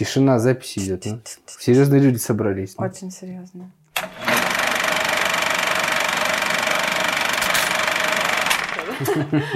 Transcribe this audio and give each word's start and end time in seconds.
Тишина, 0.00 0.38
запись 0.38 0.78
идет. 0.78 1.04
Ну. 1.04 1.20
Серьезные 1.58 2.00
люди 2.00 2.16
собрались. 2.16 2.74
Ну. 2.78 2.86
Очень 2.86 3.10
серьезно. 3.10 3.70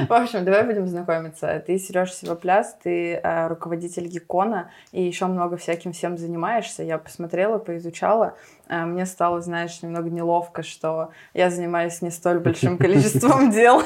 В 0.06 0.12
общем, 0.12 0.44
давай 0.44 0.64
будем 0.64 0.86
знакомиться. 0.86 1.64
Ты 1.66 1.78
Сереж 1.78 2.12
Сивопляс, 2.12 2.76
ты 2.82 3.14
э, 3.14 3.46
руководитель 3.46 4.06
Гекона, 4.06 4.70
и 4.92 5.02
еще 5.02 5.24
много 5.24 5.56
всяким 5.56 5.92
всем 5.92 6.18
занимаешься. 6.18 6.82
Я 6.82 6.98
посмотрела, 6.98 7.56
поизучала. 7.56 8.34
Э, 8.68 8.84
мне 8.84 9.06
стало, 9.06 9.40
знаешь, 9.40 9.82
немного 9.82 10.10
неловко, 10.10 10.62
что 10.62 11.08
я 11.32 11.48
занимаюсь 11.48 12.02
не 12.02 12.10
столь 12.10 12.40
большим 12.40 12.76
количеством 12.76 13.50
дел. 13.50 13.82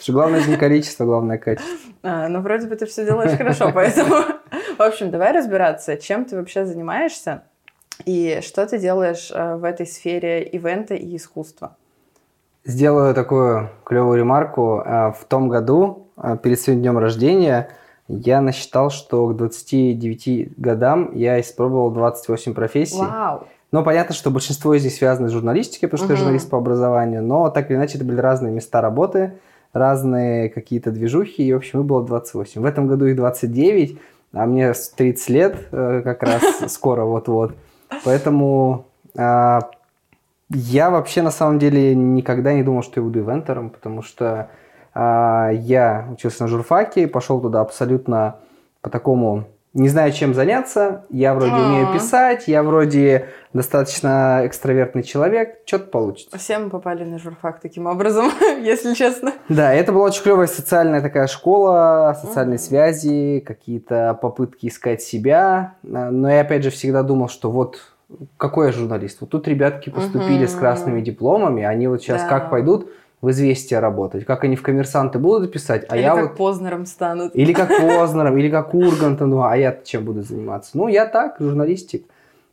Что 0.00 0.12
главное 0.12 0.42
не 0.42 0.56
количество, 0.56 1.04
главное 1.04 1.36
качество. 1.36 1.76
А, 2.02 2.28
ну, 2.28 2.40
вроде 2.40 2.66
бы 2.66 2.76
ты 2.76 2.86
все 2.86 3.04
делаешь 3.04 3.36
хорошо, 3.36 3.70
поэтому... 3.74 4.24
В 4.78 4.80
общем, 4.80 5.10
давай 5.10 5.32
разбираться, 5.32 5.96
чем 5.96 6.24
ты 6.24 6.36
вообще 6.36 6.64
занимаешься 6.64 7.42
и 8.04 8.40
что 8.42 8.66
ты 8.66 8.78
делаешь 8.78 9.30
э, 9.32 9.56
в 9.56 9.64
этой 9.64 9.86
сфере 9.86 10.42
ивента 10.44 10.94
и 10.94 11.16
искусства. 11.16 11.76
Сделаю 12.64 13.14
такую 13.14 13.70
клевую 13.84 14.18
ремарку. 14.18 14.82
Э, 14.84 15.12
в 15.12 15.24
том 15.28 15.48
году, 15.48 16.06
э, 16.16 16.36
перед 16.42 16.58
своим 16.58 16.80
днем 16.80 16.98
рождения, 16.98 17.68
я 18.08 18.40
насчитал, 18.40 18.90
что 18.90 19.26
к 19.28 19.36
29 19.36 20.58
годам 20.58 21.12
я 21.14 21.40
испробовал 21.40 21.90
28 21.90 22.54
профессий. 22.54 22.98
Вау! 22.98 23.46
Но 23.72 23.82
понятно, 23.82 24.14
что 24.14 24.30
большинство 24.30 24.74
из 24.74 24.84
них 24.84 24.92
связано 24.92 25.28
с 25.28 25.32
журналистикой, 25.32 25.88
потому 25.88 25.98
что 25.98 26.06
угу. 26.06 26.12
я 26.12 26.18
журналист 26.18 26.50
по 26.50 26.58
образованию, 26.58 27.22
но 27.22 27.48
так 27.50 27.70
или 27.70 27.76
иначе 27.76 27.96
это 27.96 28.04
были 28.04 28.18
разные 28.18 28.52
места 28.52 28.80
работы, 28.80 29.34
разные 29.72 30.50
какие-то 30.50 30.90
движухи, 30.90 31.42
и, 31.42 31.52
в 31.52 31.56
общем, 31.56 31.80
их 31.80 31.86
было 31.86 32.04
28. 32.04 32.60
В 32.60 32.64
этом 32.66 32.86
году 32.86 33.06
их 33.06 33.16
29, 33.16 33.98
а 34.32 34.46
мне 34.46 34.72
30 34.72 35.28
лет 35.28 35.68
э, 35.72 36.02
как 36.02 36.22
раз 36.22 36.42
скоро 36.72 37.04
вот-вот. 37.04 37.54
Поэтому 38.04 38.86
а, 39.16 39.70
я 40.48 40.90
вообще 40.90 41.22
на 41.22 41.30
самом 41.30 41.58
деле 41.58 41.94
никогда 41.94 42.52
не 42.52 42.62
думал, 42.62 42.82
что 42.82 43.00
я 43.00 43.04
буду 43.04 43.20
ивентером, 43.20 43.70
потому 43.70 44.02
что 44.02 44.50
а, 44.94 45.50
я 45.50 46.08
учился 46.10 46.44
на 46.44 46.48
журфаке, 46.48 47.06
пошел 47.06 47.40
туда 47.40 47.60
абсолютно 47.60 48.36
по 48.80 48.90
такому 48.90 49.44
не 49.74 49.88
знаю, 49.88 50.12
чем 50.12 50.34
заняться, 50.34 51.06
я 51.08 51.34
вроде 51.34 51.52
А-а-а. 51.52 51.68
умею 51.68 51.92
писать, 51.94 52.46
я 52.46 52.62
вроде 52.62 53.28
достаточно 53.54 54.42
экстравертный 54.44 55.02
человек, 55.02 55.60
что-то 55.64 55.86
получится. 55.86 56.36
Все 56.36 56.58
мы 56.58 56.68
попали 56.68 57.04
на 57.04 57.18
журфак 57.18 57.60
таким 57.60 57.86
образом, 57.86 58.30
если 58.62 58.92
честно. 58.94 59.32
Да, 59.48 59.72
это 59.72 59.92
была 59.92 60.06
очень 60.06 60.22
клевая 60.22 60.46
социальная 60.46 61.00
такая 61.00 61.26
школа, 61.26 62.16
социальные 62.20 62.56
mm-hmm. 62.56 62.60
связи, 62.60 63.44
какие-то 63.46 64.18
попытки 64.20 64.66
искать 64.66 65.02
себя, 65.02 65.74
но 65.82 66.30
я 66.30 66.42
опять 66.42 66.64
же 66.64 66.70
всегда 66.70 67.02
думал, 67.02 67.28
что 67.28 67.50
вот 67.50 67.80
какой 68.36 68.66
я 68.66 68.72
журналист? 68.72 69.22
Вот 69.22 69.30
тут 69.30 69.48
ребятки 69.48 69.88
поступили 69.88 70.44
с 70.44 70.54
красными 70.54 71.00
дипломами, 71.00 71.62
они 71.62 71.88
вот 71.88 72.02
сейчас 72.02 72.22
да. 72.22 72.28
как 72.28 72.50
пойдут 72.50 72.90
в 73.22 73.30
«Известия» 73.30 73.80
работать, 73.80 74.26
как 74.26 74.44
они 74.44 74.56
в 74.56 74.62
«Коммерсанты» 74.62 75.18
будут 75.18 75.52
писать, 75.52 75.86
а 75.88 75.96
или 75.96 76.02
я 76.02 76.14
как 76.14 76.30
вот... 76.30 76.36
Познером 76.36 76.84
станут. 76.86 77.34
Или 77.34 77.52
как 77.52 77.68
Познером, 77.80 78.36
или 78.36 78.50
как 78.50 78.74
Ургантом, 78.74 79.30
ну, 79.30 79.44
а 79.44 79.56
я 79.56 79.78
чем 79.84 80.04
буду 80.04 80.22
заниматься? 80.22 80.72
Ну, 80.74 80.88
я 80.88 81.06
так, 81.06 81.36
журналистик. 81.38 82.04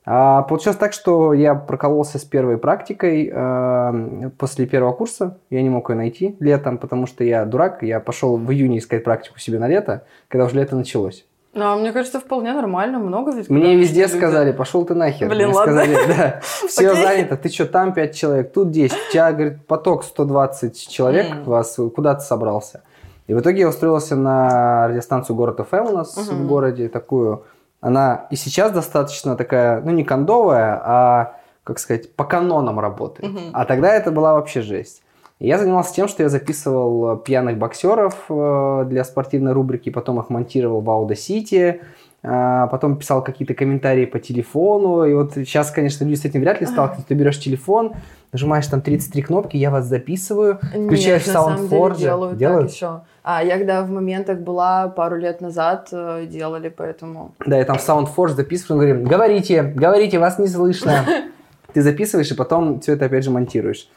А, 0.06 0.44
получилось 0.44 0.78
так, 0.78 0.94
что 0.94 1.34
я 1.34 1.56
прокололся 1.56 2.20
с 2.20 2.23
первой 2.23 2.58
практикой 2.58 3.30
э, 3.31 4.30
после 4.38 4.66
первого 4.66 4.94
курса. 4.94 5.38
Я 5.50 5.62
не 5.62 5.70
мог 5.70 5.90
ее 5.90 5.97
найти 5.97 6.36
летом, 6.40 6.78
потому 6.78 7.06
что 7.06 7.23
я 7.23 7.45
дурак. 7.45 7.84
Я 7.84 8.00
пошел 8.00 8.38
в 8.38 8.52
июне 8.52 8.78
искать 8.78 9.03
практику 9.03 9.40
себе 9.40 9.59
на 9.59 9.67
лето, 9.67 10.06
когда 10.28 10.45
уже 10.45 10.56
лето 10.56 10.75
началось. 10.75 11.28
Ну, 11.53 11.66
а 11.66 11.75
мне 11.75 11.92
кажется, 11.92 12.19
вполне 12.19 12.53
нормально, 12.53 13.00
много 13.00 13.31
ведь. 13.31 13.50
Мне 13.50 13.75
везде 13.75 14.03
люди... 14.03 14.17
сказали, 14.17 14.52
пошел 14.52 14.86
ты 14.86 14.94
нахер. 14.94 15.28
Блин, 15.28 15.47
Мне 15.47 15.56
ладно. 15.56 15.83
сказали, 15.83 16.08
да, 16.08 16.39
все 16.67 16.94
занято, 16.94 17.38
ты 17.38 17.50
что, 17.50 17.66
там 17.66 17.94
5 17.94 18.16
человек, 18.16 18.53
тут 18.53 18.72
10. 18.72 18.95
У 18.95 19.11
тебя, 19.11 19.31
говорит, 19.31 19.66
поток 19.66 20.03
120 20.03 20.88
человек 20.88 21.28
mm. 21.28 21.44
вас, 21.46 21.79
куда 21.96 22.16
ты 22.16 22.22
собрался? 22.22 22.84
И 23.25 23.34
в 23.34 23.41
итоге 23.41 23.62
я 23.62 23.69
устроился 23.69 24.16
на 24.16 24.88
радиостанцию 24.88 25.35
«Город 25.35 25.59
ФМ» 25.69 25.85
у 25.88 25.91
нас 25.91 26.18
uh-huh. 26.18 26.34
в 26.34 26.47
городе, 26.47 26.90
такую. 26.90 27.44
Она 27.79 28.28
и 28.31 28.35
сейчас 28.35 28.72
достаточно 28.72 29.35
такая, 29.35 29.81
ну, 29.81 29.91
не 29.91 30.03
кондовая, 30.03 30.81
а, 30.84 31.35
как 31.63 31.78
сказать, 31.78 32.16
по 32.16 32.23
канонам 32.23 32.79
работает. 32.79 33.31
Uh-huh. 33.31 33.50
А 33.53 33.66
тогда 33.66 33.94
это 33.94 34.09
была 34.09 34.34
вообще 34.34 34.62
жесть. 34.62 35.03
Я 35.39 35.57
занимался 35.57 35.94
тем, 35.94 36.09
что 36.09 36.22
я 36.22 36.27
записывал 36.27 37.13
э, 37.13 37.17
пьяных 37.23 37.57
боксеров 37.57 38.25
э, 38.27 38.85
для 38.89 39.05
спортивной 39.05 39.53
рубрики, 39.53 39.89
потом 39.89 40.19
их 40.19 40.29
монтировал 40.29 40.81
в 40.81 40.89
Audacity, 40.89 41.79
э, 42.23 42.67
потом 42.69 42.97
писал 42.97 43.23
какие-то 43.23 43.53
комментарии 43.53 44.05
по 44.05 44.19
телефону. 44.19 45.05
И 45.05 45.13
вот 45.13 45.35
сейчас, 45.35 45.72
конечно, 45.72 46.03
люди 46.03 46.16
с 46.16 46.25
этим 46.25 46.41
вряд 46.41 46.59
ли 46.59 46.67
сталкиваются. 46.67 47.07
Ты 47.07 47.13
берешь 47.13 47.39
телефон, 47.39 47.94
нажимаешь 48.33 48.67
там 48.67 48.81
33 48.81 49.22
кнопки, 49.22 49.55
я 49.55 49.72
вас 49.72 49.85
записываю, 49.85 50.57
включаешь 50.57 51.25
Нет, 51.25 51.35
SoundForge. 51.35 51.97
делают, 51.97 52.38
делают 52.38 52.63
так 52.63 52.75
еще. 52.75 53.01
А 53.23 53.41
я 53.41 53.57
когда 53.57 53.83
в 53.83 53.89
моментах 53.89 54.39
была 54.39 54.89
пару 54.89 55.16
лет 55.16 55.39
назад, 55.39 55.88
делали, 55.89 56.67
поэтому... 56.67 57.31
Да, 57.45 57.57
я 57.57 57.63
там 57.63 57.78
в 57.78 57.88
SoundForge 57.88 58.29
записываю, 58.31 58.81
говорим, 58.81 59.05
говорите, 59.05 59.63
говорите, 59.63 60.19
вас 60.19 60.38
не 60.38 60.47
слышно. 60.47 61.05
Ты 61.73 61.81
записываешь 61.81 62.29
и 62.29 62.35
потом 62.35 62.81
все 62.81 62.94
это 62.94 63.05
опять 63.05 63.23
же 63.23 63.31
монтируешь. 63.31 63.88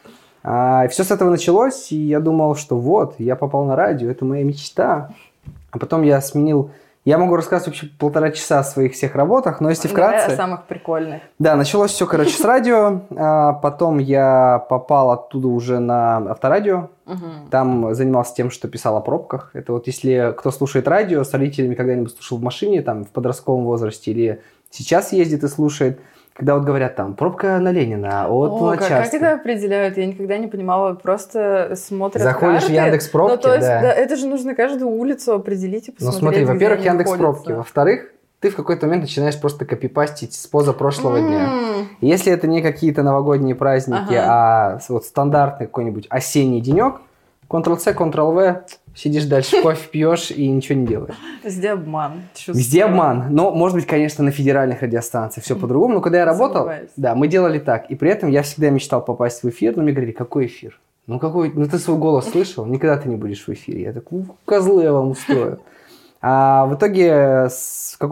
А, 0.42 0.88
все 0.88 1.04
с 1.04 1.10
этого 1.10 1.30
началось, 1.30 1.92
и 1.92 1.97
я 1.97 2.20
думал, 2.20 2.56
что 2.56 2.76
вот, 2.76 3.14
я 3.19 3.36
попал 3.36 3.64
на 3.64 3.76
радио, 3.76 4.10
это 4.10 4.25
моя 4.25 4.44
мечта. 4.44 5.10
А 5.70 5.78
потом 5.78 6.03
я 6.03 6.20
сменил... 6.20 6.70
Я 7.04 7.19
могу 7.19 7.34
рассказать 7.34 7.66
вообще 7.66 7.88
полтора 7.98 8.30
часа 8.30 8.60
о 8.60 8.64
своих 8.64 8.92
всех 8.92 9.16
работах, 9.16 9.60
но 9.60 9.70
если 9.70 9.88
вкратце... 9.88 10.31
Да, 10.31 10.36
самых 10.36 10.66
прикольных. 10.66 11.22
Да, 11.41 11.56
началось 11.56 11.91
все, 11.91 12.06
короче, 12.06 12.31
с 12.31 12.44
радио. 12.44 13.00
А 13.16 13.54
потом 13.54 13.98
я 13.98 14.64
попал 14.69 15.10
оттуда 15.10 15.48
уже 15.48 15.81
на 15.81 16.19
авторадио. 16.19 16.91
Угу. 17.06 17.48
Там 17.50 17.92
занимался 17.94 18.36
тем, 18.36 18.52
что 18.52 18.69
писал 18.69 18.97
о 18.97 19.00
пробках. 19.00 19.50
Это 19.52 19.72
вот 19.72 19.88
если 19.88 20.32
кто 20.38 20.52
слушает 20.52 20.86
радио, 20.86 21.25
с 21.25 21.32
родителями 21.32 21.75
когда-нибудь 21.75 22.14
слушал 22.14 22.38
в 22.38 22.42
машине, 22.42 22.82
там, 22.82 23.04
в 23.04 23.08
подростковом 23.08 23.64
возрасте, 23.64 24.12
или 24.12 24.41
сейчас 24.70 25.12
ездит 25.12 25.42
и 25.42 25.48
слушает– 25.48 25.98
когда 26.34 26.54
вот 26.54 26.65
говорят 26.65 26.97
там 26.97 27.15
пробка 27.15 27.59
на 27.59 27.72
Ленина 27.72 28.26
от 28.26 28.50
О, 28.50 28.76
как, 28.78 28.88
как 28.88 29.15
это 29.15 29.34
определяют? 29.34 29.98
Я 29.98 30.06
никогда 30.06 30.38
не 30.38 30.47
понимала. 30.47 30.94
Просто 30.94 31.75
смотрят 31.76 32.22
Заходишь 32.22 32.62
карты. 32.62 32.72
в 32.72 32.76
Яндекс 32.76 33.09
пробки, 33.09 33.34
ну, 33.37 33.43
то 33.43 33.54
есть, 33.54 33.66
да. 33.66 33.82
да. 33.82 33.93
Это 33.93 34.16
же 34.16 34.26
нужно 34.26 34.54
каждую 34.54 34.91
улицу 34.91 35.34
определить 35.34 35.88
и 35.88 35.93
посмотреть, 35.93 36.22
Ну 36.22 36.26
смотри, 36.26 36.44
во-первых, 36.44 36.84
Яндекс 36.84 37.10
пробки. 37.12 37.53
Во-вторых, 37.53 38.12
ты 38.41 38.50
в 38.50 38.56
какой-то 38.56 38.87
момент 38.87 39.03
начинаешь 39.03 39.38
просто 39.41 39.65
копипастить 39.65 40.34
с 40.34 40.47
позапрошлого 40.47 41.19
mm. 41.19 41.26
дня. 41.26 41.53
Если 42.00 42.32
это 42.32 42.49
не 42.49 42.62
какие-то 42.62 43.03
новогодние 43.03 43.54
праздники, 43.54 44.14
ага. 44.14 44.26
а 44.26 44.78
вот 44.88 45.04
стандартный 45.04 45.66
какой-нибудь 45.66 46.06
осенний 46.09 46.60
денек, 46.60 47.03
Ctrl-C, 47.49 47.93
Ctrl-V, 47.93 48.62
Сидишь 48.94 49.25
дальше, 49.25 49.62
кофе 49.62 49.88
пьешь 49.91 50.30
и 50.30 50.48
ничего 50.48 50.78
не 50.78 50.86
делаешь. 50.86 51.14
Везде 51.42 51.70
обман. 51.70 52.22
Чувствую. 52.34 52.56
Везде 52.56 52.84
обман. 52.84 53.26
Но, 53.30 53.50
может 53.50 53.76
быть, 53.76 53.86
конечно, 53.86 54.22
на 54.22 54.30
федеральных 54.30 54.82
радиостанциях 54.82 55.44
все 55.44 55.56
по-другому. 55.56 55.94
Но 55.94 56.00
когда 56.00 56.19
я 56.19 56.25
работал, 56.25 56.70
да, 56.97 57.14
мы 57.14 57.28
делали 57.28 57.58
так. 57.58 57.91
И 57.91 57.94
при 57.94 58.10
этом 58.10 58.31
я 58.31 58.42
всегда 58.42 58.70
мечтал 58.70 59.02
попасть 59.02 59.42
в 59.42 59.48
эфир, 59.48 59.76
но 59.76 59.82
мне 59.82 59.92
говорили, 59.92 60.12
какой 60.12 60.47
эфир? 60.47 60.78
Ну, 61.06 61.19
какой? 61.19 61.52
Ну, 61.52 61.66
ты 61.66 61.78
свой 61.78 61.97
голос 61.97 62.31
слышал? 62.31 62.66
Никогда 62.66 62.97
ты 62.97 63.08
не 63.08 63.16
будешь 63.16 63.44
в 63.47 63.48
эфире. 63.48 63.82
Я 63.82 63.92
такой, 63.92 64.25
козлы 64.44 64.82
я 64.84 64.92
вам 64.92 65.10
устрою. 65.10 65.58
А 66.20 66.66
в 66.66 66.75
итоге 66.76 67.48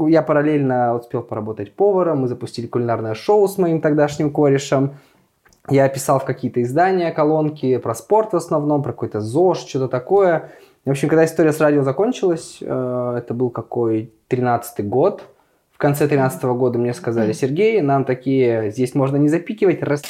я 0.09 0.23
параллельно 0.23 0.97
успел 0.97 1.23
поработать 1.23 1.73
поваром, 1.75 2.23
мы 2.23 2.29
запустили 2.29 2.67
кулинарное 2.67 3.15
шоу 3.15 3.47
с 3.47 3.57
моим 3.57 3.81
тогдашним 3.81 4.33
корешем. 4.33 4.97
Я 5.69 5.89
писал 5.89 6.19
в 6.19 6.25
какие-то 6.25 6.61
издания 6.63 7.13
колонки 7.13 7.77
про 7.77 7.95
спорт 7.95 8.33
в 8.33 8.37
основном, 8.37 8.83
про 8.83 8.93
какой-то 8.93 9.21
ЗОЖ, 9.21 9.59
что-то 9.59 9.87
такое. 9.87 10.51
В 10.85 10.91
общем, 10.91 11.09
когда 11.09 11.27
история 11.27 11.53
с 11.53 11.61
радио 11.61 11.83
закончилась, 11.83 12.59
э, 12.61 13.15
это 13.19 13.35
был 13.35 13.51
какой 13.51 14.13
13-й 14.31 14.83
год, 14.83 15.25
в 15.73 15.79
конце 15.79 16.09
13 16.09 16.43
-го 16.45 16.55
года 16.55 16.79
мне 16.79 16.95
сказали, 16.95 17.33
Сергей, 17.33 17.83
нам 17.83 18.05
такие, 18.05 18.71
здесь 18.71 18.95
можно 18.95 19.17
не 19.17 19.29
запикивать, 19.29 19.83
раз 19.83 20.03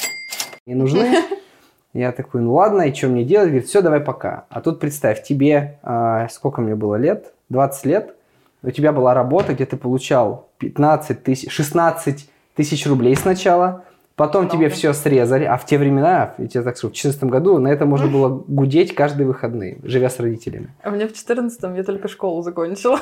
не 0.65 0.75
нужны. 0.75 1.13
Я 1.93 2.13
такой, 2.13 2.41
ну 2.41 2.53
ладно, 2.53 2.83
и 2.83 2.93
что 2.93 3.07
мне 3.07 3.25
делать? 3.25 3.49
Говорит, 3.49 3.67
все, 3.67 3.81
давай 3.81 3.99
пока. 3.99 4.45
А 4.49 4.61
тут 4.61 4.79
представь, 4.79 5.23
тебе, 5.23 5.77
э, 5.83 6.27
сколько 6.31 6.61
мне 6.61 6.75
было 6.75 6.95
лет? 6.95 7.33
20 7.49 7.85
лет. 7.85 8.15
У 8.63 8.71
тебя 8.71 8.93
была 8.93 9.13
работа, 9.13 9.53
где 9.53 9.65
ты 9.65 9.75
получал 9.75 10.47
15 10.59 11.21
тысяч, 11.21 11.51
16 11.51 12.29
тысяч 12.55 12.87
рублей 12.87 13.15
сначала, 13.17 13.83
Потом 14.21 14.47
тебе 14.47 14.69
все 14.69 14.93
срезали, 14.93 15.45
а 15.45 15.57
в 15.57 15.65
те 15.65 15.79
времена, 15.79 16.35
я 16.37 16.47
тебе 16.47 16.61
так 16.61 16.77
скажу, 16.77 16.89
в 16.89 16.93
2014 16.93 17.23
году 17.23 17.57
на 17.57 17.69
это 17.69 17.87
можно 17.87 18.05
было 18.05 18.29
гудеть 18.29 18.93
каждые 18.93 19.25
выходные, 19.25 19.79
живя 19.81 20.11
с 20.11 20.19
родителями. 20.19 20.69
А 20.83 20.91
мне 20.91 21.05
в 21.05 21.07
2014 21.07 21.59
я 21.75 21.83
только 21.83 22.07
школу 22.07 22.43
закончила. 22.43 22.99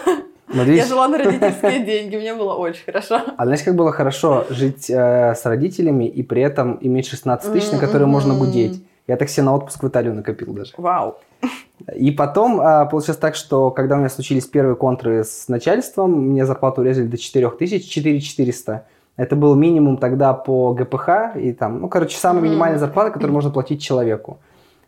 Смотрите. 0.50 0.78
Я 0.78 0.86
жила 0.86 1.10
на 1.10 1.18
родительские 1.18 1.84
деньги, 1.84 2.16
мне 2.16 2.34
было 2.36 2.54
очень 2.54 2.86
хорошо. 2.86 3.20
А 3.36 3.46
знаешь, 3.46 3.64
как 3.64 3.76
было 3.76 3.92
хорошо 3.92 4.46
жить 4.50 4.90
э, 4.90 5.36
с 5.36 5.46
родителями 5.46 6.06
и 6.06 6.24
при 6.24 6.42
этом 6.42 6.78
иметь 6.80 7.08
16 7.08 7.52
тысяч, 7.52 7.70
на 7.74 7.80
которые 7.80 8.08
можно 8.08 8.34
гудеть? 8.34 8.82
Я 9.06 9.18
так 9.18 9.28
себе 9.28 9.44
на 9.44 9.56
отпуск 9.56 9.84
в 9.84 9.88
Италию 9.90 10.14
накопил 10.14 10.54
даже. 10.54 10.72
Вау. 10.78 11.18
И 11.98 12.12
потом 12.12 12.62
а, 12.62 12.86
получилось 12.86 13.20
так, 13.20 13.36
что 13.36 13.72
когда 13.72 13.96
у 13.96 13.98
меня 13.98 14.10
случились 14.10 14.46
первые 14.46 14.78
контры 14.78 15.26
с 15.26 15.50
начальством, 15.50 16.30
мне 16.30 16.46
зарплату 16.46 16.80
урезали 16.80 17.08
до 17.08 17.18
4 17.18 17.50
тысяч, 17.50 17.90
4 17.90 18.22
400. 18.22 18.86
Это 19.20 19.36
был 19.36 19.54
минимум 19.56 19.98
тогда 19.98 20.34
по 20.34 20.74
ГПХ, 20.74 21.36
и 21.36 21.52
там, 21.52 21.82
ну, 21.82 21.90
короче, 21.90 22.18
самая 22.18 22.42
минимальная 22.42 22.80
зарплата, 22.80 23.12
которую 23.12 23.34
можно 23.34 23.52
платить 23.52 23.82
человеку. 23.82 24.40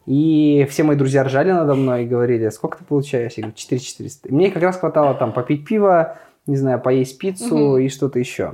И 0.06 0.66
все 0.70 0.84
мои 0.84 0.96
друзья 0.96 1.26
ржали 1.26 1.52
надо 1.52 1.76
мной 1.76 2.06
и 2.06 2.08
говорили, 2.08 2.48
сколько 2.48 2.78
ты 2.78 2.86
получаешь? 2.86 3.34
Я 3.34 3.44
говорю, 3.44 3.58
4 3.58 3.82
400. 3.82 4.34
мне 4.34 4.50
как 4.50 4.64
раз 4.64 4.78
хватало 4.78 5.16
там 5.16 5.34
попить 5.34 5.66
пиво, 5.66 6.16
не 6.48 6.56
знаю, 6.56 6.80
поесть 6.80 7.18
пиццу 7.18 7.76
и 7.76 7.90
что-то 7.90 8.20
еще. 8.20 8.54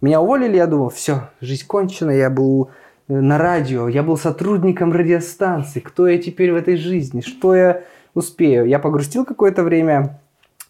Меня 0.00 0.22
уволили, 0.22 0.56
я 0.56 0.66
думал, 0.66 0.88
все, 0.88 1.28
жизнь 1.42 1.66
кончена, 1.66 2.12
я 2.12 2.30
был 2.30 2.70
э, 3.06 3.12
на 3.12 3.36
радио, 3.36 3.88
я 3.88 4.02
был 4.02 4.16
сотрудником 4.16 4.90
радиостанции, 4.90 5.80
кто 5.80 6.08
я 6.08 6.16
теперь 6.16 6.50
в 6.50 6.56
этой 6.56 6.78
жизни, 6.78 7.20
что 7.20 7.54
я 7.54 7.82
успею. 8.14 8.64
Я 8.64 8.78
погрустил 8.78 9.26
какое-то 9.26 9.64
время, 9.64 10.18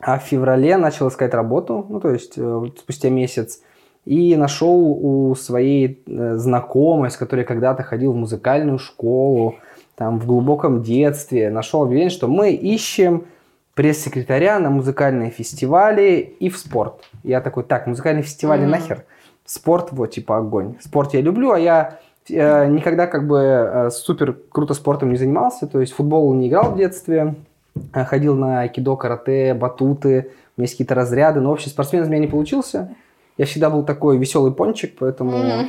а 0.00 0.18
в 0.18 0.24
феврале 0.24 0.76
начал 0.76 1.06
искать 1.06 1.34
работу, 1.34 1.86
ну, 1.88 2.00
то 2.00 2.10
есть 2.10 2.32
э, 2.36 2.62
спустя 2.76 3.10
месяц, 3.10 3.60
и 4.04 4.36
нашел 4.36 4.92
у 4.92 5.34
своей 5.34 6.02
э, 6.06 6.36
знакомой, 6.36 7.10
с 7.10 7.16
которой 7.16 7.44
когда-то 7.44 7.82
ходил 7.82 8.12
в 8.12 8.16
музыкальную 8.16 8.78
школу, 8.78 9.56
там 9.94 10.18
в 10.18 10.26
глубоком 10.26 10.82
детстве, 10.82 11.50
нашел 11.50 11.82
объявление, 11.82 12.10
что 12.10 12.26
мы 12.26 12.52
ищем 12.52 13.26
пресс-секретаря 13.74 14.58
на 14.58 14.70
музыкальные 14.70 15.30
фестивали 15.30 16.34
и 16.40 16.48
в 16.48 16.58
спорт. 16.58 17.04
Я 17.22 17.40
такой, 17.40 17.64
так, 17.64 17.86
музыкальные 17.86 18.22
фестивали 18.22 18.64
mm-hmm. 18.64 18.70
нахер, 18.70 19.04
спорт, 19.44 19.88
вот, 19.92 20.10
типа, 20.10 20.38
огонь. 20.38 20.76
Спорт 20.80 21.14
я 21.14 21.20
люблю, 21.20 21.52
а 21.52 21.58
я 21.58 21.98
э, 22.28 22.66
никогда 22.66 23.06
как 23.06 23.26
бы 23.26 23.38
э, 23.38 23.90
супер 23.90 24.36
круто 24.50 24.74
спортом 24.74 25.10
не 25.10 25.16
занимался, 25.16 25.66
то 25.66 25.80
есть 25.80 25.92
футбол 25.92 26.32
не 26.34 26.48
играл 26.48 26.72
в 26.72 26.76
детстве, 26.76 27.34
э, 27.92 28.04
ходил 28.04 28.34
на 28.34 28.66
кидо, 28.68 28.96
карате, 28.96 29.54
батуты, 29.54 30.30
у 30.56 30.60
меня 30.60 30.64
есть 30.64 30.74
какие-то 30.74 30.94
разряды, 30.94 31.40
но 31.40 31.52
общий 31.52 31.68
спортсмен 31.68 32.02
из 32.02 32.08
меня 32.08 32.20
не 32.20 32.26
получился. 32.26 32.94
Я 33.38 33.46
всегда 33.46 33.70
был 33.70 33.84
такой 33.84 34.18
веселый 34.18 34.52
пончик, 34.52 34.96
поэтому, 34.98 35.32
mm-hmm. 35.32 35.66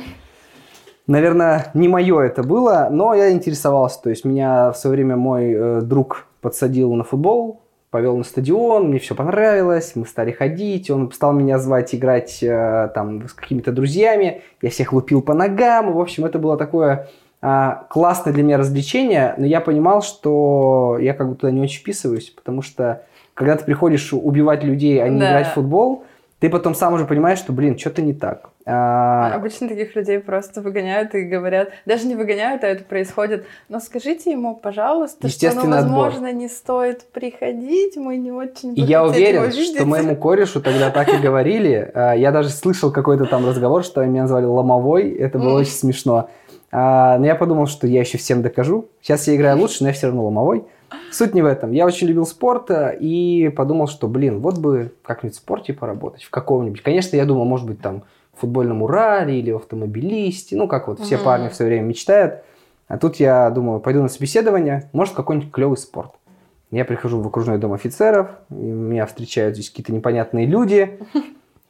наверное, 1.06 1.70
не 1.74 1.88
мое 1.88 2.20
это 2.20 2.42
было, 2.42 2.88
но 2.90 3.14
я 3.14 3.30
интересовался. 3.32 4.02
То 4.02 4.10
есть 4.10 4.24
меня 4.24 4.72
в 4.72 4.76
свое 4.76 4.96
время 4.96 5.16
мой 5.16 5.52
э, 5.52 5.80
друг 5.82 6.26
подсадил 6.40 6.92
на 6.94 7.04
футбол, 7.04 7.62
повел 7.92 8.16
на 8.16 8.24
стадион, 8.24 8.88
мне 8.88 8.98
все 8.98 9.14
понравилось, 9.14 9.92
мы 9.94 10.06
стали 10.06 10.32
ходить, 10.32 10.90
он 10.90 11.12
стал 11.12 11.34
меня 11.34 11.58
звать 11.58 11.94
играть 11.94 12.42
э, 12.42 12.90
там 12.94 13.28
с 13.28 13.34
какими-то 13.34 13.70
друзьями, 13.70 14.40
я 14.62 14.70
всех 14.70 14.94
лупил 14.94 15.20
по 15.20 15.34
ногам, 15.34 15.92
в 15.92 16.00
общем, 16.00 16.24
это 16.24 16.38
было 16.38 16.56
такое 16.56 17.10
э, 17.42 17.70
классное 17.90 18.32
для 18.32 18.42
меня 18.44 18.56
развлечение, 18.56 19.34
но 19.36 19.44
я 19.44 19.60
понимал, 19.60 20.00
что 20.00 20.96
я 21.00 21.12
как 21.12 21.28
будто 21.28 21.42
туда 21.42 21.52
не 21.52 21.60
очень 21.60 21.80
вписываюсь, 21.80 22.30
потому 22.30 22.62
что 22.62 23.02
когда 23.34 23.56
ты 23.56 23.64
приходишь 23.64 24.10
убивать 24.14 24.64
людей, 24.64 25.02
а 25.02 25.08
не 25.08 25.20
да. 25.20 25.28
играть 25.28 25.48
в 25.48 25.52
футбол, 25.52 26.04
ты 26.42 26.50
потом 26.50 26.74
сам 26.74 26.94
уже 26.94 27.04
понимаешь, 27.04 27.38
что, 27.38 27.52
блин, 27.52 27.78
что-то 27.78 28.02
не 28.02 28.14
так. 28.14 28.50
А... 28.66 29.32
Обычно 29.32 29.68
таких 29.68 29.94
людей 29.94 30.18
просто 30.18 30.60
выгоняют 30.60 31.14
и 31.14 31.22
говорят, 31.22 31.68
даже 31.86 32.08
не 32.08 32.16
выгоняют, 32.16 32.64
а 32.64 32.66
это 32.66 32.82
происходит, 32.82 33.46
но 33.68 33.78
скажите 33.78 34.32
ему, 34.32 34.56
пожалуйста, 34.56 35.28
что, 35.28 35.52
ну, 35.54 35.70
возможно, 35.70 36.26
отбор. 36.26 36.32
не 36.32 36.48
стоит 36.48 37.04
приходить, 37.12 37.96
мы 37.96 38.16
не 38.16 38.32
очень 38.32 38.76
И 38.76 38.80
я 38.80 39.04
уверен, 39.04 39.52
что 39.52 39.86
моему 39.86 40.16
корешу 40.16 40.60
тогда 40.60 40.90
так 40.90 41.14
и 41.14 41.18
говорили. 41.18 41.88
А, 41.94 42.14
я 42.14 42.32
даже 42.32 42.48
слышал 42.48 42.90
какой-то 42.90 43.26
там 43.26 43.46
разговор, 43.46 43.84
что 43.84 44.04
меня 44.04 44.22
назвали 44.22 44.44
ломовой, 44.44 45.12
это 45.12 45.38
было 45.38 45.60
очень 45.60 45.70
смешно. 45.70 46.28
А, 46.72 47.18
но 47.18 47.26
я 47.26 47.36
подумал, 47.36 47.68
что 47.68 47.86
я 47.86 48.00
еще 48.00 48.18
всем 48.18 48.42
докажу. 48.42 48.88
Сейчас 49.00 49.28
я 49.28 49.36
играю 49.36 49.58
лучше, 49.58 49.84
но 49.84 49.90
я 49.90 49.94
все 49.94 50.08
равно 50.08 50.24
ломовой. 50.24 50.64
Суть 51.10 51.34
не 51.34 51.42
в 51.42 51.46
этом. 51.46 51.72
Я 51.72 51.86
очень 51.86 52.06
любил 52.06 52.26
спорт 52.26 52.70
э, 52.70 52.96
и 52.98 53.48
подумал, 53.48 53.88
что, 53.88 54.08
блин, 54.08 54.40
вот 54.40 54.58
бы 54.58 54.92
как-нибудь 55.02 55.36
в 55.36 55.38
спорте 55.38 55.72
поработать, 55.72 56.22
в 56.22 56.30
каком-нибудь. 56.30 56.82
Конечно, 56.82 57.16
я 57.16 57.24
думал, 57.24 57.44
может 57.44 57.66
быть, 57.66 57.80
там 57.80 58.04
в 58.34 58.40
футбольном 58.40 58.82
Урале 58.82 59.38
или 59.38 59.50
в 59.52 59.56
автомобилисте, 59.56 60.56
ну, 60.56 60.66
как 60.68 60.88
вот 60.88 61.00
все 61.00 61.16
mm-hmm. 61.16 61.24
парни 61.24 61.48
в 61.48 61.54
свое 61.54 61.70
время 61.70 61.86
мечтают. 61.86 62.42
А 62.88 62.98
тут 62.98 63.16
я 63.16 63.50
думаю, 63.50 63.80
пойду 63.80 64.02
на 64.02 64.08
собеседование, 64.08 64.90
может, 64.92 65.14
какой-нибудь 65.14 65.50
клевый 65.50 65.76
спорт. 65.76 66.12
Я 66.70 66.84
прихожу 66.84 67.20
в 67.20 67.26
окружной 67.26 67.58
дом 67.58 67.74
офицеров, 67.74 68.30
меня 68.48 69.06
встречают 69.06 69.54
здесь 69.54 69.70
какие-то 69.70 69.92
непонятные 69.92 70.46
люди, 70.46 70.98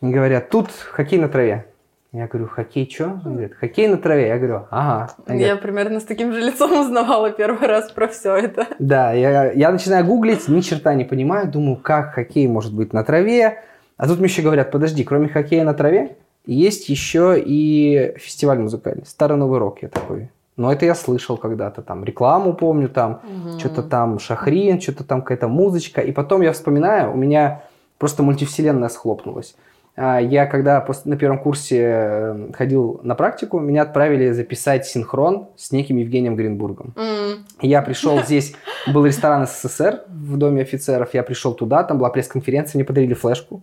и 0.01 0.07
говорят, 0.07 0.49
тут 0.49 0.71
хоккей 0.71 1.19
на 1.19 1.29
траве. 1.29 1.67
Я 2.13 2.27
говорю, 2.27 2.47
хоккей 2.47 2.91
что? 2.93 3.21
Он 3.25 3.33
говорит, 3.33 3.55
хоккей 3.55 3.89
на 3.89 3.97
траве. 3.97 4.29
Я 4.29 4.37
говорю, 4.37 4.67
ага. 4.71 5.15
Я 5.29 5.35
говорит, 5.35 5.63
примерно 5.63 5.99
с 5.99 6.05
таким 6.05 6.33
же 6.35 6.41
лицом 6.41 6.79
узнавала 6.79 7.31
первый 7.31 7.67
раз 7.67 7.91
про 7.91 8.07
все 8.07 8.37
это. 8.37 8.67
Да, 8.79 9.13
я, 9.13 9.51
я 9.53 9.71
начинаю 9.73 10.05
гуглить, 10.05 10.47
ни 10.47 10.61
черта 10.61 10.93
не 10.93 11.05
понимаю, 11.05 11.51
думаю, 11.51 11.77
как 11.77 12.13
хоккей 12.13 12.47
может 12.49 12.75
быть 12.75 12.93
на 12.93 13.03
траве. 13.03 13.63
А 13.97 14.07
тут 14.07 14.19
мне 14.19 14.27
еще 14.27 14.43
говорят, 14.43 14.71
подожди, 14.71 15.05
кроме 15.05 15.29
хоккея 15.29 15.65
на 15.65 15.73
траве, 15.73 16.17
есть 16.45 16.91
еще 16.91 17.41
и 17.43 18.15
фестиваль 18.19 18.59
музыкальный, 18.59 19.07
Старый 19.07 19.39
Новый 19.39 19.59
Рок, 19.59 19.83
я 19.83 19.89
такой. 19.89 20.29
Но 20.59 20.71
это 20.71 20.85
я 20.85 20.95
слышал 20.95 21.39
когда-то, 21.39 21.81
там 21.81 22.05
рекламу 22.05 22.53
помню, 22.53 22.91
там 22.91 23.23
угу. 23.23 23.59
что-то 23.59 23.83
там 23.83 24.19
Шахрин, 24.19 24.83
что-то 24.83 25.05
там 25.05 25.23
какая-то 25.23 25.49
музычка. 25.49 26.03
И 26.03 26.13
потом 26.13 26.43
я 26.43 26.53
вспоминаю, 26.53 27.13
у 27.13 27.17
меня 27.17 27.63
просто 27.97 28.23
мультивселенная 28.23 28.91
схлопнулась. 28.91 29.55
А, 29.95 30.21
я 30.21 30.47
когда 30.47 30.87
на 31.05 31.17
первом 31.17 31.39
курсе 31.39 31.81
э, 31.81 32.51
ходил 32.55 33.01
на 33.03 33.15
практику, 33.15 33.61
меня 33.61 33.83
отправили 33.83 34.33
записать 34.33 34.87
синхрон 34.87 35.49
с 35.57 35.71
неким 35.71 35.99
Евгением 35.99 36.35
Гринбургом. 36.35 36.95
Mm. 36.97 37.39
Я 37.61 37.83
пришел 37.83 38.19
здесь, 38.25 38.55
был 38.93 39.05
ресторан 39.05 39.47
СССР 39.47 40.03
в 40.09 40.39
доме 40.39 40.63
офицеров, 40.63 41.13
я 41.13 41.23
пришел 41.23 41.53
туда, 41.53 41.85
там 41.85 41.99
была 41.99 42.09
пресс-конференция, 42.09 42.79
мне 42.79 42.85
подарили 42.85 43.15
флешку. 43.15 43.63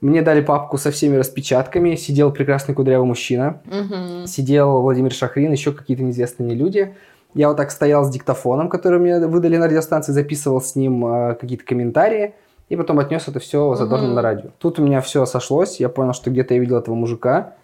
Мне 0.00 0.22
дали 0.22 0.40
папку 0.40 0.78
со 0.78 0.90
всеми 0.90 1.16
распечатками, 1.16 1.94
сидел 1.94 2.32
прекрасный 2.32 2.74
кудрявый 2.74 3.06
мужчина, 3.06 3.60
mm-hmm. 3.66 4.26
сидел 4.26 4.80
Владимир 4.80 5.12
Шахрин, 5.12 5.52
еще 5.52 5.72
какие-то 5.72 6.02
неизвестные 6.02 6.46
мне 6.46 6.54
люди. 6.54 6.94
Я 7.34 7.48
вот 7.48 7.58
так 7.58 7.70
стоял 7.70 8.04
с 8.04 8.10
диктофоном, 8.10 8.68
который 8.68 8.98
мне 8.98 9.18
выдали 9.26 9.56
на 9.56 9.66
радиостанции, 9.66 10.12
записывал 10.12 10.62
с 10.62 10.74
ним 10.74 11.04
э, 11.06 11.34
какие-то 11.34 11.64
комментарии 11.64 12.34
и 12.70 12.76
потом 12.76 13.00
отнес 13.00 13.28
это 13.28 13.40
все 13.40 13.74
задорно 13.74 14.06
угу. 14.06 14.14
на 14.14 14.22
радио. 14.22 14.50
Тут 14.58 14.78
у 14.78 14.82
меня 14.82 15.00
все 15.02 15.26
сошлось, 15.26 15.80
я 15.80 15.88
понял, 15.88 16.14
что 16.14 16.30
где-то 16.30 16.54
я 16.54 16.60
видел 16.60 16.78
этого 16.78 16.94
мужика. 16.94 17.54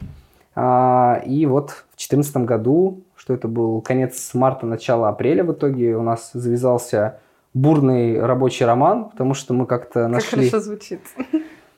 А, 0.57 1.23
и 1.25 1.47
вот 1.47 1.71
в 1.71 1.97
2014 1.97 2.37
году, 2.39 3.03
что 3.15 3.33
это 3.33 3.47
был 3.47 3.81
конец 3.81 4.35
марта, 4.35 4.67
начало 4.67 5.09
апреля 5.09 5.45
в 5.45 5.53
итоге, 5.53 5.97
у 5.97 6.03
нас 6.03 6.31
завязался 6.33 7.21
бурный 7.55 8.21
рабочий 8.21 8.65
роман, 8.65 9.11
потому 9.11 9.35
что 9.35 9.55
мы 9.55 9.67
как-то 9.67 10.09
нашли... 10.09 10.43
Как 10.43 10.51
хорошо 10.51 10.61
звучит. 10.61 11.01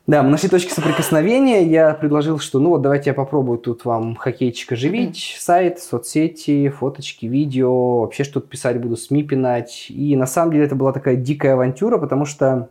Да, 0.07 0.23
мы 0.23 0.31
нашли 0.31 0.49
точки 0.49 0.73
соприкосновения. 0.73 1.65
Я 1.65 1.93
предложил, 1.93 2.39
что 2.39 2.59
ну 2.61 2.71
вот 2.71 2.81
давайте 2.81 3.11
я 3.11 3.15
попробую 3.15 3.59
тут 3.59 3.85
вам 3.85 4.17
хоккейчик 4.17 4.73
оживить, 4.73 5.37
сайт, 5.39 5.81
соцсети, 5.81 6.71
фоточки, 6.71 7.27
видео, 7.27 8.01
вообще 8.01 8.25
что-то 8.25 8.49
писать 8.49 8.81
буду, 8.81 8.97
СМИ 8.97 9.25
пинать. 9.25 9.89
И 9.91 10.17
на 10.17 10.25
самом 10.25 10.53
деле 10.53 10.65
это 10.65 10.77
была 10.77 10.95
такая 10.95 11.17
дикая 11.17 11.53
авантюра, 11.53 11.99
потому 11.99 12.25
что 12.25 12.71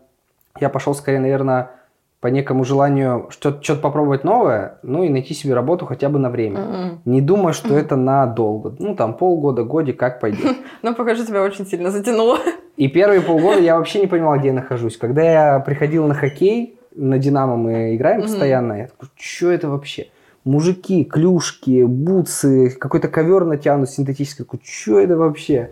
я 0.62 0.70
пошел 0.70 0.94
скорее, 0.94 1.20
наверное, 1.20 1.72
по 2.20 2.28
некому 2.28 2.64
желанию 2.64 3.28
что-то, 3.30 3.64
что 3.64 3.76
попробовать 3.76 4.24
новое, 4.24 4.80
ну 4.82 5.04
и 5.04 5.10
найти 5.10 5.34
себе 5.34 5.54
работу 5.54 5.86
хотя 5.86 6.10
бы 6.10 6.18
на 6.18 6.30
время. 6.30 6.60
Mm-hmm. 6.60 6.98
Не 7.06 7.22
думая, 7.22 7.54
что 7.54 7.70
mm-hmm. 7.70 7.80
это 7.80 7.96
надолго. 7.96 8.76
Ну, 8.80 8.96
там 8.96 9.14
полгода, 9.14 9.64
годик, 9.64 9.98
как 9.98 10.20
пойдет. 10.20 10.58
Ну, 10.82 10.96
покажу, 10.96 11.26
тебя 11.26 11.44
очень 11.44 11.66
сильно 11.66 11.92
затянуло. 11.92 12.38
И 12.76 12.88
первые 12.88 13.22
полгода 13.22 13.60
я 13.60 13.78
вообще 13.78 14.00
не 14.00 14.08
понимал, 14.08 14.38
где 14.38 14.48
я 14.48 14.54
нахожусь. 14.54 14.98
Когда 14.98 15.24
я 15.24 15.60
приходил 15.60 16.08
на 16.08 16.14
хоккей, 16.14 16.78
на 16.96 17.20
«Динамо» 17.20 17.56
мы 17.56 17.96
играем 17.96 18.24
постоянно, 18.24 18.74
я 18.74 18.88
такой, 18.88 19.10
что 19.16 19.52
это 19.52 19.70
вообще? 19.70 20.08
Мужики, 20.44 21.04
клюшки, 21.04 21.84
бутсы, 21.84 22.72
какой-то 22.72 23.08
ковер 23.08 23.46
натянут 23.46 23.90
синтетический. 23.90 24.46
Такой, 24.46 24.60
что 24.64 25.00
это 25.00 25.18
вообще? 25.18 25.72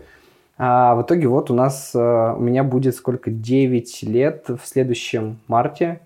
А 0.58 0.94
в 0.94 1.02
итоге 1.02 1.28
вот 1.28 1.50
у 1.50 1.54
нас, 1.54 1.92
э, 1.94 1.98
у 1.98 2.40
меня 2.40 2.64
будет 2.64 2.94
сколько, 2.94 3.30
9 3.30 4.02
лет 4.04 4.46
в 4.48 4.60
следующем 4.64 5.38
марте. 5.48 6.00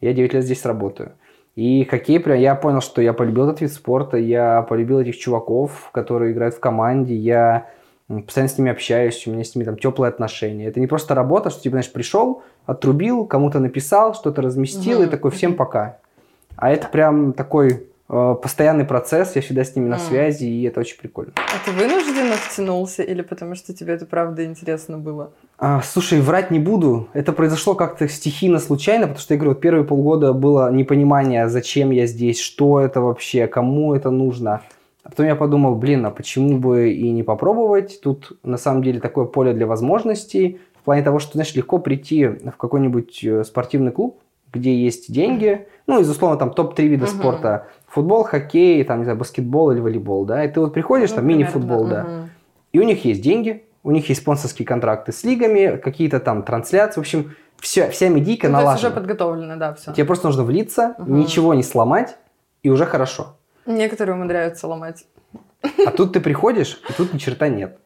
Я 0.00 0.12
9 0.12 0.34
лет 0.34 0.44
здесь 0.44 0.64
работаю. 0.64 1.12
И 1.54 1.84
хоккей, 1.84 2.18
прям 2.18 2.38
я 2.38 2.54
понял, 2.54 2.80
что 2.80 3.00
я 3.02 3.12
полюбил 3.12 3.44
этот 3.44 3.60
вид 3.60 3.72
спорта, 3.72 4.16
я 4.16 4.62
полюбил 4.62 5.00
этих 5.00 5.18
чуваков, 5.18 5.90
которые 5.92 6.32
играют 6.32 6.54
в 6.54 6.60
команде, 6.60 7.14
я 7.14 7.66
постоянно 8.08 8.48
с 8.48 8.58
ними 8.58 8.70
общаюсь, 8.70 9.26
у 9.26 9.30
меня 9.30 9.44
с 9.44 9.54
ними 9.54 9.64
там 9.64 9.76
теплые 9.76 10.08
отношения. 10.08 10.66
Это 10.66 10.80
не 10.80 10.86
просто 10.86 11.14
работа, 11.14 11.50
что 11.50 11.62
типа, 11.62 11.74
знаешь, 11.74 11.92
пришел, 11.92 12.42
отрубил, 12.66 13.26
кому-то 13.26 13.60
написал, 13.60 14.14
что-то 14.14 14.42
разместил 14.42 14.98
угу. 14.98 15.06
и 15.06 15.10
такой 15.10 15.30
всем 15.30 15.54
пока. 15.54 15.98
А 16.56 16.70
это 16.70 16.88
прям 16.88 17.32
такой 17.32 17.86
Э, 18.14 18.36
постоянный 18.40 18.84
процесс, 18.84 19.34
я 19.36 19.40
всегда 19.40 19.64
с 19.64 19.74
ними 19.74 19.88
на 19.88 19.98
связи, 19.98 20.44
и 20.44 20.64
это 20.64 20.80
очень 20.80 20.98
прикольно. 20.98 21.32
А 21.36 21.64
ты 21.64 21.72
втянулся 22.52 23.02
или 23.02 23.22
потому 23.22 23.54
что 23.54 23.74
тебе 23.74 23.94
это 23.94 24.06
правда 24.06 24.44
интересно 24.44 24.98
было? 24.98 25.32
А, 25.58 25.80
слушай, 25.82 26.20
врать 26.20 26.50
не 26.50 26.58
буду. 26.58 27.08
Это 27.12 27.32
произошло 27.32 27.74
как-то 27.74 28.08
стихийно, 28.08 28.58
случайно, 28.58 29.06
потому 29.06 29.20
что, 29.20 29.34
я 29.34 29.38
говорю, 29.38 29.54
вот 29.54 29.60
первые 29.60 29.84
полгода 29.84 30.32
было 30.32 30.72
непонимание, 30.72 31.48
зачем 31.48 31.90
я 31.90 32.06
здесь, 32.06 32.40
что 32.40 32.80
это 32.80 33.00
вообще, 33.00 33.46
кому 33.46 33.94
это 33.94 34.10
нужно. 34.10 34.62
А 35.04 35.10
потом 35.10 35.26
я 35.26 35.34
подумал, 35.34 35.74
блин, 35.74 36.06
а 36.06 36.10
почему 36.10 36.58
бы 36.58 36.92
и 36.92 37.10
не 37.10 37.22
попробовать? 37.22 38.00
Тут 38.02 38.38
на 38.44 38.56
самом 38.56 38.82
деле 38.82 39.00
такое 39.00 39.24
поле 39.24 39.52
для 39.52 39.66
возможностей. 39.66 40.60
В 40.80 40.84
плане 40.84 41.02
того, 41.02 41.18
что, 41.18 41.32
знаешь, 41.32 41.54
легко 41.54 41.78
прийти 41.78 42.26
в 42.26 42.56
какой-нибудь 42.56 43.24
э, 43.24 43.44
спортивный 43.44 43.92
клуб, 43.92 44.20
где 44.52 44.74
есть 44.74 45.12
деньги, 45.12 45.66
ну, 45.86 46.00
из 46.00 46.10
условно, 46.10 46.38
там, 46.38 46.52
топ-3 46.52 46.86
вида 46.86 47.06
uh-huh. 47.06 47.08
спорта. 47.08 47.66
Футбол, 47.88 48.24
хоккей, 48.24 48.82
там, 48.84 48.98
не 48.98 49.04
знаю, 49.04 49.18
баскетбол 49.18 49.72
или 49.72 49.80
волейбол, 49.80 50.24
да, 50.24 50.44
и 50.44 50.48
ты 50.48 50.60
вот 50.60 50.72
приходишь, 50.72 51.10
ну, 51.10 51.16
там, 51.16 51.26
мини-футбол, 51.26 51.86
да, 51.86 52.04
uh-huh. 52.04 52.24
И 52.72 52.78
у 52.78 52.82
них 52.82 53.04
есть 53.04 53.20
деньги, 53.20 53.64
у 53.82 53.90
них 53.90 54.08
есть 54.08 54.22
спонсорские 54.22 54.66
контракты 54.66 55.12
с 55.12 55.24
лигами, 55.24 55.76
какие-то 55.76 56.20
там 56.20 56.42
трансляции, 56.42 57.00
в 57.00 57.02
общем, 57.02 57.34
все, 57.58 57.90
вся 57.90 58.08
медийка 58.08 58.48
ну, 58.48 58.54
налажена. 58.54 58.88
уже 58.88 58.90
подготовлено, 58.90 59.56
да, 59.56 59.74
все. 59.74 59.92
Тебе 59.92 60.04
просто 60.04 60.26
нужно 60.26 60.44
влиться, 60.44 60.94
угу. 60.98 61.12
ничего 61.12 61.54
не 61.54 61.62
сломать, 61.62 62.16
и 62.62 62.70
уже 62.70 62.86
хорошо. 62.86 63.36
Некоторые 63.66 64.16
умудряются 64.16 64.66
ломать. 64.66 65.06
А 65.86 65.90
тут 65.92 66.12
ты 66.12 66.20
приходишь, 66.20 66.80
и 66.88 66.92
тут 66.92 67.12
ни 67.12 67.18
черта 67.18 67.48
нет. 67.48 67.78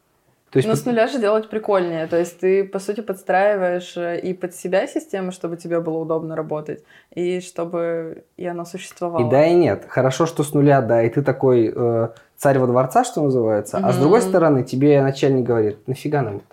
То 0.49 0.57
есть... 0.57 0.67
Но 0.67 0.75
с 0.75 0.85
нуля 0.85 1.07
же 1.07 1.19
делать 1.19 1.49
прикольнее. 1.49 2.07
То 2.07 2.17
есть 2.17 2.39
ты, 2.39 2.63
по 2.63 2.79
сути, 2.79 3.01
подстраиваешь 3.01 3.97
э, 3.97 4.19
и 4.19 4.33
под 4.33 4.55
себя 4.55 4.87
систему, 4.87 5.31
чтобы 5.31 5.57
тебе 5.57 5.81
было 5.81 5.97
удобно 5.97 6.35
работать, 6.35 6.83
и 7.13 7.41
чтобы 7.41 8.23
и 8.37 8.45
она 8.47 8.65
существовала. 8.65 9.27
И 9.27 9.29
да, 9.29 9.45
и 9.45 9.53
нет. 9.53 9.85
Хорошо, 9.89 10.25
что 10.25 10.43
с 10.43 10.53
нуля, 10.53 10.81
да, 10.81 11.03
и 11.03 11.09
ты 11.09 11.21
такой 11.21 11.71
э, 11.75 12.09
царь 12.37 12.59
во 12.59 12.67
дворца, 12.67 13.03
что 13.03 13.21
называется. 13.21 13.77
Mm-hmm. 13.77 13.85
А 13.85 13.93
с 13.93 13.97
другой 13.97 14.21
стороны, 14.21 14.63
тебе 14.63 15.01
начальник 15.01 15.45
говорит, 15.45 15.87
нафига 15.87 16.21
нам 16.21 16.37
это? 16.37 16.45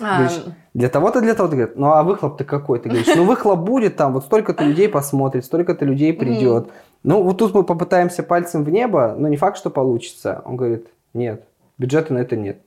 А... 0.00 0.18
Говоришь, 0.18 0.44
для 0.74 0.88
того-то, 0.88 1.20
для 1.20 1.34
того-то. 1.34 1.56
Говорит, 1.56 1.76
ну 1.76 1.92
а 1.92 2.02
выхлоп-то 2.02 2.44
какой? 2.44 2.78
Ты 2.78 2.88
говоришь, 2.88 3.14
ну 3.16 3.24
выхлоп 3.24 3.58
будет 3.60 3.96
там, 3.96 4.12
вот 4.12 4.24
столько-то 4.24 4.64
людей 4.64 4.88
посмотрит, 4.88 5.44
столько-то 5.44 5.84
людей 5.84 6.12
придет. 6.12 6.66
Mm-hmm. 6.66 6.72
Ну 7.02 7.22
вот 7.22 7.38
тут 7.38 7.54
мы 7.54 7.64
попытаемся 7.64 8.22
пальцем 8.22 8.64
в 8.64 8.70
небо, 8.70 9.14
но 9.18 9.28
не 9.28 9.36
факт, 9.36 9.58
что 9.58 9.70
получится. 9.70 10.42
Он 10.44 10.56
говорит, 10.56 10.86
нет, 11.14 11.44
бюджета 11.78 12.14
на 12.14 12.18
это 12.18 12.36
нет. 12.36 12.58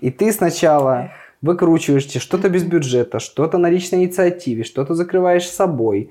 И 0.00 0.10
ты 0.10 0.32
сначала 0.32 1.10
выкручиваешься, 1.40 2.20
что-то 2.20 2.48
без 2.48 2.64
бюджета, 2.64 3.18
что-то 3.18 3.58
на 3.58 3.68
личной 3.68 4.00
инициативе, 4.00 4.64
что-то 4.64 4.94
закрываешь 4.94 5.48
собой. 5.48 6.10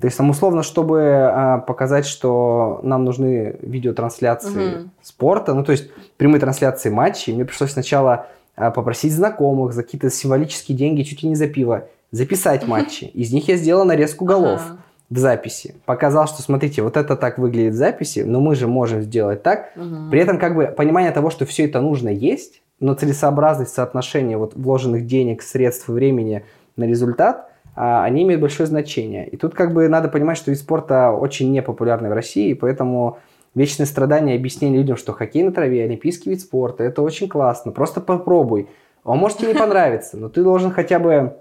То 0.00 0.06
есть, 0.06 0.16
там, 0.16 0.30
условно, 0.30 0.62
чтобы 0.62 1.02
а, 1.02 1.58
показать, 1.58 2.04
что 2.04 2.80
нам 2.82 3.04
нужны 3.04 3.56
видеотрансляции 3.62 4.74
угу. 4.74 4.90
спорта, 5.02 5.54
ну, 5.54 5.64
то 5.64 5.72
есть, 5.72 5.90
прямые 6.16 6.40
трансляции 6.40 6.90
матчей, 6.90 7.32
мне 7.32 7.44
пришлось 7.44 7.72
сначала 7.72 8.26
а, 8.56 8.70
попросить 8.70 9.12
знакомых 9.12 9.72
за 9.72 9.82
какие-то 9.82 10.10
символические 10.10 10.76
деньги, 10.76 11.02
чуть 11.02 11.22
ли 11.22 11.28
не 11.28 11.36
за 11.36 11.46
пиво, 11.46 11.88
записать 12.10 12.66
матчи. 12.66 13.04
Из 13.04 13.32
них 13.32 13.48
я 13.48 13.56
сделал 13.56 13.84
нарезку 13.84 14.24
голов 14.24 14.60
ага. 14.64 14.78
в 15.10 15.18
записи. 15.18 15.74
Показал, 15.84 16.26
что, 16.26 16.42
смотрите, 16.42 16.82
вот 16.82 16.96
это 16.96 17.16
так 17.16 17.38
выглядит 17.38 17.74
в 17.74 17.76
записи, 17.76 18.20
но 18.20 18.40
мы 18.40 18.54
же 18.54 18.66
можем 18.66 19.02
сделать 19.02 19.42
так. 19.42 19.70
Угу. 19.76 20.10
При 20.10 20.20
этом, 20.20 20.38
как 20.38 20.54
бы, 20.54 20.66
понимание 20.66 21.12
того, 21.12 21.30
что 21.30 21.46
все 21.46 21.64
это 21.64 21.80
нужно 21.80 22.08
есть, 22.08 22.62
но 22.80 22.94
целесообразность 22.94 23.72
соотношения 23.72 24.36
вот 24.36 24.54
вложенных 24.54 25.06
денег, 25.06 25.42
средств 25.42 25.88
и 25.88 25.92
времени 25.92 26.44
на 26.76 26.84
результат, 26.84 27.50
они 27.74 28.22
имеют 28.22 28.40
большое 28.40 28.66
значение. 28.66 29.28
И 29.28 29.36
тут 29.36 29.54
как 29.54 29.72
бы 29.72 29.88
надо 29.88 30.08
понимать, 30.08 30.36
что 30.36 30.50
вид 30.50 30.60
спорта 30.60 31.10
очень 31.10 31.52
непопулярный 31.52 32.10
в 32.10 32.12
России, 32.12 32.52
поэтому 32.54 33.18
вечное 33.54 33.86
страдание 33.86 34.36
объяснение 34.36 34.80
людям, 34.80 34.96
что 34.96 35.12
хоккей 35.12 35.42
на 35.42 35.52
траве, 35.52 35.84
олимпийский 35.84 36.30
вид 36.30 36.40
спорта, 36.40 36.84
это 36.84 37.02
очень 37.02 37.28
классно, 37.28 37.72
просто 37.72 38.00
попробуй. 38.00 38.68
Он 39.04 39.18
может 39.18 39.38
тебе 39.38 39.48
не 39.52 39.58
понравиться, 39.58 40.16
но 40.16 40.28
ты 40.28 40.42
должен 40.42 40.70
хотя 40.70 40.98
бы 40.98 41.36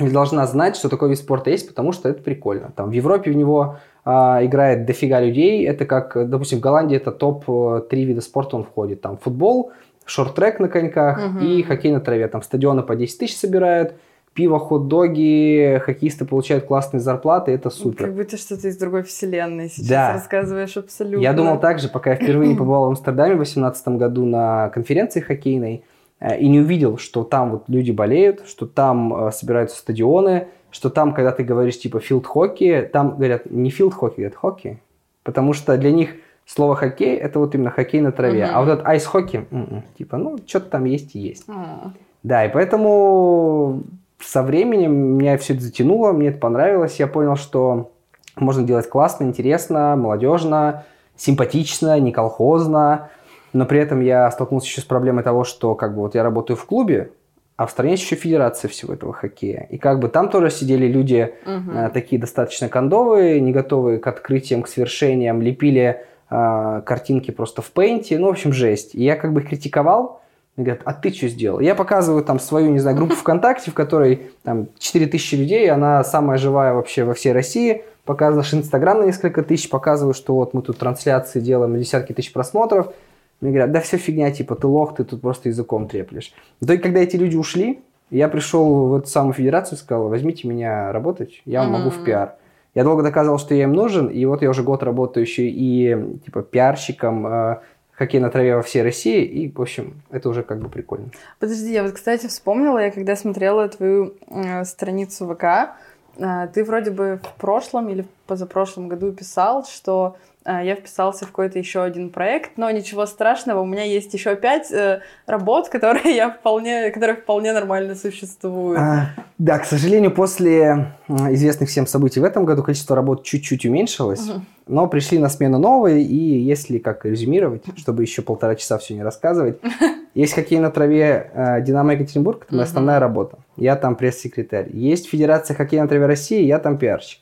или 0.00 0.10
должна 0.10 0.46
знать, 0.46 0.76
что 0.76 0.88
такой 0.88 1.10
вид 1.10 1.18
спорта 1.18 1.50
есть, 1.50 1.68
потому 1.68 1.92
что 1.92 2.08
это 2.08 2.22
прикольно. 2.22 2.72
Там 2.74 2.90
в 2.90 2.92
Европе 2.92 3.30
в 3.30 3.36
него 3.36 3.78
а, 4.04 4.44
играет 4.44 4.86
дофига 4.86 5.20
людей. 5.20 5.66
Это 5.66 5.84
как, 5.84 6.28
допустим, 6.28 6.58
в 6.58 6.60
Голландии 6.60 6.96
это 6.96 7.10
топ-3 7.10 7.88
вида 7.90 8.20
спорта 8.20 8.56
он 8.56 8.64
входит. 8.64 9.00
Там 9.00 9.18
футбол, 9.18 9.72
шорт-трек 10.04 10.60
на 10.60 10.68
коньках 10.68 11.18
угу. 11.18 11.44
и 11.44 11.62
хоккей 11.62 11.92
на 11.92 12.00
траве. 12.00 12.28
Там 12.28 12.42
стадионы 12.42 12.82
по 12.82 12.94
10 12.96 13.18
тысяч 13.18 13.36
собирают, 13.36 13.94
пиво, 14.38 14.60
хот-доги, 14.60 15.82
хоккеисты 15.84 16.24
получают 16.24 16.64
классные 16.64 17.00
зарплаты, 17.00 17.50
это 17.50 17.70
супер. 17.70 18.04
Как 18.04 18.14
будто 18.14 18.36
что-то 18.36 18.68
из 18.68 18.76
другой 18.76 19.02
вселенной 19.02 19.68
сейчас 19.68 19.88
да. 19.88 20.12
рассказываешь 20.12 20.76
абсолютно. 20.76 21.20
Я 21.20 21.32
думал 21.32 21.58
так 21.58 21.80
же, 21.80 21.88
пока 21.88 22.10
я 22.10 22.16
впервые 22.16 22.50
не 22.50 22.54
побывал 22.54 22.84
в 22.84 22.88
Амстердаме 22.90 23.32
в 23.32 23.38
2018 23.38 23.88
году 23.88 24.24
на 24.26 24.68
конференции 24.68 25.18
хоккейной, 25.18 25.82
э, 26.20 26.38
и 26.38 26.48
не 26.48 26.60
увидел, 26.60 26.98
что 26.98 27.24
там 27.24 27.50
вот 27.50 27.64
люди 27.66 27.90
болеют, 27.90 28.44
что 28.46 28.66
там 28.66 29.26
э, 29.26 29.32
собираются 29.32 29.76
стадионы, 29.76 30.46
что 30.70 30.88
там, 30.88 31.14
когда 31.14 31.32
ты 31.32 31.42
говоришь 31.42 31.80
типа 31.80 31.98
филд-хоккей, 31.98 32.82
там 32.82 33.16
говорят 33.16 33.50
не 33.50 33.70
филд-хоккей, 33.70 34.18
говорят 34.18 34.36
хоккей. 34.36 34.78
Потому 35.24 35.52
что 35.52 35.76
для 35.76 35.90
них 35.90 36.10
слово 36.46 36.76
хоккей 36.76 37.16
это 37.16 37.40
вот 37.40 37.56
именно 37.56 37.72
хоккей 37.72 38.02
на 38.02 38.12
траве. 38.12 38.44
Угу. 38.44 38.52
А 38.54 38.60
вот 38.60 38.68
этот 38.68 38.86
айс-хоккей, 38.86 39.46
м-м, 39.50 39.82
типа, 39.98 40.16
ну, 40.16 40.38
что-то 40.46 40.70
там 40.70 40.84
есть 40.84 41.16
и 41.16 41.18
есть. 41.18 41.48
Угу. 41.48 41.92
Да, 42.22 42.44
и 42.44 42.52
поэтому 42.52 43.82
со 44.20 44.42
временем 44.42 44.92
меня 44.92 45.36
все 45.38 45.54
это 45.54 45.62
затянуло, 45.62 46.12
мне 46.12 46.28
это 46.28 46.38
понравилось. 46.38 46.98
Я 46.98 47.06
понял, 47.06 47.36
что 47.36 47.92
можно 48.36 48.62
делать 48.64 48.88
классно, 48.88 49.24
интересно, 49.24 49.96
молодежно, 49.96 50.84
симпатично, 51.16 51.98
не 52.00 52.12
колхозно. 52.12 53.10
Но 53.52 53.64
при 53.64 53.80
этом 53.80 54.00
я 54.00 54.30
столкнулся 54.30 54.66
еще 54.66 54.80
с 54.80 54.84
проблемой 54.84 55.24
того, 55.24 55.44
что 55.44 55.74
как 55.74 55.94
бы 55.94 56.02
вот 56.02 56.14
я 56.14 56.22
работаю 56.22 56.56
в 56.56 56.64
клубе, 56.66 57.12
а 57.56 57.66
в 57.66 57.70
стране 57.70 57.92
есть 57.92 58.04
еще 58.04 58.14
федерация 58.14 58.68
всего 58.68 58.92
этого 58.94 59.12
хоккея. 59.12 59.66
И 59.70 59.78
как 59.78 59.98
бы 59.98 60.08
там 60.08 60.28
тоже 60.28 60.50
сидели 60.50 60.86
люди 60.86 61.34
угу. 61.44 61.72
э, 61.76 61.90
такие 61.92 62.20
достаточно 62.20 62.68
кондовые, 62.68 63.40
не 63.40 63.52
готовые 63.52 63.98
к 63.98 64.06
открытиям, 64.06 64.62
к 64.62 64.68
свершениям, 64.68 65.42
лепили 65.42 66.04
э, 66.30 66.82
картинки 66.84 67.30
просто 67.30 67.62
в 67.62 67.72
пейнте. 67.72 68.18
Ну, 68.18 68.28
в 68.28 68.30
общем, 68.30 68.52
жесть. 68.52 68.94
И 68.94 69.02
я 69.02 69.16
как 69.16 69.32
бы 69.32 69.42
критиковал, 69.42 70.20
мне 70.58 70.64
говорят, 70.64 70.82
а 70.84 70.92
ты 70.92 71.12
что 71.12 71.28
сделал? 71.28 71.60
Я 71.60 71.76
показываю 71.76 72.24
там 72.24 72.40
свою, 72.40 72.70
не 72.72 72.80
знаю, 72.80 72.96
группу 72.96 73.14
ВКонтакте, 73.14 73.70
в 73.70 73.74
которой 73.74 74.30
там 74.42 74.66
4000 74.78 75.34
людей, 75.36 75.70
она 75.70 76.02
самая 76.02 76.36
живая 76.36 76.74
вообще 76.74 77.04
во 77.04 77.14
всей 77.14 77.32
России. 77.32 77.84
Показываю 78.04 78.38
наш 78.38 78.52
Инстаграм 78.52 78.98
на 78.98 79.04
несколько 79.04 79.42
тысяч, 79.42 79.70
показываю, 79.70 80.14
что 80.14 80.34
вот 80.34 80.54
мы 80.54 80.62
тут 80.62 80.78
трансляции 80.78 81.40
делаем, 81.40 81.78
десятки 81.78 82.12
тысяч 82.12 82.32
просмотров. 82.32 82.92
Мне 83.40 83.50
говорят, 83.50 83.70
да 83.70 83.80
все 83.80 83.98
фигня, 83.98 84.32
типа 84.32 84.56
ты 84.56 84.66
лох, 84.66 84.96
ты 84.96 85.04
тут 85.04 85.20
просто 85.20 85.48
языком 85.48 85.86
треплешь. 85.86 86.32
Но 86.60 86.72
и 86.72 86.78
когда 86.78 87.00
эти 87.00 87.14
люди 87.14 87.36
ушли, 87.36 87.80
я 88.10 88.28
пришел 88.28 88.88
в 88.88 88.94
эту 88.96 89.06
самую 89.06 89.34
федерацию 89.34 89.78
и 89.78 89.80
сказал, 89.80 90.08
возьмите 90.08 90.48
меня 90.48 90.90
работать, 90.90 91.40
я 91.44 91.60
вам 91.60 91.72
могу 91.72 91.90
в 91.90 92.02
пиар. 92.02 92.34
Я 92.74 92.82
долго 92.82 93.02
доказывал, 93.02 93.38
что 93.38 93.54
я 93.54 93.64
им 93.64 93.74
нужен, 93.74 94.08
и 94.08 94.24
вот 94.24 94.42
я 94.42 94.50
уже 94.50 94.64
год 94.64 94.82
работаю 94.82 95.24
еще 95.24 95.48
и 95.48 95.96
типа 96.24 96.42
пиарщиком, 96.42 97.26
э, 97.26 97.58
хоккей 97.98 98.20
на 98.20 98.30
траве 98.30 98.54
во 98.54 98.62
всей 98.62 98.82
России, 98.82 99.24
и, 99.24 99.50
в 99.50 99.60
общем, 99.60 100.00
это 100.10 100.28
уже 100.28 100.42
как 100.42 100.60
бы 100.60 100.68
прикольно. 100.68 101.10
Подожди, 101.40 101.72
я 101.72 101.82
вот, 101.82 101.92
кстати, 101.92 102.28
вспомнила, 102.28 102.78
я 102.78 102.90
когда 102.90 103.16
смотрела 103.16 103.68
твою 103.68 104.14
э, 104.28 104.64
страницу 104.64 105.26
ВК, 105.26 105.74
э, 106.16 106.48
ты 106.54 106.62
вроде 106.62 106.92
бы 106.92 107.20
в 107.22 107.40
прошлом 107.40 107.88
или 107.88 108.06
позапрошлом 108.26 108.88
году 108.88 109.12
писал, 109.12 109.64
что 109.64 110.16
я 110.48 110.74
вписался 110.74 111.24
в 111.24 111.28
какой-то 111.28 111.58
еще 111.58 111.82
один 111.82 112.10
проект, 112.10 112.52
но 112.56 112.70
ничего 112.70 113.04
страшного, 113.06 113.60
у 113.60 113.66
меня 113.66 113.84
есть 113.84 114.12
еще 114.14 114.34
пять 114.34 114.70
э, 114.72 115.00
работ, 115.26 115.68
которые 115.72 116.16
я 116.16 116.30
вполне, 116.30 116.90
которые 116.90 117.16
вполне 117.16 117.52
нормально 117.52 117.94
существуют. 117.94 118.80
А, 118.80 119.10
да, 119.36 119.58
к 119.58 119.66
сожалению, 119.66 120.10
после 120.10 120.92
известных 121.08 121.68
всем 121.68 121.86
событий 121.86 122.20
в 122.20 122.24
этом 122.24 122.44
году 122.44 122.62
количество 122.62 122.96
работ 122.96 123.24
чуть-чуть 123.24 123.66
уменьшилось, 123.66 124.28
угу. 124.28 124.40
но 124.66 124.86
пришли 124.86 125.18
на 125.18 125.28
смену 125.28 125.58
новые, 125.58 126.02
и 126.02 126.38
если 126.40 126.78
как 126.78 127.04
резюмировать, 127.04 127.64
чтобы 127.76 128.02
еще 128.02 128.22
полтора 128.22 128.54
часа 128.54 128.78
все 128.78 128.94
не 128.94 129.02
рассказывать, 129.02 129.58
есть 130.14 130.34
хоккей 130.34 130.58
на 130.58 130.70
траве 130.70 131.30
э, 131.34 131.62
Динамо 131.62 131.92
Екатеринбург, 131.92 132.44
это 132.46 132.54
моя 132.54 132.64
основная 132.64 133.00
работа, 133.00 133.38
я 133.56 133.76
там 133.76 133.96
пресс-секретарь. 133.96 134.70
Есть 134.72 135.08
Федерация 135.08 135.54
хоккея 135.54 135.82
на 135.82 135.88
траве 135.88 136.06
России, 136.06 136.42
я 136.42 136.58
там 136.58 136.78
пиарщик. 136.78 137.20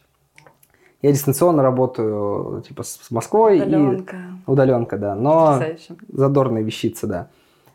Я 1.03 1.13
дистанционно 1.13 1.63
работаю 1.63 2.63
типа 2.67 2.83
с 2.83 3.11
Москвой. 3.11 3.61
Удаленка. 3.61 4.17
И... 4.17 4.51
Удаленка, 4.51 4.97
да. 4.97 5.15
Но 5.15 5.59
Потрясающе. 5.59 5.95
задорные 6.13 6.65
вещицы, 6.65 7.07
да. 7.07 7.29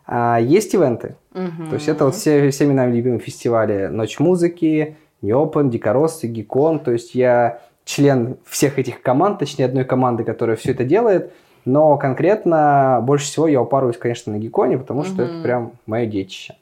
А 0.06 0.40
есть 0.40 0.74
ивенты. 0.74 1.16
Угу. 1.34 1.70
То 1.70 1.75
есть 1.75 1.88
это 1.88 2.06
вот 2.06 2.16
все, 2.16 2.50
всеми 2.50 2.74
нами 2.74 2.96
любимые 2.96 3.20
фестивали 3.20 3.88
Ночь 3.88 4.20
музыки, 4.20 4.98
Неопен, 5.22 5.70
Дикорос, 5.70 6.24
Гикон. 6.24 6.80
То 6.80 6.92
есть 6.92 7.16
я 7.16 7.62
член 7.86 8.38
всех 8.46 8.80
этих 8.80 9.01
команд, 9.01 9.40
точнее 9.40 9.66
одной 9.66 9.86
команды, 9.86 10.24
которая 10.24 10.56
все 10.56 10.72
это 10.72 10.84
делает. 10.84 11.32
Но 11.63 11.98
конкретно 11.98 13.00
больше 13.04 13.25
всего 13.25 13.48
я 13.48 13.62
упарываюсь, 13.62 13.98
конечно, 13.98 14.34
на 14.34 14.38
Гиконе, 14.38 14.80
потому 14.80 15.04
что 15.04 15.24
угу. 15.24 15.32
это 15.32 15.44
прям 15.44 15.74
мое 15.86 16.08
детище. 16.08 16.56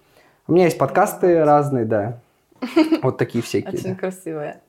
У 0.48 0.54
меня 0.54 0.66
есть 0.66 0.78
подкасты 0.78 1.44
разные, 1.44 1.86
да. 1.86 2.20
Вот 3.02 3.18
такие 3.18 3.44
всякие. 3.44 3.80
Очень 3.80 3.96
красивые. 3.96 4.60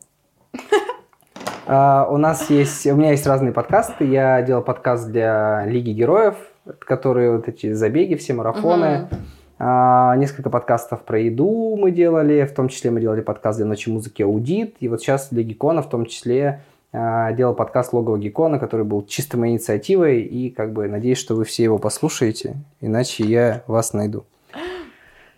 Uh, 1.70 2.12
у 2.12 2.16
нас 2.16 2.50
есть, 2.50 2.84
у 2.88 2.96
меня 2.96 3.12
есть 3.12 3.24
разные 3.28 3.52
подкасты. 3.52 4.04
Я 4.04 4.42
делал 4.42 4.60
подкаст 4.60 5.06
для 5.06 5.64
Лиги 5.66 5.90
Героев, 5.90 6.34
которые 6.80 7.36
вот 7.36 7.46
эти 7.46 7.72
забеги, 7.74 8.16
все 8.16 8.34
марафоны. 8.34 9.08
Uh-huh. 9.08 10.14
Uh, 10.14 10.18
несколько 10.18 10.50
подкастов 10.50 11.02
про 11.02 11.20
еду 11.20 11.76
мы 11.76 11.92
делали, 11.92 12.44
в 12.44 12.52
том 12.54 12.68
числе 12.68 12.90
мы 12.90 13.00
делали 13.00 13.20
подкаст 13.20 13.58
для 13.58 13.68
ночи 13.68 13.88
музыки 13.88 14.20
Аудит. 14.22 14.78
И 14.80 14.88
вот 14.88 15.00
сейчас 15.00 15.28
для 15.30 15.44
Гикона 15.44 15.82
в 15.82 15.88
том 15.88 16.06
числе 16.06 16.60
а, 16.92 17.30
делал 17.34 17.54
подкаст 17.54 17.92
«Логово 17.92 18.18
Гекона», 18.18 18.58
который 18.58 18.84
был 18.84 19.06
чисто 19.06 19.38
моей 19.38 19.52
инициативой, 19.52 20.22
и 20.22 20.50
как 20.50 20.72
бы 20.72 20.88
надеюсь, 20.88 21.18
что 21.18 21.36
вы 21.36 21.44
все 21.44 21.62
его 21.62 21.78
послушаете, 21.78 22.56
иначе 22.80 23.22
я 23.22 23.62
вас 23.68 23.92
найду. 23.92 24.24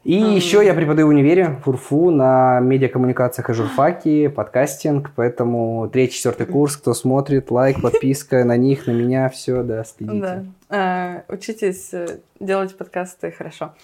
И 0.04 0.20
mm. 0.20 0.34
еще 0.34 0.64
я 0.64 0.74
преподаю 0.74 1.06
в 1.06 1.10
универе, 1.10 1.60
в 1.64 1.68
УРФУ, 1.68 2.10
на 2.10 2.58
медиакоммуникациях 2.58 3.50
и 3.50 3.52
журфаке, 3.52 4.30
подкастинг, 4.30 5.12
поэтому 5.14 5.88
третий, 5.92 6.16
четвертый 6.16 6.46
курс, 6.46 6.76
кто 6.76 6.92
смотрит, 6.92 7.52
лайк, 7.52 7.80
подписка 7.80 8.44
на 8.44 8.56
них, 8.56 8.88
на 8.88 8.90
меня, 8.90 9.28
все, 9.28 9.62
да, 9.62 9.84
следите. 9.84 10.20
Да. 10.20 10.44
А, 10.68 11.22
учитесь 11.28 11.94
э, 11.94 12.18
делать 12.40 12.76
подкасты 12.76 13.30
хорошо. 13.30 13.74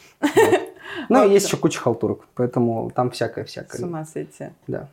Ну, 1.10 1.28
есть 1.28 1.46
еще 1.46 1.58
куча 1.58 1.78
халтурок, 1.78 2.26
поэтому 2.34 2.90
там 2.94 3.10
всякое-всякое. 3.10 3.78
С 3.78 3.84
ума 3.84 4.06
сойти. 4.06 4.46
Да. 4.66 4.88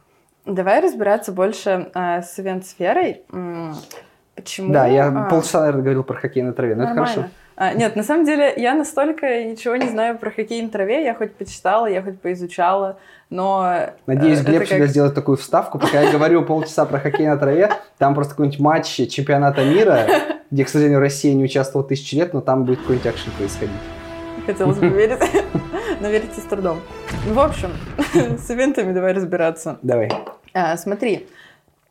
Давай 0.45 0.81
разбираться 0.81 1.31
больше 1.31 1.89
э, 1.95 2.21
с 2.21 2.37
ивент-сферой. 2.37 3.23
Почему? 4.35 4.73
Да, 4.73 4.85
я 4.87 5.07
а, 5.07 5.29
полчаса, 5.29 5.61
наверное, 5.61 5.81
говорил 5.81 6.03
про 6.03 6.17
хоккей 6.17 6.43
на 6.43 6.51
траве, 6.51 6.75
но 6.75 6.83
это 6.83 6.93
хорошо. 6.93 7.25
А, 7.57 7.73
нет, 7.73 7.95
на 7.95 8.03
самом 8.03 8.25
деле 8.25 8.53
я 8.57 8.73
настолько 8.73 9.43
ничего 9.45 9.77
не 9.77 9.87
знаю 9.87 10.17
про 10.17 10.29
хоккей 10.29 10.61
на 10.61 10.69
траве. 10.69 11.03
Я 11.05 11.15
хоть 11.15 11.33
почитала, 11.35 11.85
я 11.85 12.01
хоть 12.01 12.19
поизучала, 12.19 12.97
но... 13.29 13.91
Надеюсь, 14.07 14.41
Глеб 14.41 14.59
как... 14.59 14.67
всегда 14.67 14.87
сделает 14.87 15.15
такую 15.15 15.37
вставку. 15.37 15.79
Пока 15.79 16.01
я 16.01 16.11
говорю 16.11 16.43
полчаса 16.43 16.85
про 16.85 16.99
хоккей 16.99 17.27
на 17.27 17.37
траве, 17.37 17.71
там 17.97 18.13
просто 18.13 18.33
какой-нибудь 18.33 18.59
матч 18.59 18.87
чемпионата 18.87 19.63
мира, 19.63 20.05
где, 20.51 20.65
к 20.65 20.69
сожалению, 20.69 20.99
Россия 20.99 21.33
не 21.33 21.45
участвовала 21.45 21.87
тысячи 21.87 22.15
лет, 22.15 22.33
но 22.33 22.41
там 22.41 22.65
будет 22.65 22.79
какой-нибудь 22.79 23.07
акшен 23.07 23.31
происходить. 23.37 23.75
Хотелось 24.45 24.77
бы 24.77 24.89
верить, 24.89 25.19
но 26.01 26.09
верите 26.09 26.41
с 26.41 26.43
трудом. 26.43 26.81
Ну, 27.25 27.33
в 27.35 27.39
общем, 27.39 27.71
с 28.37 28.51
ивентами 28.51 28.91
давай 28.91 29.13
разбираться. 29.13 29.79
Давай. 29.81 30.11
А, 30.53 30.75
смотри, 30.75 31.27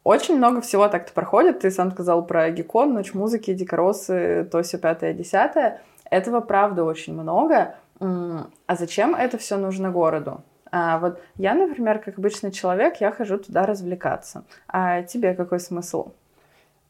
очень 0.05 0.37
много 0.37 0.61
всего 0.61 0.87
так-то 0.89 1.13
проходит. 1.13 1.61
Ты 1.61 1.71
сам 1.71 1.91
сказал 1.91 2.25
про 2.27 2.51
Гекон, 2.51 2.93
Ночь 2.93 3.15
музыки, 3.15 3.55
Дикоросы, 3.55 4.47
то 4.53 4.63
все 4.63 4.79
пятое, 4.79 5.15
десятое. 5.15 5.81
Этого, 6.11 6.41
правда, 6.41 6.85
очень 6.85 7.15
много. 7.15 7.75
А 8.01 8.77
зачем 8.77 9.15
это 9.15 9.39
все 9.39 9.57
нужно 9.57 9.91
городу? 9.91 10.43
А 10.71 10.99
вот 10.99 11.21
я, 11.37 11.55
например, 11.55 12.01
как 12.01 12.19
обычный 12.19 12.51
человек, 12.51 13.01
я 13.01 13.13
хожу 13.13 13.39
туда 13.39 13.65
развлекаться. 13.65 14.45
А 14.69 15.03
тебе 15.03 15.35
какой 15.35 15.61
смысл? 15.61 16.13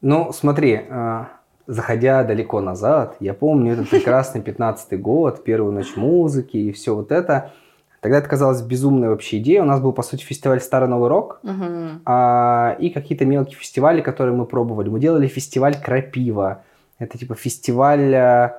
Ну, 0.01 0.33
смотри, 0.33 0.85
а, 0.89 1.29
заходя 1.67 2.23
далеко 2.23 2.61
назад, 2.61 3.15
я 3.19 3.33
помню 3.33 3.73
этот 3.73 3.89
прекрасный 3.89 4.41
15-й 4.41 4.97
год, 4.97 5.43
первую 5.43 5.71
ночь 5.71 5.95
музыки 5.95 6.57
и 6.57 6.71
все 6.71 6.95
вот 6.95 7.11
это– 7.11 7.51
Тогда 8.05 8.19
это 8.19 8.29
казалось 8.29 8.61
безумной 8.61 9.09
вообще 9.09 9.39
идеей. 9.39 9.61
У 9.61 9.65
нас 9.65 9.81
был, 9.81 9.91
по 9.91 10.03
сути, 10.03 10.23
фестиваль 10.23 10.61
«Старый 10.61 10.87
Новый 10.87 11.09
Рок» 11.09 11.39
uh-huh. 11.41 12.01
а, 12.05 12.75
и 12.77 12.91
какие-то 12.91 13.25
мелкие 13.25 13.57
фестивали, 13.57 14.01
которые 14.01 14.35
мы 14.35 14.45
пробовали. 14.45 14.89
Мы 14.89 14.99
делали 14.99 15.25
фестиваль 15.25 15.75
«Крапива». 15.81 16.61
Это 16.99 17.17
типа 17.17 17.33
фестиваль... 17.33 18.13
Э, 18.13 18.51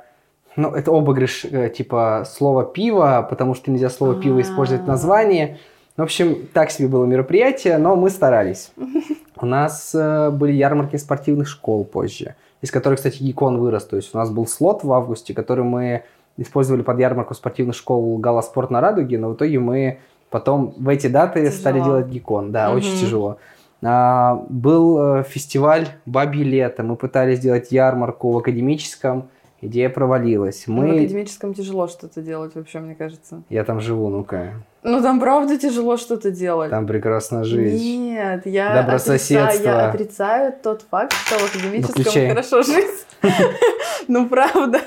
ну, 0.56 0.70
это 0.70 0.90
обыгрыш 0.90 1.44
э, 1.44 1.68
типа 1.70 2.24
слова 2.28 2.64
«пиво», 2.64 3.24
потому 3.30 3.54
что 3.54 3.70
нельзя 3.70 3.88
слово 3.88 4.20
«пиво» 4.20 4.40
использовать 4.40 4.82
в 4.82 4.88
названии. 4.88 5.58
В 5.96 6.02
общем, 6.02 6.48
так 6.52 6.72
себе 6.72 6.88
было 6.88 7.04
мероприятие, 7.04 7.78
но 7.78 7.94
мы 7.94 8.10
старались. 8.10 8.72
У 9.40 9.46
нас 9.46 9.94
э, 9.94 10.30
были 10.30 10.54
ярмарки 10.54 10.96
спортивных 10.96 11.46
школ 11.46 11.84
позже, 11.84 12.34
из 12.62 12.72
которых, 12.72 12.98
кстати, 12.98 13.22
Гикон 13.22 13.60
вырос. 13.60 13.84
То 13.84 13.94
есть 13.94 14.12
у 14.12 14.18
нас 14.18 14.28
был 14.28 14.48
слот 14.48 14.82
в 14.82 14.92
августе, 14.92 15.34
который 15.34 15.62
мы 15.62 16.02
использовали 16.36 16.82
под 16.82 16.98
ярмарку 16.98 17.34
спортивных 17.34 17.74
школ 17.74 18.18
Галаспорт 18.18 18.70
на 18.70 18.80
Радуге, 18.80 19.18
но 19.18 19.30
в 19.30 19.34
итоге 19.34 19.58
мы 19.58 19.98
потом 20.30 20.74
в 20.76 20.88
эти 20.88 21.06
даты 21.06 21.40
тяжело. 21.40 21.58
стали 21.58 21.80
делать 21.80 22.06
гикон. 22.08 22.52
Да, 22.52 22.68
угу. 22.68 22.78
очень 22.78 22.98
тяжело. 22.98 23.38
А, 23.82 24.44
был 24.48 25.18
э, 25.18 25.22
фестиваль 25.24 25.88
«Бабье 26.06 26.44
лето». 26.44 26.82
Мы 26.82 26.96
пытались 26.96 27.38
сделать 27.38 27.70
ярмарку 27.72 28.32
в 28.32 28.38
академическом. 28.38 29.28
Идея 29.62 29.88
провалилась. 29.88 30.64
Мы... 30.66 30.86
Ну, 30.86 30.92
в 30.92 30.96
академическом 30.96 31.54
тяжело 31.54 31.88
что-то 31.88 32.20
делать 32.20 32.54
вообще, 32.54 32.78
мне 32.80 32.94
кажется. 32.94 33.42
Я 33.48 33.64
там 33.64 33.80
живу, 33.80 34.08
ну-ка. 34.10 34.52
Ну, 34.82 35.02
там 35.02 35.18
правда 35.18 35.58
тяжело 35.58 35.96
что-то 35.96 36.30
делать. 36.30 36.70
Там 36.70 36.86
прекрасно 36.86 37.42
жить. 37.44 37.80
Нет, 37.80 38.46
я, 38.46 38.80
отрицаю, 38.80 39.62
я 39.62 39.88
отрицаю 39.88 40.54
тот 40.62 40.82
факт, 40.82 41.12
что 41.12 41.38
в 41.38 41.44
академическом 41.44 42.04
ну, 42.04 42.28
хорошо 42.28 42.62
жить. 42.62 43.06
Ну, 44.08 44.28
правда. 44.28 44.80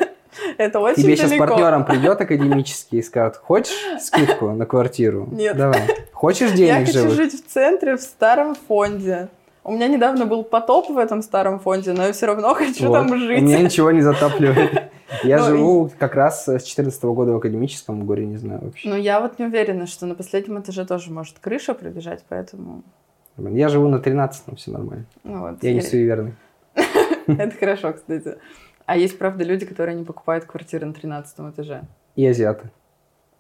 Это 0.60 0.82
очень 0.82 1.04
Тебе 1.04 1.16
далеко. 1.16 1.30
сейчас 1.30 1.40
партнером 1.40 1.86
придет 1.86 2.20
академический 2.20 3.00
и 3.00 3.02
скажет, 3.02 3.38
хочешь 3.38 3.78
скидку 4.02 4.52
на 4.52 4.66
квартиру? 4.66 5.26
Нет. 5.32 5.56
Давай. 5.56 5.84
Хочешь 6.12 6.52
денег 6.52 6.86
Я 6.86 6.86
хочу 6.86 7.12
жить 7.12 7.34
в 7.34 7.50
центре, 7.50 7.96
в 7.96 8.02
старом 8.02 8.56
фонде. 8.68 9.30
У 9.64 9.72
меня 9.72 9.88
недавно 9.88 10.26
был 10.26 10.44
потоп 10.44 10.90
в 10.90 10.98
этом 10.98 11.22
старом 11.22 11.62
фонде, 11.62 11.94
но 11.94 12.08
я 12.08 12.12
все 12.12 12.26
равно 12.26 12.54
хочу 12.56 12.88
вот. 12.88 12.94
там 12.94 13.18
жить. 13.18 13.42
У 13.42 13.46
меня 13.46 13.60
ничего 13.60 13.92
не 13.92 14.02
затапливает. 14.02 14.92
Я 15.24 15.40
ну, 15.40 15.46
живу 15.46 15.92
как 15.98 16.14
раз 16.14 16.48
с 16.48 16.62
14 16.62 17.04
года 17.06 17.32
в 17.32 17.38
академическом, 17.38 18.06
горе 18.06 18.28
не 18.28 18.38
знаю 18.38 18.62
вообще. 18.62 18.88
Ну, 18.88 18.96
я 18.96 19.20
вот 19.20 19.40
не 19.40 19.46
уверена, 19.46 19.88
что 19.88 20.06
на 20.06 20.14
последнем 20.14 20.60
этаже 20.60 20.86
тоже 20.86 21.12
может 21.12 21.40
крыша 21.40 21.74
пробежать, 21.74 22.24
поэтому... 22.30 22.84
Я 23.36 23.70
живу 23.70 23.88
на 23.88 23.96
13-м, 23.96 24.56
все 24.56 24.70
нормально. 24.70 25.06
Ну, 25.24 25.40
вот, 25.40 25.64
я, 25.64 25.70
я 25.70 25.76
не 25.76 25.82
суеверный. 25.82 26.36
Это 27.28 27.58
хорошо, 27.58 27.94
кстати. 27.94 28.38
А 28.90 28.98
есть, 28.98 29.20
правда, 29.20 29.44
люди, 29.44 29.68
которые 29.68 29.96
не 29.96 30.04
покупают 30.04 30.46
квартиры 30.46 30.88
на 30.88 30.96
13 30.96 31.40
этаже. 31.52 31.84
И 32.16 32.26
азиаты. 32.26 32.72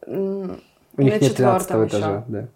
У 0.05 0.11
них 1.01 1.21
нет 1.21 1.35
13 1.35 1.71
этажа, 1.87 2.23
да. 2.27 2.47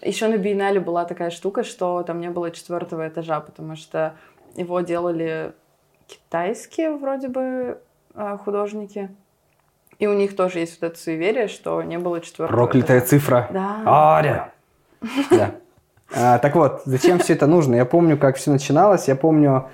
Еще 0.00 0.28
на 0.28 0.38
Биеннале 0.38 0.80
была 0.80 1.04
такая 1.04 1.28
штука, 1.28 1.62
что 1.62 2.02
там 2.04 2.20
не 2.20 2.30
было 2.30 2.50
четвертого 2.50 3.06
этажа, 3.06 3.40
потому 3.40 3.76
что 3.76 4.14
его 4.56 4.80
делали 4.80 5.52
китайские 6.06 6.96
вроде 6.96 7.28
бы 7.28 7.82
а, 8.14 8.38
художники. 8.38 9.10
И 9.98 10.06
у 10.06 10.14
них 10.14 10.34
тоже 10.34 10.60
есть 10.60 10.80
вот 10.80 10.92
это 10.92 10.98
суеверие, 10.98 11.48
что 11.48 11.82
не 11.82 11.98
было 11.98 12.22
четвертого 12.22 12.56
Проклятая 12.56 13.00
этажа. 13.00 13.10
цифра. 13.10 13.48
Да. 13.52 14.16
Аря. 14.16 14.52
Да. 15.30 15.50
А, 16.16 16.38
так 16.38 16.54
вот, 16.54 16.80
зачем 16.86 17.18
все 17.18 17.34
это 17.34 17.46
нужно? 17.46 17.74
Я 17.74 17.84
помню, 17.84 18.16
как 18.16 18.36
все 18.36 18.50
начиналось. 18.50 19.06
Я 19.06 19.16
помню, 19.16 19.68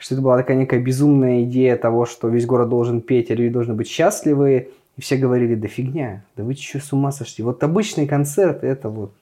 что 0.00 0.14
это 0.14 0.22
была 0.22 0.38
такая 0.38 0.56
некая 0.56 0.80
безумная 0.80 1.42
идея 1.44 1.76
того, 1.76 2.06
что 2.06 2.28
весь 2.28 2.46
город 2.46 2.70
должен 2.70 3.02
петь, 3.02 3.30
а 3.30 3.34
люди 3.34 3.52
должны 3.52 3.74
быть 3.74 3.86
счастливы. 3.86 4.70
И 4.96 5.02
все 5.02 5.16
говорили, 5.16 5.54
да 5.54 5.68
фигня, 5.68 6.24
да 6.36 6.42
вы 6.42 6.54
что, 6.54 6.80
с 6.80 6.92
ума 6.92 7.12
сошли? 7.12 7.44
Вот 7.44 7.62
обычный 7.62 8.06
концерт, 8.06 8.64
это 8.64 8.88
вот, 8.88 9.12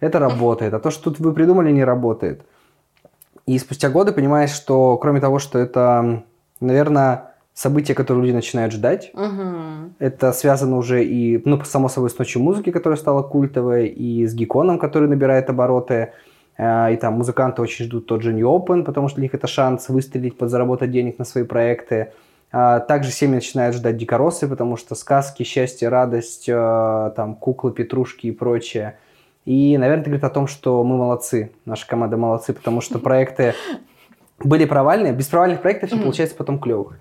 это 0.00 0.18
работает, 0.18 0.72
а 0.72 0.78
то, 0.78 0.90
что 0.90 1.10
тут 1.10 1.20
вы 1.20 1.32
придумали, 1.32 1.70
не 1.70 1.84
работает. 1.84 2.40
И 3.46 3.58
спустя 3.58 3.90
годы 3.90 4.12
понимаешь, 4.12 4.50
что 4.50 4.96
кроме 4.96 5.20
того, 5.20 5.38
что 5.38 5.58
это, 5.58 6.24
наверное, 6.60 7.34
событие, 7.52 7.94
которое 7.94 8.22
люди 8.22 8.32
начинают 8.32 8.72
ждать, 8.72 9.10
угу. 9.12 9.92
это 9.98 10.32
связано 10.32 10.78
уже 10.78 11.04
и, 11.04 11.42
ну, 11.44 11.62
само 11.64 11.88
собой, 11.88 12.08
с 12.08 12.18
ночью 12.18 12.42
музыки, 12.42 12.70
которая 12.70 12.98
стала 12.98 13.22
культовой, 13.22 13.88
и 13.88 14.26
с 14.26 14.34
гиконом, 14.34 14.78
который 14.78 15.10
набирает 15.10 15.50
обороты– 15.50 16.12
и 16.58 16.96
там 16.96 17.14
музыканты 17.14 17.60
очень 17.60 17.84
ждут 17.84 18.06
тот 18.06 18.22
же 18.22 18.32
New 18.32 18.46
Open, 18.46 18.82
потому 18.82 19.08
что 19.08 19.16
для 19.16 19.24
них 19.24 19.34
это 19.34 19.46
шанс 19.46 19.88
выстрелить, 19.90 20.38
подзаработать 20.38 20.90
денег 20.90 21.18
на 21.18 21.24
свои 21.24 21.44
проекты. 21.44 22.12
А, 22.52 22.80
также 22.80 23.10
семьи 23.10 23.34
начинают 23.34 23.76
ждать 23.76 23.96
дикоросы, 23.96 24.48
потому 24.48 24.76
что 24.76 24.94
сказки, 24.94 25.42
счастье, 25.42 25.88
радость, 25.88 26.48
э, 26.48 27.12
там, 27.14 27.34
куклы, 27.34 27.72
петрушки 27.72 28.28
и 28.28 28.30
прочее. 28.30 28.96
И, 29.44 29.76
наверное, 29.76 30.00
это 30.00 30.10
говорит 30.10 30.24
о 30.24 30.30
том, 30.30 30.46
что 30.46 30.82
мы 30.82 30.96
молодцы, 30.96 31.52
наша 31.66 31.86
команда 31.86 32.16
молодцы, 32.16 32.52
потому 32.52 32.80
что 32.80 32.98
проекты 32.98 33.54
были 34.42 34.64
провальные. 34.64 35.12
Без 35.12 35.26
провальных 35.26 35.60
проектов 35.60 35.90
все 35.90 36.00
получается 36.00 36.36
потом 36.36 36.58
клевых. 36.58 36.98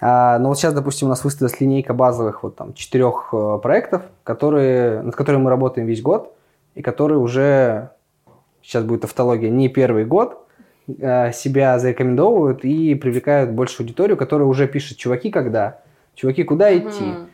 А, 0.00 0.38
но 0.38 0.48
вот 0.48 0.58
сейчас, 0.58 0.74
допустим, 0.74 1.08
у 1.08 1.10
нас 1.10 1.24
выставилась 1.24 1.60
линейка 1.60 1.94
базовых 1.94 2.42
вот 2.42 2.56
там 2.56 2.74
четырех 2.74 3.30
э, 3.32 3.58
проектов, 3.62 4.02
которые, 4.22 5.02
над 5.02 5.16
которыми 5.16 5.42
мы 5.42 5.50
работаем 5.50 5.86
весь 5.86 6.02
год, 6.02 6.34
и 6.74 6.82
которые 6.82 7.18
уже 7.18 7.90
сейчас 8.68 8.84
будет 8.84 9.04
автология, 9.04 9.48
не 9.48 9.68
первый 9.70 10.04
год, 10.04 10.46
э, 10.88 11.32
себя 11.32 11.78
зарекомендовывают 11.78 12.64
и 12.64 12.94
привлекают 12.94 13.50
большую 13.50 13.86
аудиторию, 13.86 14.18
которая 14.18 14.46
уже 14.46 14.68
пишет, 14.68 14.98
чуваки, 14.98 15.30
когда? 15.30 15.80
Чуваки, 16.14 16.44
куда 16.44 16.76
идти? 16.76 17.04
Mm-hmm. 17.04 17.26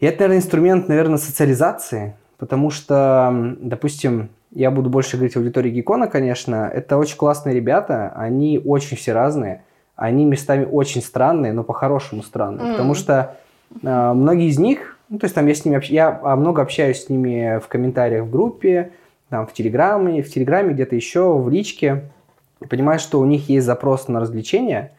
И 0.00 0.06
это, 0.06 0.20
наверное, 0.20 0.38
инструмент, 0.38 0.88
наверное, 0.88 1.18
социализации, 1.18 2.16
потому 2.38 2.70
что, 2.70 3.54
допустим, 3.60 4.30
я 4.50 4.70
буду 4.70 4.88
больше 4.88 5.18
говорить 5.18 5.36
о 5.36 5.40
аудитории 5.40 5.70
Гекона, 5.70 6.06
конечно, 6.06 6.70
это 6.72 6.96
очень 6.96 7.18
классные 7.18 7.54
ребята, 7.54 8.10
они 8.16 8.58
очень 8.64 8.96
все 8.96 9.12
разные, 9.12 9.64
они 9.94 10.24
местами 10.24 10.64
очень 10.64 11.02
странные, 11.02 11.52
но 11.52 11.64
по-хорошему 11.64 12.22
странные, 12.22 12.68
mm-hmm. 12.68 12.72
потому 12.72 12.94
что 12.94 13.36
э, 13.82 14.12
многие 14.14 14.48
из 14.48 14.58
них, 14.58 14.96
ну, 15.10 15.18
то 15.18 15.26
есть 15.26 15.34
там 15.34 15.46
я 15.46 15.54
с 15.54 15.66
ними, 15.66 15.76
общ... 15.76 15.90
я 15.90 16.18
а, 16.22 16.34
много 16.34 16.62
общаюсь 16.62 17.04
с 17.04 17.10
ними 17.10 17.60
в 17.62 17.68
комментариях 17.68 18.24
в 18.24 18.30
группе, 18.30 18.92
там, 19.32 19.46
в 19.46 19.54
Телеграме, 19.54 20.22
в 20.22 20.30
Телеграме 20.30 20.74
где-то 20.74 20.94
еще, 20.94 21.38
в 21.38 21.48
личке, 21.48 22.10
понимаешь, 22.68 23.00
что 23.00 23.18
у 23.18 23.24
них 23.24 23.48
есть 23.48 23.64
запрос 23.64 24.06
на 24.06 24.20
развлечения, 24.20 24.92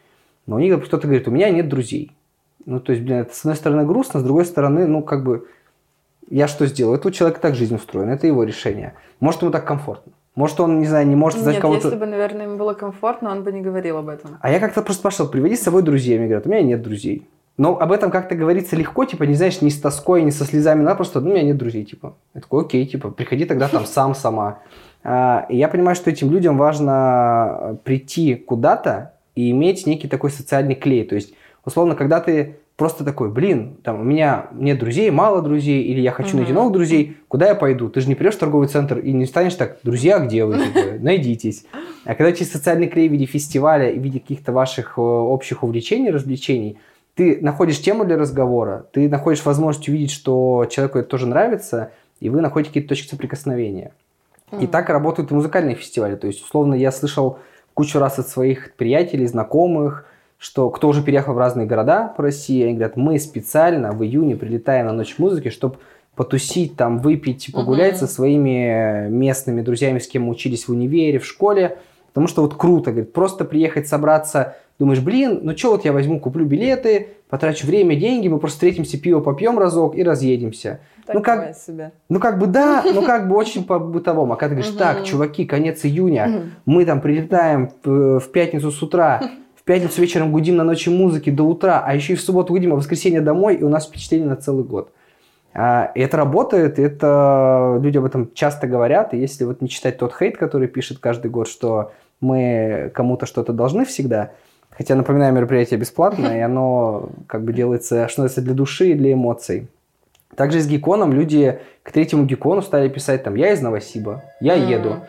но 0.46 0.56
у 0.56 0.58
них 0.58 0.84
кто-то 0.84 1.06
говорит, 1.06 1.28
у 1.28 1.30
меня 1.30 1.50
нет 1.50 1.68
друзей. 1.68 2.10
Ну, 2.66 2.80
то 2.80 2.90
есть, 2.90 3.04
блин, 3.04 3.18
это 3.18 3.32
с 3.32 3.42
одной 3.42 3.54
стороны 3.54 3.86
грустно, 3.86 4.18
с 4.18 4.24
другой 4.24 4.44
стороны, 4.44 4.88
ну, 4.88 5.02
как 5.02 5.22
бы, 5.22 5.46
я 6.28 6.48
что 6.48 6.66
сделал? 6.66 6.96
Это 6.96 7.06
у 7.06 7.10
человека 7.12 7.40
так 7.40 7.54
жизнь 7.54 7.76
устроена, 7.76 8.10
это 8.10 8.26
его 8.26 8.42
решение. 8.42 8.94
Может, 9.20 9.42
ему 9.42 9.52
так 9.52 9.64
комфортно. 9.64 10.12
Может, 10.34 10.58
он, 10.58 10.80
не 10.80 10.86
знаю, 10.86 11.06
не 11.06 11.14
может 11.14 11.38
знать 11.38 11.60
кого-то... 11.60 11.86
если 11.86 12.00
бы, 12.00 12.06
наверное, 12.06 12.46
ему 12.46 12.56
было 12.56 12.74
комфортно, 12.74 13.30
он 13.30 13.44
бы 13.44 13.52
не 13.52 13.60
говорил 13.60 13.98
об 13.98 14.08
этом. 14.08 14.38
А 14.40 14.50
я 14.50 14.58
как-то 14.58 14.82
просто 14.82 14.98
спрашивал, 14.98 15.30
приводи 15.30 15.54
с 15.54 15.62
собой 15.62 15.82
друзей. 15.82 16.18
Мне 16.18 16.26
говорят, 16.26 16.46
у 16.48 16.50
меня 16.50 16.62
нет 16.62 16.82
друзей. 16.82 17.28
Но 17.56 17.78
об 17.78 17.92
этом 17.92 18.10
как-то 18.10 18.34
говорится 18.34 18.74
легко, 18.74 19.04
типа, 19.04 19.22
не 19.24 19.34
знаешь, 19.34 19.60
ни 19.60 19.68
с 19.68 19.80
тоской, 19.80 20.22
ни 20.22 20.30
со 20.30 20.44
слезами, 20.44 20.82
надо 20.82 20.96
просто, 20.96 21.20
ну, 21.20 21.30
у 21.30 21.32
меня 21.34 21.44
нет 21.44 21.56
друзей, 21.56 21.84
типа. 21.84 22.14
Я 22.34 22.40
такой, 22.40 22.64
окей, 22.64 22.84
типа, 22.84 23.10
приходи 23.10 23.44
тогда 23.44 23.68
там 23.68 23.86
сам, 23.86 24.14
сама. 24.14 24.58
А, 25.04 25.46
и 25.48 25.56
я 25.56 25.68
понимаю, 25.68 25.94
что 25.94 26.10
этим 26.10 26.32
людям 26.32 26.58
важно 26.58 27.78
прийти 27.84 28.34
куда-то 28.34 29.12
и 29.36 29.50
иметь 29.50 29.86
некий 29.86 30.08
такой 30.08 30.30
социальный 30.30 30.74
клей. 30.74 31.04
То 31.04 31.14
есть, 31.14 31.34
условно, 31.64 31.94
когда 31.94 32.20
ты 32.20 32.56
просто 32.76 33.04
такой, 33.04 33.30
блин, 33.30 33.76
там, 33.84 34.00
у 34.00 34.04
меня 34.04 34.46
нет 34.52 34.78
друзей, 34.78 35.10
мало 35.10 35.40
друзей, 35.40 35.82
или 35.84 36.00
я 36.00 36.10
хочу 36.10 36.36
найти 36.36 36.52
новых 36.52 36.72
друзей, 36.72 37.18
куда 37.28 37.48
я 37.48 37.54
пойду? 37.54 37.88
Ты 37.88 38.00
же 38.00 38.08
не 38.08 38.16
придешь 38.16 38.34
в 38.34 38.38
торговый 38.38 38.66
центр 38.66 38.98
и 38.98 39.12
не 39.12 39.26
станешь 39.26 39.54
так, 39.54 39.78
друзья, 39.84 40.18
где 40.18 40.44
вы? 40.44 40.58
Типа, 40.74 40.80
найдитесь. 40.98 41.66
А 42.04 42.14
когда 42.14 42.32
через 42.32 42.50
социальный 42.50 42.88
клей 42.88 43.08
в 43.08 43.12
виде 43.12 43.26
фестиваля 43.26 43.90
и 43.90 43.98
в 43.98 44.02
виде 44.02 44.18
каких-то 44.18 44.52
ваших 44.52 44.98
э, 44.98 45.00
общих 45.00 45.62
увлечений, 45.62 46.10
развлечений, 46.10 46.78
ты 47.14 47.38
находишь 47.40 47.80
тему 47.80 48.04
для 48.04 48.16
разговора, 48.16 48.86
ты 48.92 49.08
находишь 49.08 49.44
возможность 49.44 49.88
увидеть, 49.88 50.10
что 50.10 50.66
человеку 50.70 50.98
это 50.98 51.08
тоже 51.08 51.26
нравится, 51.26 51.90
и 52.20 52.28
вы 52.28 52.40
находите 52.40 52.70
какие-то 52.70 52.90
точки 52.90 53.08
соприкосновения. 53.08 53.92
И 54.60 54.66
так 54.66 54.88
работают 54.88 55.32
и 55.32 55.34
музыкальные 55.34 55.74
фестивали. 55.74 56.14
То 56.14 56.28
есть, 56.28 56.42
условно, 56.42 56.74
я 56.74 56.92
слышал 56.92 57.38
кучу 57.72 57.98
раз 57.98 58.20
от 58.20 58.28
своих 58.28 58.74
приятелей, 58.74 59.26
знакомых, 59.26 60.06
что 60.38 60.70
кто 60.70 60.88
уже 60.88 61.02
переехал 61.02 61.34
в 61.34 61.38
разные 61.38 61.66
города 61.66 62.12
по 62.16 62.22
России, 62.22 62.62
они 62.62 62.74
говорят, 62.74 62.96
мы 62.96 63.18
специально 63.18 63.92
в 63.92 64.04
июне 64.04 64.36
прилетаем 64.36 64.86
на 64.86 64.92
ночь 64.92 65.18
музыки, 65.18 65.48
чтобы 65.48 65.78
потусить, 66.14 66.76
там, 66.76 66.98
выпить, 66.98 67.50
погулять 67.52 67.94
uh-huh. 67.94 68.00
со 68.00 68.06
своими 68.06 69.08
местными 69.08 69.62
друзьями, 69.62 69.98
с 69.98 70.06
кем 70.06 70.24
мы 70.24 70.30
учились 70.30 70.68
в 70.68 70.70
универе, 70.70 71.18
в 71.18 71.26
школе. 71.26 71.78
Потому 72.08 72.28
что 72.28 72.42
вот 72.42 72.54
круто, 72.54 72.92
говорит, 72.92 73.12
просто 73.12 73.44
приехать, 73.44 73.88
собраться, 73.88 74.56
думаешь, 74.78 75.00
блин, 75.00 75.40
ну 75.42 75.56
что 75.56 75.72
вот 75.72 75.84
я 75.84 75.92
возьму, 75.92 76.20
куплю 76.20 76.44
билеты, 76.44 77.08
потрачу 77.28 77.66
время, 77.66 77.96
деньги, 77.96 78.28
мы 78.28 78.38
просто 78.38 78.56
встретимся, 78.56 78.98
пиво 78.98 79.20
попьем 79.20 79.58
разок 79.58 79.96
и 79.96 80.02
разъедемся. 80.02 80.80
Так 81.06 81.16
ну 81.16 81.22
как, 81.22 81.56
себе. 81.56 81.92
ну 82.08 82.18
как 82.18 82.38
бы 82.38 82.46
да, 82.46 82.82
ну 82.84 83.02
как 83.02 83.28
бы 83.28 83.36
очень 83.36 83.64
по-бытовому. 83.64 84.32
А 84.32 84.36
когда 84.36 84.56
ты 84.56 84.62
говоришь, 84.62 84.78
так, 84.78 85.04
чуваки, 85.04 85.44
конец 85.44 85.84
июня, 85.84 86.44
мы 86.64 86.84
там 86.84 87.00
прилетаем 87.00 87.70
в 87.84 88.28
пятницу 88.32 88.70
с 88.70 88.82
утра, 88.82 89.22
в 89.54 89.64
пятницу 89.64 90.00
вечером 90.00 90.32
гудим 90.32 90.56
на 90.56 90.64
ночи 90.64 90.90
музыки 90.90 91.30
до 91.30 91.44
утра, 91.44 91.82
а 91.84 91.94
еще 91.94 92.14
и 92.14 92.16
в 92.16 92.20
субботу 92.20 92.52
гудим, 92.52 92.72
а 92.72 92.76
в 92.76 92.78
воскресенье 92.78 93.20
домой, 93.20 93.56
и 93.56 93.62
у 93.62 93.68
нас 93.68 93.86
впечатление 93.86 94.28
на 94.28 94.36
целый 94.36 94.64
год. 94.64 94.92
А, 95.54 95.92
это 95.94 96.16
работает, 96.16 96.78
это 96.78 97.78
люди 97.80 97.96
об 97.96 98.04
этом 98.04 98.32
часто 98.34 98.66
говорят, 98.66 99.14
и 99.14 99.18
если 99.18 99.44
вот 99.44 99.62
не 99.62 99.68
читать 99.68 99.98
тот 99.98 100.12
хейт, 100.14 100.36
который 100.36 100.68
пишет 100.68 100.98
каждый 100.98 101.30
год, 101.30 101.48
что 101.48 101.92
мы 102.20 102.90
кому-то 102.94 103.26
что-то 103.26 103.52
должны 103.52 103.84
всегда. 103.84 104.32
Хотя, 104.76 104.96
напоминаю, 104.96 105.32
мероприятие 105.32 105.78
бесплатное, 105.78 106.38
и 106.38 106.40
оно 106.40 107.10
как 107.28 107.44
бы 107.44 107.52
делается, 107.52 108.08
что 108.08 108.26
это 108.26 108.40
для 108.40 108.54
души 108.54 108.90
и 108.90 108.94
для 108.94 109.12
эмоций. 109.12 109.68
Также 110.34 110.60
с 110.60 110.66
гиконом 110.66 111.12
люди 111.12 111.60
к 111.84 111.92
третьему 111.92 112.24
гикону 112.24 112.60
стали 112.60 112.88
писать 112.88 113.22
там 113.22 113.36
«Я 113.36 113.52
из 113.52 113.60
Новосиба, 113.60 114.24
я 114.40 114.54
еду». 114.54 115.06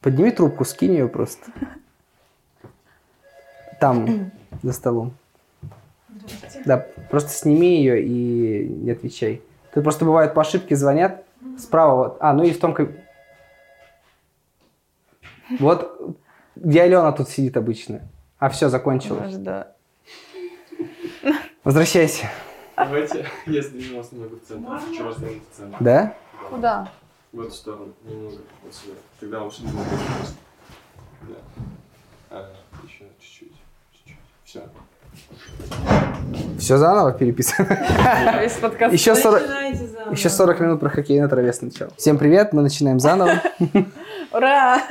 Подними 0.00 0.30
трубку, 0.30 0.64
скинь 0.64 0.94
ее 0.94 1.08
просто. 1.08 1.52
Там, 3.78 4.30
за 4.62 4.72
столом. 4.72 5.12
Да, 6.64 6.86
просто 7.10 7.30
сними 7.30 7.76
ее 7.76 8.02
и 8.02 8.66
не 8.66 8.90
отвечай. 8.92 9.42
Тут 9.74 9.84
просто 9.84 10.04
бывает 10.04 10.34
по 10.34 10.42
ошибке 10.42 10.74
звонят 10.74 11.24
справа. 11.58 12.16
А, 12.20 12.32
ну 12.32 12.44
и 12.44 12.52
в 12.52 12.58
том. 12.58 12.76
Вот 15.58 16.16
где 16.62 16.82
Алена 16.82 17.12
тут 17.12 17.28
сидит 17.28 17.56
обычно. 17.56 18.02
А 18.38 18.48
все, 18.48 18.68
закончилось. 18.68 19.36
Да. 19.36 19.72
Возвращайся. 21.64 22.30
Давайте 22.76 23.26
я 23.46 23.62
сдвину 23.62 23.98
вас 23.98 24.10
немного 24.12 24.36
в 24.36 24.48
центр. 24.48 24.70
Хочу 24.88 25.04
вас 25.04 25.16
сдвинуть 25.16 25.42
в 25.50 25.56
центр. 25.56 25.76
Да? 25.80 26.14
Куда? 26.50 26.88
В 27.32 27.40
эту 27.40 27.50
сторону. 27.50 27.92
Немного. 28.04 28.36
Вот 28.64 28.74
сюда. 28.74 28.94
Тогда 29.20 29.42
лучше 29.42 29.62
не 29.62 29.70
будет. 29.70 29.86
Да. 31.22 31.34
А, 32.30 32.50
еще 32.84 33.04
чуть-чуть. 33.20 33.52
Чуть-чуть. 33.92 34.16
Все. 34.44 34.62
Все 36.58 36.78
заново 36.78 37.12
переписано. 37.12 37.68
Еще 38.92 39.14
40, 39.14 39.42
еще 40.12 40.30
40 40.30 40.60
минут 40.60 40.80
про 40.80 40.90
хоккей 40.90 41.20
на 41.20 41.28
траве 41.28 41.52
сначала. 41.52 41.92
Всем 41.96 42.18
привет, 42.18 42.52
мы 42.52 42.62
начинаем 42.62 42.98
заново. 42.98 43.42
Ура! 44.32 44.82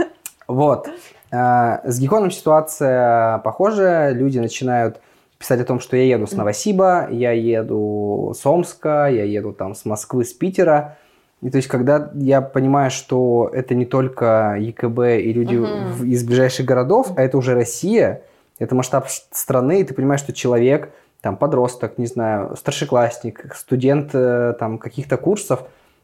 Вот. 0.47 0.87
А, 1.31 1.81
с 1.85 1.99
Геконом 1.99 2.31
ситуация 2.31 3.39
похожая. 3.39 4.11
Люди 4.11 4.39
начинают 4.39 4.99
писать 5.37 5.61
о 5.61 5.65
том, 5.65 5.79
что 5.79 5.95
я 5.97 6.03
еду 6.03 6.27
с 6.27 6.33
Новосиба, 6.33 7.07
я 7.09 7.31
еду 7.31 8.33
с 8.37 8.45
Омска, 8.45 9.07
я 9.09 9.23
еду 9.23 9.53
там 9.53 9.73
с 9.73 9.85
Москвы, 9.85 10.25
с 10.25 10.33
Питера. 10.33 10.97
И 11.41 11.49
то 11.49 11.57
есть, 11.57 11.67
когда 11.67 12.11
я 12.13 12.41
понимаю, 12.41 12.91
что 12.91 13.49
это 13.51 13.73
не 13.73 13.85
только 13.85 14.57
ЕКБ 14.59 14.99
и 14.99 15.33
люди 15.33 15.55
uh-huh. 15.55 16.05
из 16.05 16.23
ближайших 16.23 16.67
городов, 16.67 17.13
а 17.15 17.23
это 17.23 17.37
уже 17.37 17.55
Россия, 17.55 18.21
это 18.59 18.75
масштаб 18.75 19.07
страны, 19.09 19.81
и 19.81 19.83
ты 19.83 19.95
понимаешь, 19.95 20.19
что 20.19 20.33
человек, 20.33 20.91
там, 21.21 21.37
подросток, 21.37 21.97
не 21.97 22.05
знаю, 22.05 22.55
старшеклассник, 22.55 23.55
студент 23.55 24.11
э, 24.13 24.53
там 24.59 24.77
каких-то 24.77 25.17
курсов, 25.17 25.63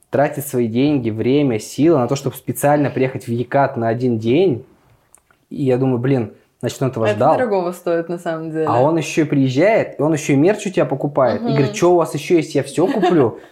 тратит 0.09 0.47
свои 0.47 0.67
деньги, 0.67 1.11
время, 1.11 1.59
силы 1.59 1.99
на 1.99 2.07
то, 2.07 2.15
чтобы 2.15 2.35
специально 2.35 2.89
приехать 2.89 3.27
в 3.27 3.31
Екат 3.31 3.77
на 3.77 3.89
один 3.89 4.17
день, 4.17 4.65
и 5.49 5.63
я 5.63 5.77
думаю, 5.77 5.99
блин, 5.99 6.33
значит, 6.59 6.81
он 6.81 6.89
этого 6.89 7.05
это 7.05 7.15
ждал. 7.15 7.35
Это 7.35 7.45
дорогого 7.45 7.71
стоит, 7.71 8.09
на 8.09 8.17
самом 8.17 8.51
деле. 8.51 8.65
А 8.67 8.81
он 8.81 8.97
еще 8.97 9.21
и 9.21 9.25
приезжает, 9.25 9.99
и 9.99 10.01
он 10.01 10.13
еще 10.13 10.33
и 10.33 10.35
мерч 10.35 10.67
у 10.67 10.69
тебя 10.69 10.85
покупает. 10.85 11.41
Угу. 11.41 11.49
И 11.49 11.53
говорит, 11.53 11.75
что 11.75 11.93
у 11.93 11.95
вас 11.97 12.13
еще 12.13 12.35
есть, 12.35 12.55
я 12.55 12.63
все 12.63 12.87
куплю. 12.87 13.39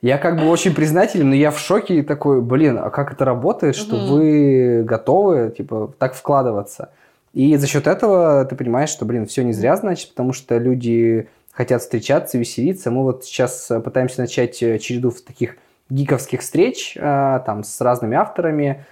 Я 0.00 0.16
как 0.16 0.38
бы 0.38 0.48
очень 0.48 0.76
признателен, 0.76 1.30
но 1.30 1.34
я 1.34 1.50
в 1.50 1.58
шоке 1.58 1.98
и 1.98 2.02
такой, 2.02 2.40
блин, 2.40 2.78
а 2.78 2.88
как 2.88 3.12
это 3.12 3.24
работает, 3.24 3.74
что 3.74 3.96
угу. 3.96 4.14
вы 4.14 4.84
готовы, 4.84 5.52
типа, 5.56 5.92
так 5.98 6.14
вкладываться? 6.14 6.90
И 7.34 7.56
за 7.56 7.66
счет 7.66 7.88
этого 7.88 8.44
ты 8.44 8.54
понимаешь, 8.54 8.90
что, 8.90 9.04
блин, 9.04 9.26
все 9.26 9.42
не 9.42 9.52
зря, 9.52 9.74
значит, 9.74 10.10
потому 10.10 10.32
что 10.32 10.56
люди 10.56 11.28
хотят 11.50 11.82
встречаться, 11.82 12.38
веселиться. 12.38 12.92
Мы 12.92 13.02
вот 13.02 13.24
сейчас 13.24 13.72
пытаемся 13.84 14.20
начать 14.20 14.62
э, 14.62 14.78
череду 14.78 15.10
таких 15.10 15.56
гиковских 15.90 16.42
встреч, 16.42 16.96
а, 17.00 17.40
там, 17.40 17.64
с 17.64 17.80
разными 17.80 18.16
авторами, 18.16 18.84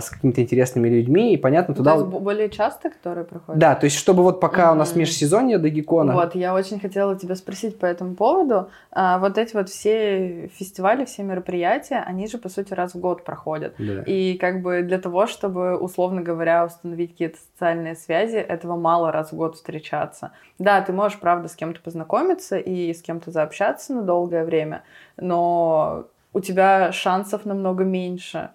с 0.00 0.10
какими-то 0.10 0.42
интересными 0.42 0.88
людьми, 0.88 1.34
и 1.34 1.36
понятно, 1.36 1.74
туда... 1.74 1.94
То 1.94 2.00
есть 2.00 2.10
более 2.10 2.50
часто, 2.50 2.90
которые 2.90 3.24
проходят? 3.24 3.58
Да, 3.58 3.74
то 3.74 3.84
есть 3.84 3.96
чтобы 3.96 4.22
вот 4.22 4.40
пока 4.40 4.68
mm-hmm. 4.68 4.72
у 4.72 4.74
нас 4.74 4.94
межсезонье 4.94 5.58
до 5.58 5.70
Гекона... 5.70 6.12
Вот, 6.12 6.34
я 6.34 6.54
очень 6.54 6.80
хотела 6.80 7.16
тебя 7.16 7.34
спросить 7.34 7.78
по 7.78 7.86
этому 7.86 8.14
поводу. 8.14 8.68
А, 8.90 9.18
вот 9.18 9.38
эти 9.38 9.54
вот 9.54 9.68
все 9.68 10.48
фестивали, 10.48 11.04
все 11.04 11.22
мероприятия, 11.22 12.02
они 12.06 12.26
же, 12.26 12.38
по 12.38 12.48
сути, 12.48 12.74
раз 12.74 12.94
в 12.94 13.00
год 13.00 13.24
проходят. 13.24 13.74
Да. 13.78 14.02
И 14.02 14.36
как 14.36 14.62
бы 14.62 14.82
для 14.82 14.98
того, 14.98 15.26
чтобы, 15.26 15.76
условно 15.76 16.20
говоря, 16.20 16.64
установить 16.66 17.12
какие-то 17.12 17.38
социальные 17.52 17.94
связи, 17.94 18.36
этого 18.36 18.76
мало 18.76 19.12
раз 19.12 19.32
в 19.32 19.36
год 19.36 19.56
встречаться. 19.56 20.32
Да, 20.58 20.80
ты 20.82 20.92
можешь, 20.92 21.18
правда, 21.18 21.48
с 21.48 21.54
кем-то 21.54 21.80
познакомиться 21.80 22.58
и 22.58 22.92
с 22.92 23.02
кем-то 23.02 23.30
заобщаться 23.30 23.94
на 23.94 24.02
долгое 24.02 24.44
время, 24.44 24.82
но 25.16 26.04
у 26.32 26.40
тебя 26.40 26.92
шансов 26.92 27.44
намного 27.44 27.84
меньше. 27.84 28.50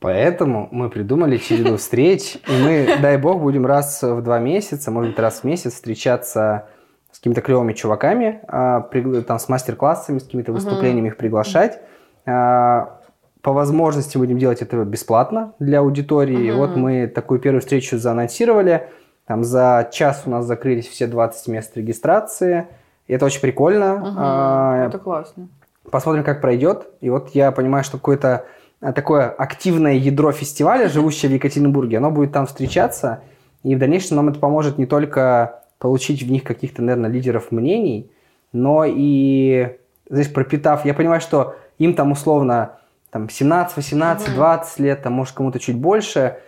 Поэтому 0.00 0.68
мы 0.70 0.88
придумали 0.88 1.36
череду 1.36 1.76
встреч, 1.76 2.38
и 2.48 2.62
мы, 2.62 2.96
дай 3.02 3.18
бог, 3.18 3.42
будем 3.42 3.66
раз 3.66 4.02
в 4.02 4.22
два 4.22 4.38
месяца, 4.38 4.90
может 4.90 5.10
быть, 5.10 5.18
раз 5.18 5.40
в 5.40 5.44
месяц 5.44 5.74
встречаться 5.74 6.68
с 7.12 7.18
какими-то 7.18 7.42
клевыми 7.42 7.74
чуваками, 7.74 8.40
а, 8.48 8.80
там, 9.26 9.38
с 9.38 9.48
мастер-классами, 9.48 10.18
с 10.18 10.24
какими-то 10.24 10.52
выступлениями 10.52 11.08
их 11.08 11.18
приглашать. 11.18 11.80
А, 12.24 13.00
по 13.42 13.52
возможности 13.52 14.16
будем 14.16 14.38
делать 14.38 14.62
это 14.62 14.84
бесплатно 14.84 15.52
для 15.58 15.80
аудитории. 15.80 16.46
И 16.46 16.50
вот 16.50 16.76
мы 16.76 17.06
такую 17.06 17.40
первую 17.40 17.60
встречу 17.60 17.98
заанонсировали. 17.98 18.88
Там 19.26 19.44
за 19.44 19.88
час 19.92 20.22
у 20.26 20.30
нас 20.30 20.44
закрылись 20.44 20.88
все 20.88 21.06
20 21.06 21.48
мест 21.48 21.76
регистрации. 21.76 22.66
И 23.06 23.12
это 23.12 23.26
очень 23.26 23.40
прикольно. 23.40 23.94
Угу, 23.94 24.88
это 24.88 24.98
классно. 24.98 25.48
Посмотрим, 25.90 26.22
как 26.22 26.40
пройдет. 26.40 26.88
И 27.00 27.10
вот 27.10 27.30
я 27.30 27.50
понимаю, 27.50 27.82
что 27.82 27.96
какой-то 27.96 28.44
такое 28.80 29.28
активное 29.28 29.94
ядро 29.94 30.32
фестиваля, 30.32 30.88
живущее 30.88 31.30
в 31.30 31.34
Екатеринбурге, 31.34 31.98
оно 31.98 32.10
будет 32.10 32.32
там 32.32 32.46
встречаться, 32.46 33.22
и 33.62 33.74
в 33.74 33.78
дальнейшем 33.78 34.16
нам 34.16 34.28
это 34.30 34.38
поможет 34.38 34.78
не 34.78 34.86
только 34.86 35.62
получить 35.78 36.22
в 36.22 36.30
них 36.30 36.44
каких-то, 36.44 36.82
наверное, 36.82 37.10
лидеров 37.10 37.50
мнений, 37.50 38.10
но 38.52 38.84
и, 38.86 39.76
знаешь, 40.08 40.32
пропитав, 40.32 40.84
я 40.84 40.94
понимаю, 40.94 41.20
что 41.20 41.56
им 41.78 41.94
там 41.94 42.12
условно 42.12 42.78
там 43.10 43.28
17, 43.28 43.76
18, 43.76 44.34
20 44.34 44.78
лет, 44.78 45.02
там, 45.02 45.12
может, 45.12 45.34
кому-то 45.34 45.58
чуть 45.58 45.76
больше, 45.76 46.38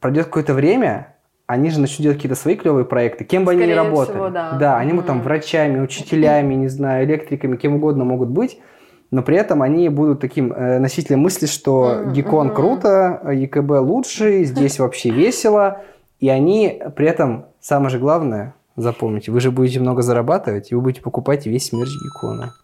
пройдет 0.00 0.26
какое-то 0.26 0.54
время, 0.54 1.14
они 1.46 1.70
же 1.70 1.80
начнут 1.80 2.00
делать 2.00 2.18
какие-то 2.18 2.38
свои 2.38 2.56
клевые 2.56 2.84
проекты, 2.84 3.24
кем 3.24 3.44
бы 3.44 3.52
Скорее 3.52 3.64
они 3.64 3.72
ни 3.72 3.76
работали. 3.76 4.16
Всего, 4.16 4.28
да. 4.28 4.52
да, 4.52 4.76
они 4.76 4.92
mm-hmm. 4.92 5.02
там 5.04 5.22
врачами, 5.22 5.80
учителями, 5.80 6.54
не 6.54 6.68
знаю, 6.68 7.06
электриками, 7.06 7.56
кем 7.56 7.76
угодно 7.76 8.04
могут 8.04 8.28
быть, 8.28 8.60
но 9.10 9.22
при 9.22 9.36
этом 9.36 9.62
они 9.62 9.88
будут 9.88 10.20
таким 10.20 10.52
э, 10.52 10.78
носителем 10.78 11.20
мысли, 11.20 11.46
что 11.46 11.92
mm-hmm. 11.92 12.12
Гикон 12.12 12.54
круто, 12.54 13.22
ЕКБ 13.32 13.70
лучший, 13.80 14.44
здесь 14.44 14.78
вообще 14.78 15.10
весело, 15.10 15.82
и 16.20 16.28
они 16.28 16.82
при 16.96 17.06
этом, 17.06 17.46
самое 17.60 17.90
же 17.90 17.98
главное, 17.98 18.54
запомните, 18.76 19.32
вы 19.32 19.40
же 19.40 19.50
будете 19.50 19.80
много 19.80 20.02
зарабатывать, 20.02 20.70
и 20.70 20.74
вы 20.74 20.80
будете 20.80 21.02
покупать 21.02 21.46
весь 21.46 21.72
мерч 21.72 21.90
Гикона. 21.90 22.54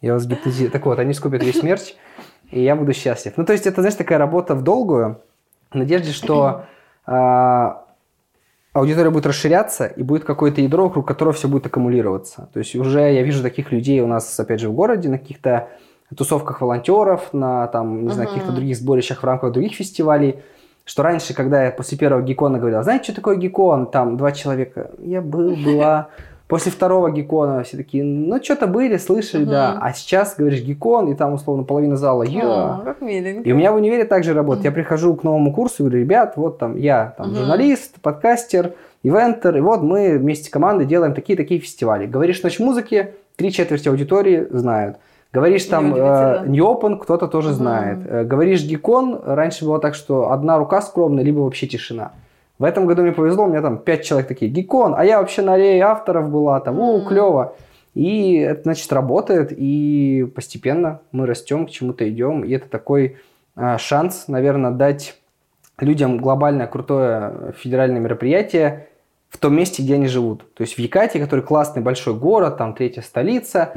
Я 0.00 0.12
вас 0.14 0.26
гипнотизирую. 0.26 0.70
Так 0.70 0.84
вот, 0.84 0.98
они 0.98 1.14
скупят 1.14 1.42
весь 1.42 1.62
мерч, 1.62 1.94
и 2.50 2.62
я 2.62 2.76
буду 2.76 2.92
счастлив. 2.92 3.32
Ну, 3.36 3.44
то 3.44 3.52
есть 3.52 3.66
это, 3.66 3.80
знаешь, 3.80 3.96
такая 3.96 4.18
работа 4.18 4.54
в 4.54 4.62
долгую, 4.62 5.20
в 5.70 5.74
надежде, 5.76 6.12
что 6.12 6.66
э, 7.06 7.12
аудитория 8.74 9.10
будет 9.10 9.26
расширяться, 9.26 9.86
и 9.86 10.02
будет 10.02 10.24
какое-то 10.24 10.60
ядро, 10.60 10.84
вокруг 10.84 11.08
которого 11.08 11.32
все 11.32 11.48
будет 11.48 11.64
аккумулироваться. 11.66 12.48
То 12.52 12.58
есть 12.58 12.74
уже 12.74 13.00
я 13.00 13.22
вижу 13.22 13.42
таких 13.42 13.72
людей 13.72 14.00
у 14.00 14.06
нас, 14.06 14.38
опять 14.38 14.60
же, 14.60 14.68
в 14.68 14.74
городе, 14.74 15.08
на 15.08 15.18
каких-то 15.18 15.68
тусовках 16.14 16.60
волонтеров, 16.60 17.32
на 17.32 17.68
там, 17.68 18.04
не 18.04 18.12
знаю, 18.12 18.28
каких-то 18.28 18.52
других 18.52 18.76
сборищах 18.76 19.22
в 19.22 19.24
рамках 19.24 19.52
других 19.52 19.74
фестивалей, 19.74 20.40
что 20.84 21.02
раньше, 21.02 21.32
когда 21.32 21.64
я 21.64 21.70
после 21.70 21.96
первого 21.96 22.20
гикона 22.20 22.58
говорил, 22.58 22.82
знаете, 22.82 23.04
что 23.04 23.14
такое 23.14 23.36
гикон? 23.36 23.86
Там 23.86 24.16
два 24.18 24.32
человека. 24.32 24.90
Я 24.98 25.22
был, 25.22 25.56
была. 25.56 26.08
После 26.46 26.70
второго 26.70 27.10
гикона 27.10 27.62
все 27.62 27.78
такие, 27.78 28.04
ну, 28.04 28.42
что-то 28.42 28.66
были, 28.66 28.98
слышали, 28.98 29.44
угу. 29.44 29.50
да. 29.50 29.78
А 29.80 29.92
сейчас 29.94 30.34
говоришь 30.36 30.60
гикон, 30.60 31.10
и 31.10 31.14
там, 31.14 31.32
условно, 31.32 31.64
половина 31.64 31.96
зала, 31.96 32.22
я. 32.22 32.82
как 32.84 33.00
миленько. 33.00 33.48
И 33.48 33.52
у 33.52 33.56
меня 33.56 33.72
в 33.72 33.76
универе 33.76 34.04
также 34.04 34.34
работает. 34.34 34.66
Угу. 34.66 34.68
Я 34.68 34.72
прихожу 34.72 35.14
к 35.14 35.24
новому 35.24 35.54
курсу 35.54 35.76
и 35.78 35.86
говорю, 35.86 36.00
ребят, 36.00 36.34
вот 36.36 36.58
там 36.58 36.76
я 36.76 37.14
там 37.16 37.28
угу. 37.28 37.36
журналист, 37.36 37.94
подкастер, 38.02 38.74
ивентер, 39.02 39.56
и 39.56 39.60
вот 39.60 39.82
мы 39.82 40.18
вместе 40.18 40.50
командой 40.50 40.86
делаем 40.86 41.14
такие-такие 41.14 41.60
фестивали. 41.60 42.06
Говоришь 42.06 42.42
ночь 42.42 42.58
музыки, 42.58 43.14
три 43.36 43.50
четверти 43.50 43.88
аудитории 43.88 44.46
знают. 44.50 44.98
Говоришь 45.32 45.64
там 45.64 45.94
э, 45.96 46.44
New 46.46 46.64
Open, 46.64 46.98
кто-то 46.98 47.26
тоже 47.26 47.48
угу. 47.48 47.56
знает. 47.56 47.98
Э, 48.06 48.22
говоришь 48.24 48.62
Гикон, 48.62 49.18
раньше 49.24 49.64
было 49.64 49.80
так, 49.80 49.94
что 49.94 50.30
одна 50.30 50.58
рука 50.58 50.82
скромная, 50.82 51.24
либо 51.24 51.40
вообще 51.40 51.66
тишина. 51.66 52.12
В 52.58 52.64
этом 52.64 52.86
году 52.86 53.02
мне 53.02 53.12
повезло, 53.12 53.44
у 53.44 53.48
меня 53.48 53.62
там 53.62 53.78
пять 53.78 54.04
человек 54.04 54.28
такие, 54.28 54.50
Гикон, 54.50 54.94
а 54.96 55.04
я 55.04 55.18
вообще 55.18 55.42
на 55.42 55.54
аллее 55.54 55.82
авторов 55.82 56.30
была, 56.30 56.60
там, 56.60 56.78
у, 56.78 57.04
клево. 57.04 57.56
И 57.94 58.36
это, 58.38 58.62
значит, 58.62 58.92
работает, 58.92 59.52
и 59.56 60.30
постепенно 60.34 61.00
мы 61.12 61.26
растем, 61.26 61.66
к 61.66 61.70
чему-то 61.70 62.08
идем, 62.08 62.44
и 62.44 62.52
это 62.52 62.68
такой 62.68 63.18
э, 63.56 63.76
шанс, 63.78 64.26
наверное, 64.28 64.72
дать 64.72 65.16
людям 65.78 66.18
глобальное 66.18 66.66
крутое 66.66 67.54
федеральное 67.58 68.00
мероприятие 68.00 68.88
в 69.30 69.38
том 69.38 69.56
месте, 69.56 69.82
где 69.82 69.94
они 69.94 70.06
живут. 70.06 70.54
То 70.54 70.62
есть 70.62 70.74
в 70.74 70.78
Якатии, 70.78 71.18
который 71.18 71.40
классный 71.40 71.82
большой 71.82 72.14
город, 72.14 72.56
там 72.56 72.74
третья 72.74 73.02
столица, 73.02 73.72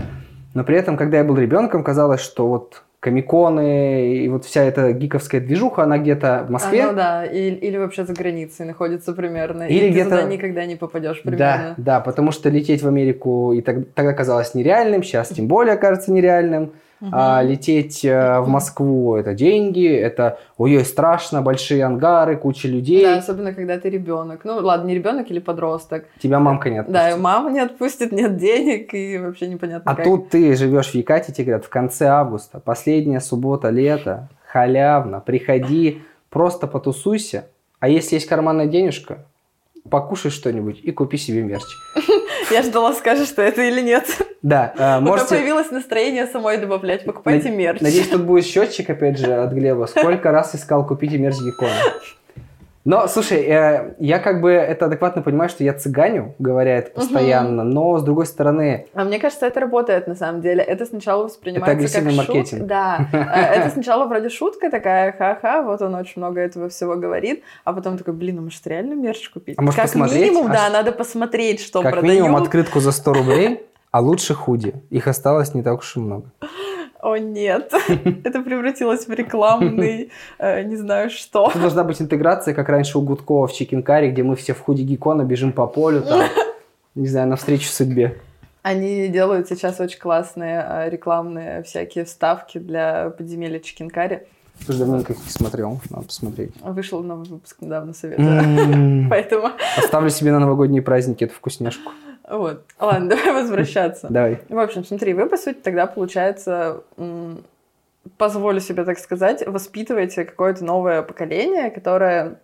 но 0.53 0.63
при 0.63 0.77
этом, 0.77 0.97
когда 0.97 1.17
я 1.17 1.23
был 1.23 1.37
ребенком, 1.37 1.83
казалось, 1.83 2.21
что 2.21 2.47
вот 2.47 2.83
комиконы 2.99 4.15
и 4.15 4.27
вот 4.27 4.45
вся 4.45 4.63
эта 4.63 4.91
гиковская 4.91 5.39
движуха, 5.39 5.83
она 5.83 5.99
где-то 5.99 6.45
в 6.47 6.51
Москве. 6.51 6.87
Ну 6.87 6.93
да, 6.93 7.25
или, 7.25 7.55
или 7.55 7.77
вообще 7.77 8.05
за 8.05 8.13
границей 8.13 8.65
находится 8.65 9.13
примерно. 9.13 9.63
Или 9.63 9.85
и 9.85 9.89
где-то... 9.91 10.09
туда 10.09 10.23
никогда 10.23 10.65
не 10.65 10.75
попадешь 10.75 11.21
примерно. 11.21 11.37
Да, 11.37 11.75
да, 11.77 11.99
потому 11.99 12.31
что 12.31 12.49
лететь 12.49 12.81
в 12.81 12.87
Америку 12.87 13.53
и 13.53 13.61
так, 13.61 13.77
тогда 13.93 14.13
казалось 14.13 14.55
нереальным, 14.55 15.03
сейчас 15.03 15.29
тем 15.29 15.47
более 15.47 15.77
кажется 15.77 16.11
нереальным. 16.11 16.73
Угу. 16.99 17.11
А 17.13 17.43
лететь 17.43 18.03
э, 18.03 18.39
в 18.39 18.47
Москву 18.47 19.15
это 19.15 19.35
деньги, 19.35 19.87
это 19.87 20.39
ой-ой, 20.57 20.83
страшно, 20.83 21.41
большие 21.41 21.83
ангары, 21.83 22.37
куча 22.37 22.67
людей. 22.67 23.03
Да, 23.03 23.17
особенно 23.17 23.53
когда 23.53 23.77
ты 23.77 23.89
ребенок. 23.89 24.41
Ну, 24.43 24.55
ладно, 24.57 24.87
не 24.87 24.95
ребенок 24.95 25.29
или 25.29 25.39
подросток. 25.39 26.05
Тебя 26.19 26.39
мамка 26.39 26.69
не 26.71 26.79
отпустит. 26.79 27.11
Да, 27.11 27.17
мама 27.17 27.51
не 27.51 27.59
отпустит, 27.59 28.11
нет 28.11 28.37
денег 28.37 28.93
и 28.93 29.19
вообще 29.19 29.47
непонятно. 29.47 29.91
А 29.91 29.95
как. 29.95 30.05
тут 30.05 30.29
ты 30.29 30.55
живешь 30.55 30.89
в 30.89 30.95
Якате, 30.95 31.31
тебе 31.31 31.45
говорят, 31.45 31.65
в 31.65 31.69
конце 31.69 32.07
августа, 32.07 32.59
последняя 32.59 33.19
суббота 33.19 33.69
лета, 33.69 34.29
халявно, 34.47 35.19
приходи, 35.19 36.01
просто 36.29 36.65
потусуйся. 36.65 37.45
А 37.79 37.89
если 37.89 38.15
есть 38.15 38.27
карманная 38.27 38.65
денежка, 38.65 39.25
покушай 39.89 40.31
что-нибудь 40.31 40.79
и 40.83 40.91
купи 40.91 41.17
себе 41.17 41.41
мерч. 41.41 41.63
Я 42.51 42.61
ждала, 42.63 42.93
скажешь, 42.93 43.27
что 43.27 43.41
это 43.41 43.61
или 43.63 43.81
нет. 43.81 44.05
Да, 44.41 44.73
э, 44.77 44.99
можете... 44.99 45.35
появилось 45.35 45.71
настроение 45.71 46.27
самой 46.27 46.57
добавлять, 46.57 47.05
покупайте 47.05 47.49
мерч. 47.49 47.81
Надеюсь, 47.81 48.07
тут 48.07 48.23
будет 48.23 48.45
счетчик, 48.45 48.89
опять 48.89 49.17
же, 49.17 49.33
от 49.33 49.51
Глеба. 49.51 49.85
Сколько 49.85 50.31
раз 50.31 50.55
искал 50.55 50.85
купить 50.85 51.11
мерч 51.13 51.35
Гекона. 51.37 51.73
Но, 52.87 53.05
слушай, 53.09 53.41
э, 53.41 53.95
я 53.99 54.17
как 54.19 54.39
бы 54.39 54.49
это 54.49 54.85
адекватно 54.85 55.21
понимаю, 55.21 55.49
что 55.49 55.61
я 55.61 55.73
цыганю, 55.73 56.35
говоря 56.39 56.77
это 56.77 56.91
постоянно, 56.91 57.63
угу. 57.63 57.73
но 57.73 57.97
с 57.97 58.03
другой 58.03 58.25
стороны... 58.25 58.87
А 58.93 59.03
мне 59.03 59.19
кажется, 59.19 59.45
это 59.45 59.59
работает 59.59 60.07
на 60.07 60.15
самом 60.15 60.39
деле. 60.39 60.63
Это 60.63 60.85
сначала 60.85 61.25
воспринимается 61.25 61.73
это 61.73 61.79
агрессивный 61.79 62.15
как 62.15 62.27
маркетинг. 62.29 62.61
Шут... 62.61 62.67
Да, 62.67 63.09
э, 63.11 63.17
это 63.57 63.69
сначала 63.71 64.05
вроде 64.05 64.29
шутка 64.29 64.71
такая, 64.71 65.11
ха-ха, 65.11 65.63
вот 65.63 65.81
он 65.81 65.95
очень 65.95 66.13
много 66.15 66.39
этого 66.39 66.69
всего 66.69 66.95
говорит, 66.95 67.43
а 67.65 67.73
потом 67.73 67.97
такой, 67.97 68.13
блин, 68.13 68.37
а 68.37 68.41
может 68.43 68.65
реально 68.65 68.93
мерч 68.93 69.31
купить? 69.31 69.55
А 69.59 69.61
может 69.61 69.75
как 69.75 69.87
посмотреть? 69.87 70.21
минимум, 70.21 70.49
а 70.49 70.53
да, 70.53 70.69
надо 70.69 70.93
посмотреть, 70.93 71.59
что 71.59 71.81
как 71.81 71.91
продают. 71.91 72.15
Как 72.15 72.23
минимум 72.23 72.41
открытку 72.41 72.79
за 72.79 72.93
100 72.93 73.13
рублей, 73.13 73.67
а 73.91 73.99
лучше 73.99 74.33
худи. 74.33 74.75
Их 74.91 75.07
осталось 75.07 75.53
не 75.53 75.61
так 75.61 75.79
уж 75.79 75.97
и 75.97 75.99
много. 75.99 76.31
О 77.07 77.15
нет, 77.15 77.73
это 78.25 78.41
превратилось 78.41 79.07
в 79.07 79.13
рекламный, 79.13 80.11
э, 80.39 80.63
не 80.63 80.75
знаю 80.75 81.09
что. 81.09 81.49
Тут 81.53 81.61
должна 81.61 81.85
быть 81.85 82.01
интеграция, 82.01 82.53
как 82.53 82.67
раньше 82.67 82.97
у 82.97 83.01
Гудкова 83.01 83.47
в 83.47 83.53
Чикенкаре, 83.53 84.11
где 84.11 84.23
мы 84.23 84.35
все 84.35 84.53
в 84.53 84.59
худи 84.59 84.81
Гикона 84.81 85.23
бежим 85.23 85.53
по 85.53 85.67
полю, 85.67 86.01
там, 86.01 86.27
не 86.95 87.07
знаю, 87.07 87.29
навстречу 87.29 87.69
судьбе. 87.69 88.17
Они 88.61 89.07
делают 89.07 89.47
сейчас 89.47 89.79
очень 89.79 89.99
классные 89.99 90.65
э, 90.67 90.89
рекламные 90.89 91.63
всякие 91.63 92.03
вставки 92.03 92.57
для 92.57 93.11
подземелья 93.11 93.61
Чикенкари. 93.61 94.27
Слушай, 94.65 94.79
давненько 94.79 95.13
их 95.13 95.19
не 95.19 95.29
смотрел, 95.29 95.79
надо 95.89 96.07
посмотреть. 96.07 96.51
Вышел 96.61 97.01
новый 97.03 97.25
выпуск 97.25 97.55
недавно, 97.61 97.93
советую. 97.93 99.07
Поэтому... 99.09 99.51
Оставлю 99.77 100.09
себе 100.09 100.33
на 100.33 100.39
новогодние 100.39 100.81
праздники 100.81 101.23
эту 101.23 101.35
вкусняшку. 101.35 101.89
Вот. 102.27 102.65
Ладно, 102.79 103.09
давай 103.15 103.33
возвращаться. 103.33 104.07
Давай. 104.09 104.39
В 104.49 104.59
общем, 104.59 104.83
смотри, 104.83 105.13
вы, 105.13 105.27
по 105.27 105.37
сути, 105.37 105.57
тогда, 105.57 105.87
получается, 105.87 106.83
позволю 108.17 108.59
себе 108.59 108.83
так 108.83 108.99
сказать, 108.99 109.45
воспитываете 109.45 110.25
какое-то 110.25 110.63
новое 110.63 111.01
поколение, 111.01 111.71
которое 111.71 112.39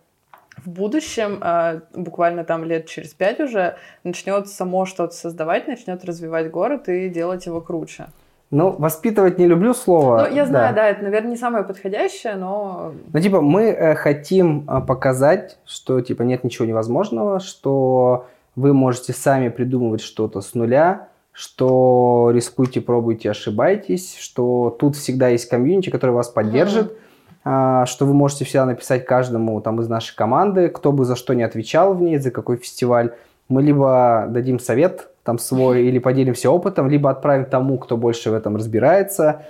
в 0.56 0.68
будущем, 0.68 1.38
а, 1.40 1.80
буквально 1.94 2.44
там 2.44 2.64
лет 2.64 2.86
через 2.86 3.12
пять 3.12 3.40
уже, 3.40 3.76
начнет 4.04 4.48
само 4.48 4.86
что-то 4.86 5.14
создавать, 5.14 5.66
начнет 5.66 6.04
развивать 6.04 6.50
город 6.50 6.88
и 6.88 7.08
делать 7.08 7.46
его 7.46 7.60
круче. 7.60 8.06
Ну, 8.50 8.70
воспитывать 8.70 9.38
не 9.38 9.46
люблю 9.46 9.74
слово. 9.74 10.28
Ну, 10.28 10.36
я 10.36 10.46
знаю, 10.46 10.74
да, 10.74 10.82
да 10.82 10.88
это, 10.88 11.02
наверное, 11.02 11.30
не 11.30 11.36
самое 11.36 11.64
подходящее, 11.64 12.36
но... 12.36 12.92
Ну, 13.12 13.20
типа, 13.20 13.40
мы 13.40 13.64
э, 13.64 13.94
хотим 13.96 14.64
э, 14.68 14.80
показать, 14.80 15.58
что, 15.66 16.00
типа, 16.00 16.22
нет 16.22 16.44
ничего 16.44 16.64
невозможного, 16.64 17.40
что 17.40 18.26
вы 18.56 18.72
можете 18.72 19.12
сами 19.12 19.48
придумывать 19.48 20.00
что-то 20.00 20.40
с 20.40 20.54
нуля, 20.54 21.08
что 21.32 22.30
рискуйте, 22.32 22.80
пробуйте, 22.80 23.30
ошибайтесь, 23.30 24.16
что 24.18 24.76
тут 24.78 24.94
всегда 24.96 25.28
есть 25.28 25.48
комьюнити, 25.48 25.90
который 25.90 26.12
вас 26.12 26.28
поддержит, 26.28 26.96
mm-hmm. 27.44 27.86
что 27.86 28.06
вы 28.06 28.14
можете 28.14 28.44
всегда 28.44 28.66
написать 28.66 29.04
каждому 29.04 29.60
там 29.60 29.80
из 29.80 29.88
нашей 29.88 30.14
команды, 30.14 30.68
кто 30.68 30.92
бы 30.92 31.04
за 31.04 31.16
что 31.16 31.34
не 31.34 31.42
отвечал 31.42 31.94
в 31.94 32.00
ней, 32.00 32.18
за 32.18 32.30
какой 32.30 32.56
фестиваль. 32.56 33.14
Мы 33.48 33.62
либо 33.62 34.26
дадим 34.30 34.60
совет 34.60 35.08
там 35.24 35.38
свой, 35.38 35.86
или 35.86 35.98
поделимся 35.98 36.50
опытом, 36.50 36.88
либо 36.88 37.10
отправим 37.10 37.46
тому, 37.46 37.78
кто 37.78 37.96
больше 37.96 38.30
в 38.30 38.34
этом 38.34 38.56
разбирается. 38.56 39.46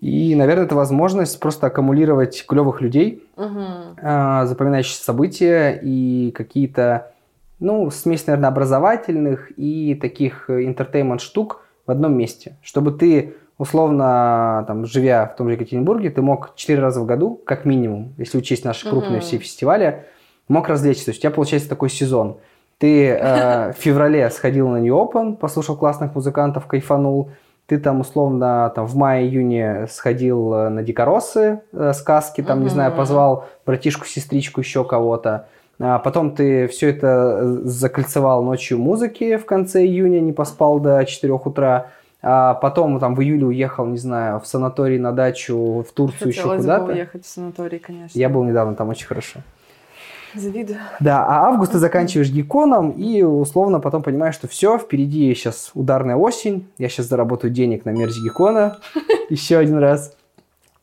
И, 0.00 0.34
наверное, 0.36 0.66
это 0.66 0.74
возможность 0.74 1.40
просто 1.40 1.66
аккумулировать 1.68 2.44
клевых 2.46 2.82
людей, 2.82 3.24
угу. 3.36 3.62
запоминающие 4.00 5.02
события 5.02 5.80
и 5.82 6.32
какие-то 6.32 7.12
ну, 7.58 7.90
смесь, 7.90 8.26
наверное, 8.26 8.50
образовательных 8.50 9.50
и 9.56 9.94
таких 9.94 10.50
интертеймент 10.50 11.20
штук 11.20 11.62
в 11.86 11.90
одном 11.90 12.16
месте, 12.16 12.56
чтобы 12.62 12.92
ты 12.92 13.34
условно, 13.58 14.64
там, 14.66 14.84
живя 14.84 15.26
в 15.26 15.36
том 15.36 15.48
же 15.48 15.54
Екатеринбурге, 15.54 16.10
ты 16.10 16.22
мог 16.22 16.54
четыре 16.56 16.80
раза 16.80 17.00
в 17.00 17.06
году, 17.06 17.40
как 17.44 17.64
минимум, 17.64 18.14
если 18.18 18.38
учесть 18.38 18.64
наши 18.64 18.88
крупные 18.88 19.18
uh-huh. 19.18 19.22
все 19.22 19.38
фестивали, 19.38 20.04
мог 20.48 20.68
развлечься. 20.68 21.06
То 21.06 21.10
есть 21.10 21.20
у 21.20 21.22
тебя 21.22 21.30
получается 21.30 21.68
такой 21.68 21.90
сезон. 21.90 22.38
Ты 22.78 23.08
э, 23.08 23.72
в 23.76 23.76
феврале 23.76 24.28
сходил 24.30 24.68
на 24.68 24.78
New 24.78 24.94
Open, 24.94 25.36
послушал 25.36 25.76
классных 25.76 26.14
музыкантов, 26.14 26.66
кайфанул. 26.66 27.30
Ты 27.66 27.78
там 27.78 28.00
условно 28.00 28.70
там, 28.76 28.86
в 28.86 28.94
мае-июне 28.94 29.86
сходил 29.88 30.52
э, 30.52 30.68
на 30.68 30.82
Дикоросы, 30.82 31.62
э, 31.72 31.92
сказки, 31.94 32.42
там, 32.42 32.60
uh-huh. 32.60 32.64
не 32.64 32.68
знаю, 32.68 32.92
позвал 32.94 33.46
братишку, 33.64 34.06
сестричку, 34.06 34.60
еще 34.60 34.84
кого-то. 34.84 35.48
А 35.78 35.98
потом 35.98 36.34
ты 36.34 36.68
все 36.68 36.88
это 36.90 37.38
э, 37.40 37.58
закольцевал 37.64 38.42
ночью 38.42 38.78
музыки 38.78 39.36
в 39.36 39.44
конце 39.44 39.84
июня, 39.84 40.20
не 40.20 40.32
поспал 40.32 40.80
до 40.80 41.04
4 41.04 41.32
утра. 41.32 41.90
А 42.22 42.54
потом 42.54 42.98
там 42.98 43.14
в 43.14 43.22
июле 43.22 43.46
уехал, 43.46 43.86
не 43.86 43.98
знаю, 43.98 44.40
в 44.40 44.46
санаторий 44.46 44.98
на 44.98 45.12
дачу, 45.12 45.84
в 45.88 45.92
Турцию 45.92 46.32
Хотелось 46.32 46.36
еще 46.36 46.56
куда-то. 46.56 46.84
бы 46.86 46.92
уехать 46.92 47.24
в 47.24 47.28
санаторий, 47.28 47.78
конечно. 47.78 48.18
Я 48.18 48.28
был 48.28 48.42
недавно 48.44 48.74
там 48.74 48.88
очень 48.88 49.06
хорошо. 49.06 49.40
Завидую. 50.34 50.78
Да, 51.00 51.24
а 51.24 51.46
август 51.46 51.72
ты 51.72 51.78
заканчиваешь 51.78 52.30
гиконом 52.30 52.90
и 52.90 53.22
условно 53.22 53.80
потом 53.80 54.02
понимаешь, 54.02 54.34
что 54.34 54.48
все, 54.48 54.78
впереди 54.78 55.34
сейчас 55.34 55.70
ударная 55.74 56.16
осень, 56.16 56.68
я 56.78 56.88
сейчас 56.88 57.06
заработаю 57.06 57.52
денег 57.52 57.84
на 57.84 57.90
мерч 57.90 58.14
гикона 58.22 58.78
еще 59.30 59.58
один 59.58 59.78
раз. 59.78 60.16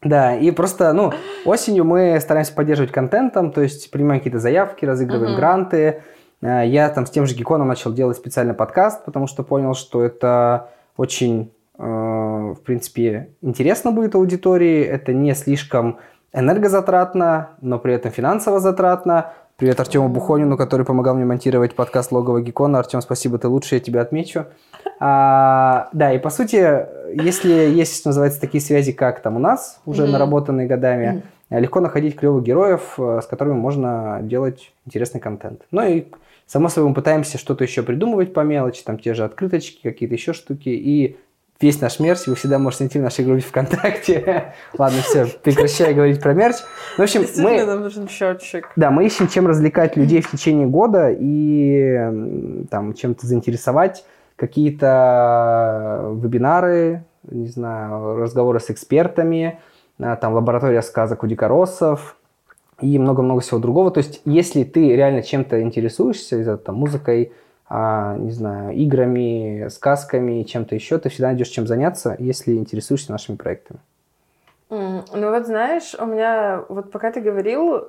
Да, 0.03 0.35
и 0.35 0.51
просто, 0.51 0.91
ну, 0.93 1.13
осенью 1.45 1.85
мы 1.85 2.19
стараемся 2.19 2.53
поддерживать 2.53 2.91
контентом, 2.91 3.51
то 3.51 3.61
есть 3.61 3.89
принимаем 3.89 4.19
какие-то 4.19 4.39
заявки, 4.39 4.85
разыгрываем 4.85 5.35
гранты. 5.35 6.03
Э, 6.41 6.63
я 6.65 6.89
там 6.89 7.05
с 7.05 7.09
тем 7.09 7.25
же 7.25 7.35
гиконом 7.35 7.67
начал 7.67 7.93
делать 7.93 8.17
специальный 8.17 8.53
подкаст, 8.53 9.05
потому 9.05 9.27
что 9.27 9.43
понял, 9.43 9.73
что 9.73 10.03
это 10.03 10.69
очень, 10.97 11.51
э, 11.77 11.83
в 11.83 12.59
принципе, 12.65 13.29
интересно 13.41 13.91
будет 13.91 14.15
аудитории, 14.15 14.83
это 14.83 15.13
не 15.13 15.33
слишком 15.35 15.99
энергозатратно, 16.33 17.51
но 17.61 17.79
при 17.79 17.93
этом 17.93 18.11
финансово 18.11 18.59
затратно. 18.59 19.33
Привет 19.55 19.79
Артему 19.79 20.09
Бухонину, 20.09 20.57
который 20.57 20.83
помогал 20.83 21.13
мне 21.13 21.25
монтировать 21.25 21.75
подкаст 21.75 22.11
Логового 22.11 22.41
Гикона. 22.41 22.79
Артем, 22.79 23.01
спасибо, 23.01 23.37
ты 23.37 23.47
лучший, 23.47 23.77
я 23.77 23.83
тебя 23.83 24.01
отмечу. 24.01 24.47
А, 24.99 25.89
да, 25.93 26.11
и 26.11 26.17
по 26.17 26.31
сути, 26.31 26.55
если 27.13 27.53
есть, 27.53 27.99
что 27.99 28.09
называется, 28.09 28.41
такие 28.41 28.61
связи, 28.61 28.93
как 28.93 29.21
там 29.21 29.35
у 29.35 29.39
нас, 29.39 29.79
уже 29.85 30.03
mm-hmm. 30.03 30.11
наработанные 30.11 30.67
годами, 30.67 31.23
mm-hmm. 31.51 31.59
легко 31.59 31.81
находить 31.81 32.15
клевых 32.15 32.43
героев, 32.43 32.95
э, 32.97 33.21
с 33.23 33.27
которыми 33.27 33.53
можно 33.53 34.21
делать 34.23 34.73
интересный 34.87 35.21
контент. 35.21 35.61
Ну 35.69 35.87
и, 35.87 36.05
само 36.47 36.67
собой, 36.67 36.89
мы 36.89 36.95
пытаемся 36.95 37.37
что-то 37.37 37.63
еще 37.63 37.83
придумывать 37.83 38.33
по 38.33 38.39
мелочи, 38.39 38.83
там 38.83 38.97
те 38.97 39.13
же 39.13 39.23
открыточки, 39.23 39.83
какие-то 39.83 40.15
еще 40.15 40.33
штуки, 40.33 40.69
и 40.69 41.15
весь 41.59 41.79
наш 41.81 41.99
мерч 41.99 42.27
вы 42.27 42.35
всегда 42.35 42.59
можете 42.59 42.83
найти 42.83 42.99
в 42.99 43.01
нашей 43.01 43.25
группе 43.25 43.41
ВКонтакте. 43.41 44.53
Ладно, 44.77 45.01
все, 45.01 45.27
прекращаю 45.41 45.95
говорить 45.95 46.21
про 46.21 46.33
мерч. 46.33 46.55
В 46.97 47.01
общем, 47.01 47.25
мы... 47.37 47.63
нам 47.65 47.81
нужен 47.81 48.07
счетчик. 48.07 48.69
Да, 48.75 48.91
мы 48.91 49.05
ищем, 49.05 49.27
чем 49.27 49.47
развлекать 49.47 49.95
людей 49.95 50.21
в 50.21 50.29
течение 50.29 50.67
года 50.67 51.09
и 51.11 52.65
там 52.69 52.93
чем-то 52.93 53.25
заинтересовать. 53.25 54.05
Какие-то 54.35 56.11
вебинары, 56.15 57.03
не 57.29 57.47
знаю, 57.47 58.17
разговоры 58.17 58.59
с 58.59 58.69
экспертами, 58.69 59.59
а, 59.99 60.15
там 60.15 60.33
лаборатория 60.33 60.81
сказок 60.81 61.23
у 61.23 61.27
дикоросов 61.27 62.17
и 62.81 62.97
много-много 62.99 63.41
всего 63.41 63.59
другого. 63.59 63.91
То 63.91 63.99
есть, 63.99 64.21
если 64.25 64.63
ты 64.63 64.95
реально 64.95 65.21
чем-то 65.21 65.61
интересуешься, 65.61 66.57
там, 66.57 66.75
музыкой, 66.75 67.31
не 68.19 68.31
знаю, 68.31 68.75
играми, 68.75 69.67
сказками, 69.69 70.43
чем-то 70.43 70.75
еще, 70.75 70.97
ты 70.97 71.09
всегда 71.09 71.27
найдешь 71.27 71.47
чем 71.47 71.65
заняться, 71.65 72.15
если 72.19 72.53
интересуешься 72.55 73.12
нашими 73.12 73.36
проектами. 73.36 73.79
Mm, 74.69 75.05
ну 75.13 75.31
вот 75.31 75.45
знаешь, 75.45 75.95
у 75.99 76.05
меня, 76.05 76.63
вот 76.69 76.91
пока 76.91 77.12
ты 77.12 77.21
говорил, 77.21 77.88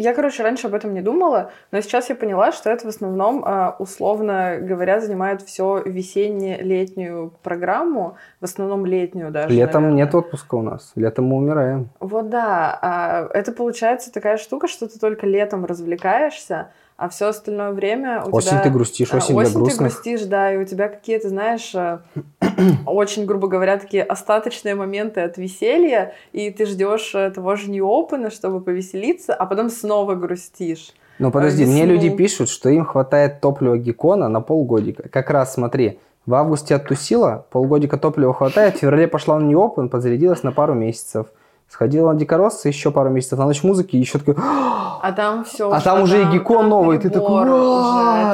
я, 0.00 0.14
короче, 0.14 0.44
раньше 0.44 0.68
об 0.68 0.74
этом 0.74 0.94
не 0.94 1.00
думала, 1.00 1.50
но 1.72 1.80
сейчас 1.80 2.08
я 2.08 2.14
поняла, 2.14 2.52
что 2.52 2.70
это 2.70 2.86
в 2.86 2.88
основном, 2.88 3.42
а, 3.44 3.74
условно 3.80 4.58
говоря, 4.60 5.00
занимает 5.00 5.42
все 5.42 5.82
весенне-летнюю 5.84 7.32
программу, 7.42 8.16
в 8.40 8.44
основном 8.44 8.86
летнюю 8.86 9.32
даже. 9.32 9.52
Летом 9.52 9.82
наверное. 9.82 10.04
нет 10.04 10.14
отпуска 10.14 10.54
у 10.54 10.62
нас, 10.62 10.92
летом 10.94 11.24
мы 11.24 11.36
умираем. 11.36 11.88
Вот 11.98 12.30
да, 12.30 12.78
а, 12.80 13.28
это 13.34 13.50
получается 13.50 14.12
такая 14.12 14.36
штука, 14.36 14.68
что 14.68 14.86
ты 14.86 15.00
только 15.00 15.26
летом 15.26 15.64
развлекаешься, 15.64 16.70
а 16.98 17.08
все 17.08 17.28
остальное 17.28 17.70
время 17.70 18.24
у 18.24 18.36
осень 18.36 18.50
тебя... 18.50 18.60
ты 18.60 18.70
грустишь, 18.70 19.14
осень, 19.14 19.36
осень 19.36 19.52
для 19.52 19.60
грустных. 19.60 20.02
ты 20.02 20.10
грустишь, 20.10 20.26
да, 20.26 20.52
и 20.52 20.56
у 20.56 20.64
тебя 20.64 20.88
какие-то, 20.88 21.28
знаешь, 21.28 21.72
э, 21.72 22.00
очень, 22.86 23.24
грубо 23.24 23.46
говоря, 23.46 23.78
такие 23.78 24.02
остаточные 24.02 24.74
моменты 24.74 25.20
от 25.20 25.38
веселья, 25.38 26.12
и 26.32 26.50
ты 26.50 26.66
ждешь 26.66 27.14
э, 27.14 27.30
того 27.30 27.54
же 27.54 27.70
неопена, 27.70 28.30
чтобы 28.30 28.60
повеселиться, 28.60 29.32
а 29.32 29.46
потом 29.46 29.70
снова 29.70 30.16
грустишь. 30.16 30.92
Ну 31.20 31.30
подожди, 31.30 31.62
Весну. 31.62 31.74
мне 31.74 31.86
люди 31.86 32.10
пишут, 32.10 32.48
что 32.48 32.68
им 32.68 32.84
хватает 32.84 33.40
топлива 33.40 33.78
гекона 33.78 34.28
на 34.28 34.40
полгодика. 34.40 35.08
Как 35.08 35.30
раз 35.30 35.54
смотри, 35.54 36.00
в 36.26 36.34
августе 36.34 36.74
оттусила, 36.74 37.46
полгодика 37.50 37.96
топлива 37.96 38.34
хватает, 38.34 38.74
в 38.74 38.78
феврале 38.80 39.06
пошла 39.06 39.38
на 39.38 39.44
неопен, 39.44 39.88
подзарядилась 39.88 40.42
на 40.42 40.50
пару 40.50 40.74
месяцев. 40.74 41.28
Сходила 41.68 42.12
на 42.12 42.18
Дикороссы 42.18 42.68
еще 42.68 42.90
пару 42.90 43.10
месяцев, 43.10 43.38
на 43.38 43.44
ночь 43.44 43.62
музыки, 43.62 43.96
и 43.96 43.98
еще 43.98 44.18
такой... 44.18 44.36
А 44.38 45.12
там 45.12 45.44
все. 45.44 45.70
А 45.70 45.80
там 45.80 46.02
уже 46.02 46.22
и 46.22 46.24
гекон 46.26 46.68
новый, 46.68 46.98
ты 46.98 47.10
такой... 47.10 47.46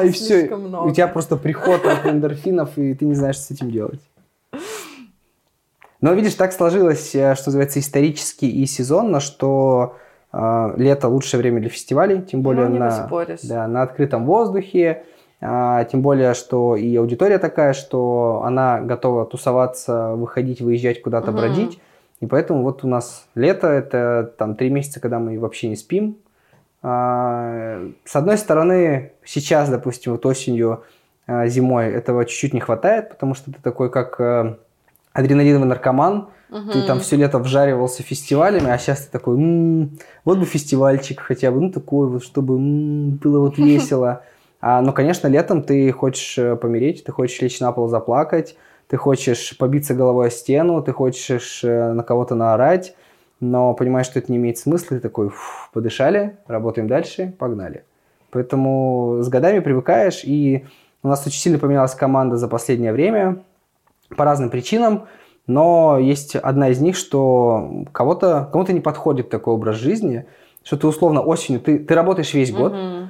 И 0.07 0.11
все. 0.11 0.55
У 0.55 0.91
тебя 0.93 1.09
просто 1.09 1.37
приход 1.37 1.81
эндорфинов, 2.05 2.79
и 2.79 2.95
ты 2.95 3.05
не 3.05 3.15
знаешь, 3.15 3.37
что 3.37 3.47
с 3.47 3.51
этим 3.51 3.71
делать. 3.71 4.01
Но 6.05 6.13
видишь, 6.13 6.35
так 6.35 6.53
сложилось, 6.53 7.15
э, 7.15 7.35
что 7.35 7.47
называется, 7.47 7.79
исторически 7.79 8.45
и 8.45 8.67
сезонно, 8.67 9.21
что 9.21 9.97
э, 10.35 10.75
лето 10.77 11.09
лучшее 11.09 11.41
время 11.41 11.61
для 11.61 11.71
фестивалей, 11.71 12.21
тем 12.21 12.43
более 12.43 12.69
ну, 12.69 12.77
на, 12.77 13.09
да, 13.43 13.67
на 13.67 13.81
открытом 13.81 14.27
воздухе, 14.27 15.05
э, 15.41 15.87
тем 15.91 16.03
более, 16.03 16.35
что 16.35 16.77
и 16.77 16.95
аудитория 16.97 17.39
такая, 17.39 17.73
что 17.73 18.43
она 18.45 18.83
готова 18.83 19.25
тусоваться, 19.25 20.11
выходить, 20.11 20.61
выезжать 20.61 21.01
куда-то, 21.01 21.31
угу. 21.31 21.39
бродить. 21.39 21.81
И 22.25 22.27
поэтому 22.27 22.63
вот 22.63 22.85
у 22.85 22.89
нас 22.89 23.27
лето, 23.35 23.69
это 23.69 24.33
там 24.39 24.57
три 24.57 24.71
месяца, 24.71 24.99
когда 24.99 25.19
мы 25.19 25.39
вообще 25.39 25.69
не 25.69 25.77
спим. 25.77 26.17
А, 26.83 27.81
с 28.05 28.17
одной 28.17 28.39
стороны, 28.39 29.13
сейчас, 29.25 29.69
допустим, 29.69 30.13
вот 30.13 30.25
осенью, 30.25 30.85
а, 31.27 31.47
зимой 31.49 31.89
этого 31.89 32.25
чуть-чуть 32.25 32.55
не 32.55 32.61
хватает, 32.61 33.11
потому 33.11 33.35
что 33.35 33.53
ты 33.53 33.59
такой 33.63 33.91
как 33.91 34.19
э, 34.21 34.57
адреналиновый 35.13 35.69
наркоман, 35.69 36.29
угу. 36.51 36.73
ты 36.73 36.87
там 36.87 37.01
все 37.01 37.17
лето 37.17 37.39
вжаривался 37.39 38.03
фестивалями, 38.03 38.71
а 38.71 38.79
сейчас 38.79 39.07
ты 39.07 39.13
такой, 39.13 39.37
м-м, 39.37 39.99
вот 40.25 40.39
бы 40.39 40.47
фестивальчик 40.47 41.21
хотя 41.21 41.51
бы, 41.51 41.61
ну 41.61 41.71
такой 41.71 42.09
вот, 42.09 42.25
чтобы 42.25 42.55
м-м, 42.55 43.17
было 43.17 43.41
вот 43.41 43.59
весело. 43.59 44.23
А, 44.63 44.81
но, 44.81 44.95
конечно, 44.95 45.29
летом 45.29 45.63
ты 45.63 45.93
хочешь 45.93 46.39
э, 46.39 46.57
помереть, 46.57 47.05
ты 47.05 47.13
хочешь 47.13 47.41
лечь 47.43 47.61
на 47.61 47.71
пол 47.73 47.89
заплакать, 47.89 48.57
ты 48.89 48.97
хочешь 48.97 49.57
побиться 49.57 49.95
головой 49.95 50.29
о 50.29 50.31
стену, 50.31 50.83
ты 50.83 50.93
хочешь 50.93 51.63
э, 51.65 51.93
на 51.93 52.03
кого-то 52.03 52.35
наорать, 52.35 52.97
но 53.41 53.75
понимаешь, 53.75 54.07
что 54.07 54.19
это 54.19 54.31
не 54.31 54.39
имеет 54.39 54.59
смысла, 54.59 54.97
ты 54.97 55.01
такой, 55.01 55.31
подышали, 55.73 56.37
работаем 56.47 56.89
дальше, 56.89 57.35
погнали. 57.39 57.85
Поэтому 58.31 59.19
с 59.21 59.29
годами 59.29 59.61
привыкаешь, 59.61 60.23
и 60.25 60.67
у 61.03 61.09
нас 61.09 61.27
очень 61.27 61.39
сильно 61.39 61.59
поменялась 61.59 61.95
команда 61.95 62.37
за 62.37 62.49
последнее 62.49 62.93
время 62.93 63.43
по 64.17 64.25
разным 64.25 64.51
причинам, 64.51 65.07
но 65.47 65.99
есть 65.99 66.37
одна 66.37 66.71
из 66.71 66.81
них, 66.81 66.97
что 66.97 67.85
кого-то 67.93 68.49
кому 68.53 68.67
не 68.67 68.81
подходит 68.81 69.31
такой 69.31 69.55
образ 69.55 69.77
жизни, 69.77 70.27
что 70.63 70.77
ты 70.77 70.87
условно 70.87 71.21
осенью, 71.21 71.61
ты, 71.61 71.79
ты 71.79 71.95
работаешь 71.95 72.33
весь 72.35 72.53
год, 72.53 72.73
mm-hmm 72.73 73.09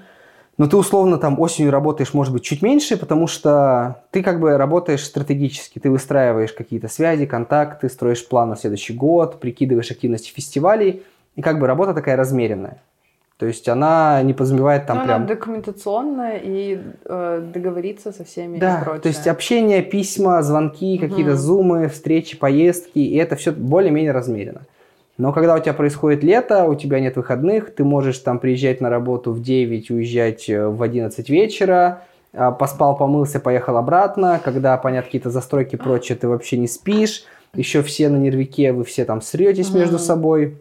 но 0.57 0.69
ты 0.69 0.77
условно 0.77 1.19
там 1.19 1.40
осенью 1.40 1.71
работаешь, 1.71 2.14
может 2.14 2.33
быть, 2.33 2.45
чуть 2.45 2.62
меньше, 2.62 2.97
потому 2.97 3.27
что 3.27 4.03
ты 4.11 4.23
как 4.23 4.40
бы 4.40 4.57
работаешь 4.57 5.05
стратегически, 5.05 5.79
ты 5.79 5.90
выстраиваешь 5.90 6.53
какие-то 6.53 6.88
связи, 6.88 7.27
контакты, 7.27 7.88
строишь 7.88 8.27
план 8.27 8.51
на 8.51 8.57
следующий 8.57 8.95
год, 8.95 9.40
прикидываешь 9.40 9.90
активности 9.90 10.33
фестивалей, 10.33 11.03
и 11.35 11.43
как 11.43 11.59
бы 11.59 11.67
работа 11.67 11.95
такая 11.95 12.17
размеренная. 12.17 12.81
То 13.37 13.47
есть 13.47 13.69
она 13.69 14.23
не 14.23 14.33
подразумевает 14.33 14.87
там 14.87 14.99
ну, 14.99 15.05
прям... 15.05 15.17
Она 15.17 15.27
документационная 15.27 16.40
и 16.43 16.81
э, 17.05 17.51
договориться 17.53 18.12
со 18.12 18.23
всеми 18.23 18.59
да, 18.59 18.79
и 18.81 18.85
прочее. 18.85 19.03
то 19.03 19.09
есть 19.09 19.27
общение, 19.27 19.83
письма, 19.83 20.40
звонки, 20.43 20.99
какие-то 20.99 21.37
зумы, 21.37 21.88
встречи, 21.88 22.38
поездки, 22.38 23.01
и 23.01 23.17
это 23.17 23.35
все 23.35 23.51
более-менее 23.51 24.12
размерено. 24.12 24.62
Но 25.16 25.33
когда 25.33 25.55
у 25.55 25.59
тебя 25.61 25.74
происходит 25.74 26.24
лето, 26.24 26.64
у 26.64 26.74
тебя 26.74 26.98
нет 26.98 27.16
выходных, 27.16 27.74
ты 27.74 27.85
можешь 27.85 28.18
там 28.18 28.38
приезжать 28.40 28.81
на 28.81 28.90
работу 28.90 29.33
в 29.33 29.40
9, 29.40 29.90
уезжать 29.90 30.48
э, 30.48 30.66
в 30.66 30.83
11 30.83 31.31
вечера, 31.31 32.03
а, 32.33 32.50
поспал, 32.50 32.96
помылся, 32.96 33.38
поехал 33.38 33.77
обратно. 33.77 34.40
Когда, 34.44 34.77
понятно, 34.77 35.07
какие-то 35.07 35.31
застройки 35.31 35.77
прочее, 35.77 36.18
ты 36.18 36.29
вообще 36.29 36.59
не 36.59 36.66
спишь. 36.66 37.24
Еще 37.55 37.83
все 37.83 38.09
на 38.09 38.16
нервике, 38.16 38.72
вы 38.72 38.83
все 38.83 39.05
там 39.05 39.22
сретесь 39.22 39.70
mm-hmm. 39.70 39.79
между 39.79 39.98
собой. 40.00 40.61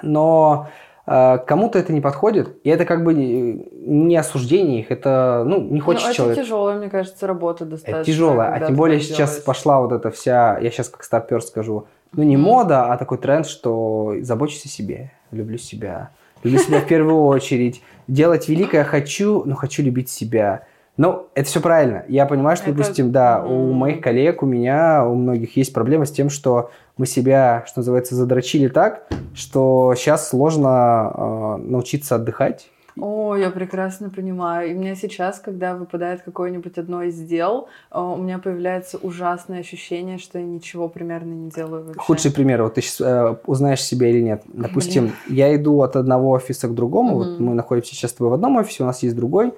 Но 0.00 0.68
э, 1.06 1.38
кому-то 1.46 1.78
это 1.78 1.92
не 1.92 2.00
подходит, 2.00 2.56
и 2.64 2.70
это 2.70 2.86
как 2.86 3.04
бы 3.04 3.12
не 3.12 4.16
осуждение 4.16 4.80
их, 4.80 4.90
это, 4.90 5.44
ну, 5.46 5.60
не 5.60 5.80
хочет 5.80 6.08
ну, 6.08 6.14
человек. 6.14 6.38
это 6.38 6.44
тяжелая, 6.46 6.78
мне 6.78 6.88
кажется, 6.88 7.26
работа 7.26 7.66
достаточно. 7.66 7.98
Это 7.98 8.06
тяжелая, 8.06 8.54
а 8.54 8.66
тем 8.66 8.74
более 8.74 9.00
сейчас 9.00 9.30
делаешь. 9.30 9.44
пошла 9.44 9.80
вот 9.80 9.92
эта 9.92 10.10
вся, 10.10 10.58
я 10.58 10.70
сейчас 10.70 10.88
как 10.88 11.04
старпер 11.04 11.42
скажу, 11.42 11.86
ну 12.14 12.22
не 12.22 12.36
мода, 12.36 12.92
а 12.92 12.96
такой 12.96 13.18
тренд, 13.18 13.46
что 13.46 14.14
забочусь 14.20 14.64
о 14.66 14.68
себе, 14.68 15.12
люблю 15.30 15.58
себя, 15.58 16.10
люблю 16.42 16.58
себя 16.58 16.80
в 16.80 16.86
первую 16.86 17.24
очередь, 17.24 17.82
делать 18.08 18.48
великое 18.48 18.84
хочу, 18.84 19.44
но 19.44 19.54
хочу 19.54 19.82
любить 19.82 20.08
себя. 20.08 20.64
Ну, 20.98 21.28
это 21.34 21.48
все 21.48 21.60
правильно. 21.60 22.04
Я 22.08 22.26
понимаю, 22.26 22.56
что, 22.56 22.66
это... 22.66 22.78
допустим, 22.78 23.12
да, 23.12 23.42
у 23.42 23.72
моих 23.72 24.02
коллег, 24.02 24.42
у 24.42 24.46
меня, 24.46 25.06
у 25.06 25.14
многих 25.14 25.56
есть 25.56 25.72
проблема 25.72 26.04
с 26.04 26.12
тем, 26.12 26.28
что 26.28 26.70
мы 26.98 27.06
себя, 27.06 27.64
что 27.66 27.80
называется, 27.80 28.14
задрочили 28.14 28.68
так, 28.68 29.06
что 29.34 29.94
сейчас 29.96 30.28
сложно 30.28 31.10
э, 31.14 31.56
научиться 31.62 32.16
отдыхать, 32.16 32.68
О, 32.98 33.34
я 33.36 33.50
прекрасно 33.50 34.10
понимаю. 34.10 34.70
И 34.70 34.74
у 34.74 34.78
меня 34.78 34.94
сейчас, 34.94 35.38
когда 35.38 35.74
выпадает 35.74 36.22
какое-нибудь 36.22 36.76
одно 36.78 37.02
из 37.02 37.18
дел, 37.18 37.68
э, 37.90 37.98
у 37.98 38.16
меня 38.16 38.38
появляется 38.38 38.98
ужасное 38.98 39.60
ощущение, 39.60 40.18
что 40.18 40.38
я 40.38 40.44
ничего 40.44 40.88
примерно 40.88 41.32
не 41.32 41.50
делаю 41.50 41.84
вообще. 41.84 42.00
Худший 42.00 42.32
пример. 42.32 42.62
Вот 42.62 42.74
ты 42.74 42.82
сейчас 42.82 43.00
э, 43.00 43.36
узнаешь 43.46 43.82
себя 43.82 44.08
или 44.08 44.20
нет. 44.20 44.42
Допустим, 44.46 45.04
Блин. 45.26 45.38
я 45.38 45.56
иду 45.56 45.80
от 45.82 45.96
одного 45.96 46.30
офиса 46.30 46.68
к 46.68 46.74
другому. 46.74 47.16
Угу. 47.16 47.24
Вот 47.24 47.40
мы 47.40 47.54
находимся 47.54 47.94
сейчас 47.94 48.10
с 48.10 48.14
тобой 48.14 48.30
в 48.30 48.34
одном 48.34 48.56
офисе, 48.56 48.82
у 48.82 48.86
нас 48.86 49.02
есть 49.02 49.16
другой. 49.16 49.54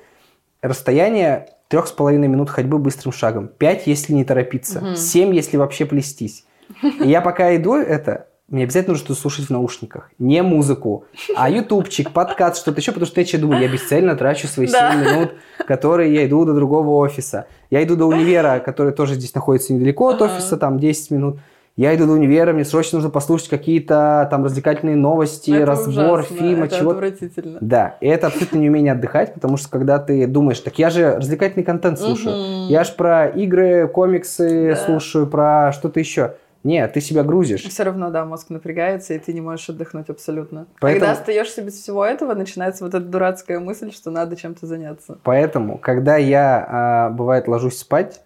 Расстояние 0.63 1.49
трех 1.69 1.89
с 1.89 1.93
половиной 1.93 2.29
минут 2.29 2.51
ходьбы 2.51 2.79
быстрым 2.79 3.13
шагом. 3.13 3.49
Пять, 3.49 3.87
если 3.87 4.13
не 4.13 4.25
торопиться. 4.25 4.79
Угу. 4.79 4.95
Семь, 4.97 5.35
если 5.35 5.57
вообще 5.57 5.87
плестись. 5.87 6.45
И 6.83 7.09
я 7.09 7.21
пока 7.21 7.55
иду 7.57 7.75
это, 7.75 8.29
мне 8.49 8.65
обязательно 8.65 8.93
нужно 8.93 9.07
что-то 9.07 9.21
слушать 9.21 9.47
в 9.47 9.51
наушниках. 9.51 10.11
Не 10.19 10.43
музыку, 10.43 11.07
а 11.35 11.49
ютубчик, 11.49 12.11
подкаст, 12.11 12.59
что-то 12.59 12.81
еще, 12.81 12.93
потому 12.93 13.07
что 13.07 13.21
я 13.21 13.27
что 13.27 13.39
думаю, 13.39 13.63
я 13.63 13.69
бесцельно 13.69 14.17
трачу 14.17 14.47
свои 14.49 14.67
7 14.67 14.73
да. 14.75 14.95
минут, 14.95 15.33
которые 15.67 16.13
я 16.15 16.27
иду 16.27 16.45
до 16.45 16.53
другого 16.53 16.91
офиса. 16.91 17.47
Я 17.71 17.83
иду 17.83 17.97
до 17.97 18.05
универа, 18.05 18.61
который 18.65 18.93
тоже 18.93 19.15
здесь 19.15 19.35
находится 19.35 19.73
недалеко 19.73 20.09
от 20.09 20.21
офиса, 20.21 20.59
там 20.59 20.79
10 20.79 21.11
минут. 21.11 21.39
Я 21.77 21.97
иду 21.97 22.07
до 22.07 22.13
универа, 22.13 22.53
мне 22.53 22.65
срочно 22.65 22.99
нужно 22.99 23.11
послушать 23.11 23.49
какие-то 23.49 24.29
там 24.31 24.45
развлекательные 24.45 24.95
новости, 24.95 25.51
это 25.51 25.67
разбор 25.67 26.21
ужасно, 26.21 26.37
фильма, 26.37 26.67
это 26.67 26.79
чего. 26.79 26.91
отвратительно. 26.93 27.59
Да, 27.61 27.97
и 28.01 28.07
это 28.07 28.29
абсолютно 28.29 28.59
не 28.59 28.69
умение 28.69 28.93
отдыхать, 28.93 29.35
потому 29.35 29.57
что 29.57 29.69
когда 29.71 29.99
ты 29.99 30.29
думаешь, 30.29 30.61
так 30.61 30.79
я 30.79 30.91
же 30.91 31.17
развлекательный 31.17 31.65
контент 31.65 31.99
слушаю, 31.99 32.37
угу. 32.37 32.73
я 32.73 32.85
же 32.85 32.93
про 32.93 33.27
игры, 33.27 33.89
комиксы 33.89 34.69
да. 34.69 34.77
слушаю, 34.77 35.27
про 35.27 35.73
что-то 35.73 35.99
еще. 35.99 36.35
Нет, 36.65 36.95
ты 36.95 37.01
себя 37.03 37.23
грузишь. 37.23 37.63
Все 37.63 37.83
равно, 37.83 38.11
да, 38.11 38.25
мозг 38.25 38.49
напрягается, 38.49 39.13
и 39.13 39.19
ты 39.19 39.35
не 39.35 39.43
можешь 39.43 39.69
отдохнуть 39.69 40.09
абсолютно. 40.09 40.67
Поэтому... 40.81 41.01
Когда 41.01 41.13
остаешься 41.13 41.61
без 41.61 41.75
всего 41.75 42.05
этого, 42.05 42.35
начинается 42.35 42.85
вот 42.85 42.95
эта 42.95 43.05
дурацкая 43.05 43.61
мысль, 43.61 43.93
что 43.93 44.11
надо 44.11 44.35
чем-то 44.35 44.67
заняться. 44.67 45.19
Поэтому, 45.23 45.77
когда 45.77 46.17
я, 46.17 46.67
а, 46.67 47.11
бывает, 47.11 47.49
ложусь 47.49 47.79
спать, 47.79 48.23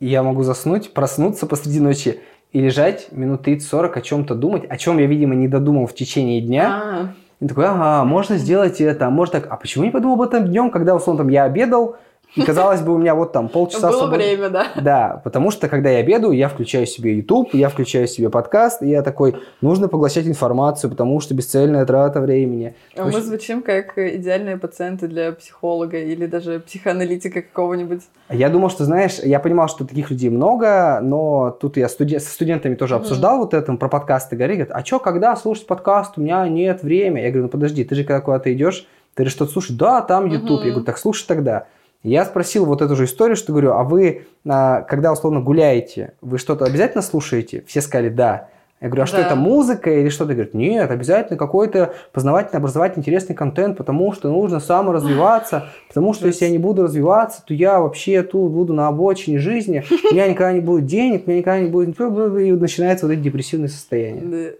я 0.00 0.22
могу 0.22 0.42
заснуть, 0.42 0.92
проснуться 0.92 1.46
посреди 1.46 1.80
ночи 1.80 2.20
и 2.52 2.60
лежать 2.60 3.08
минут 3.10 3.46
30-40 3.48 3.92
о 3.94 4.00
чем-то 4.02 4.34
думать, 4.34 4.64
о 4.68 4.76
чем 4.76 4.98
я, 4.98 5.06
видимо, 5.06 5.34
не 5.34 5.48
додумал 5.48 5.86
в 5.86 5.94
течение 5.94 6.42
дня. 6.42 6.66
А-а-а. 6.66 7.14
И 7.40 7.48
такой, 7.48 7.66
ага, 7.66 8.04
можно 8.04 8.36
сделать 8.36 8.80
это, 8.82 9.06
а 9.06 9.10
можно 9.10 9.40
так. 9.40 9.50
А 9.50 9.56
почему 9.56 9.84
не 9.84 9.90
подумал 9.90 10.14
об 10.14 10.22
этом 10.22 10.44
днем, 10.46 10.70
когда, 10.70 10.94
условно, 10.94 11.24
там, 11.24 11.28
я 11.28 11.44
обедал, 11.44 11.96
и 12.34 12.42
казалось 12.42 12.80
бы, 12.80 12.94
у 12.94 12.98
меня 12.98 13.14
вот 13.14 13.32
там 13.32 13.48
полчаса 13.48 13.88
Было 13.90 13.98
свобод... 13.98 14.16
время, 14.16 14.48
да. 14.48 14.66
Да, 14.80 15.20
потому 15.22 15.50
что 15.50 15.68
когда 15.68 15.90
я 15.90 15.98
обедаю, 15.98 16.32
я 16.32 16.48
включаю 16.48 16.86
себе 16.86 17.16
YouTube, 17.16 17.52
я 17.52 17.68
включаю 17.68 18.06
себе 18.06 18.30
подкаст, 18.30 18.82
и 18.82 18.88
я 18.88 19.02
такой, 19.02 19.36
нужно 19.60 19.88
поглощать 19.88 20.26
информацию, 20.26 20.90
потому 20.90 21.20
что 21.20 21.34
бесцельная 21.34 21.84
трата 21.84 22.20
времени. 22.20 22.74
А 22.96 23.04
мы 23.04 23.20
звучим 23.20 23.62
как 23.62 23.98
идеальные 23.98 24.56
пациенты 24.56 25.08
для 25.08 25.32
психолога 25.32 25.98
или 25.98 26.26
даже 26.26 26.60
психоаналитика 26.60 27.42
какого-нибудь. 27.42 28.02
Я 28.30 28.48
думал, 28.48 28.70
что, 28.70 28.84
знаешь, 28.84 29.18
я 29.22 29.38
понимал, 29.40 29.68
что 29.68 29.84
таких 29.84 30.10
людей 30.10 30.30
много, 30.30 31.00
но 31.02 31.50
тут 31.50 31.76
я 31.76 31.88
студи... 31.88 32.18
со 32.18 32.30
студентами 32.30 32.74
тоже 32.74 32.94
mm-hmm. 32.94 32.98
обсуждал 32.98 33.38
вот 33.38 33.52
это, 33.52 33.72
про 33.74 33.88
подкасты, 33.88 34.36
говорит, 34.36 34.62
говорят, 34.62 34.76
а 34.76 34.84
что, 34.84 34.98
когда 34.98 35.36
слушать 35.36 35.66
подкаст, 35.66 36.14
у 36.16 36.20
меня 36.20 36.46
нет 36.48 36.82
времени. 36.82 37.24
Я 37.24 37.30
говорю, 37.30 37.44
ну 37.44 37.48
подожди, 37.48 37.84
ты 37.84 37.94
же 37.94 38.04
когда 38.04 38.20
куда-то 38.20 38.52
идешь, 38.52 38.86
ты 39.14 39.24
же 39.24 39.30
что-то 39.30 39.52
слушаешь, 39.52 39.78
да, 39.78 40.00
там 40.00 40.26
YouTube. 40.26 40.60
Mm-hmm. 40.60 40.64
Я 40.64 40.70
говорю, 40.70 40.84
так 40.84 40.98
слушай 40.98 41.26
тогда. 41.26 41.66
Я 42.02 42.24
спросил 42.24 42.64
вот 42.66 42.82
эту 42.82 42.96
же 42.96 43.04
историю, 43.04 43.36
что 43.36 43.52
говорю, 43.52 43.72
а 43.72 43.84
вы, 43.84 44.26
а, 44.48 44.82
когда 44.82 45.12
условно 45.12 45.40
гуляете, 45.40 46.14
вы 46.20 46.38
что-то 46.38 46.64
обязательно 46.64 47.02
слушаете? 47.02 47.62
Все 47.66 47.80
сказали 47.80 48.08
«да». 48.08 48.48
Я 48.80 48.88
говорю, 48.88 49.04
а 49.04 49.06
что 49.06 49.18
да. 49.18 49.26
это 49.26 49.36
музыка 49.36 49.92
или 49.92 50.08
что-то? 50.08 50.32
Говорят, 50.32 50.54
нет, 50.54 50.90
обязательно 50.90 51.38
какой-то 51.38 51.94
познавательный, 52.12 52.58
образовательный, 52.58 53.02
интересный 53.02 53.36
контент, 53.36 53.76
потому 53.76 54.12
что 54.12 54.28
нужно 54.28 54.58
саморазвиваться, 54.58 55.68
потому 55.86 56.12
что 56.14 56.26
если 56.26 56.46
я 56.46 56.50
не 56.50 56.58
буду 56.58 56.82
развиваться, 56.82 57.44
то 57.46 57.54
я 57.54 57.78
вообще 57.78 58.24
тут 58.24 58.50
буду 58.50 58.72
на 58.72 58.88
обочине 58.88 59.38
жизни, 59.38 59.84
у 60.10 60.12
меня 60.12 60.26
никогда 60.26 60.52
не 60.52 60.58
будет 60.58 60.86
денег, 60.86 61.28
у 61.28 61.30
меня 61.30 61.38
никогда 61.38 61.60
не 61.60 61.70
будет... 61.70 62.00
И 62.00 62.50
начинается 62.50 63.06
вот 63.06 63.12
эти 63.12 63.20
депрессивные 63.20 63.68
состояния. 63.68 64.54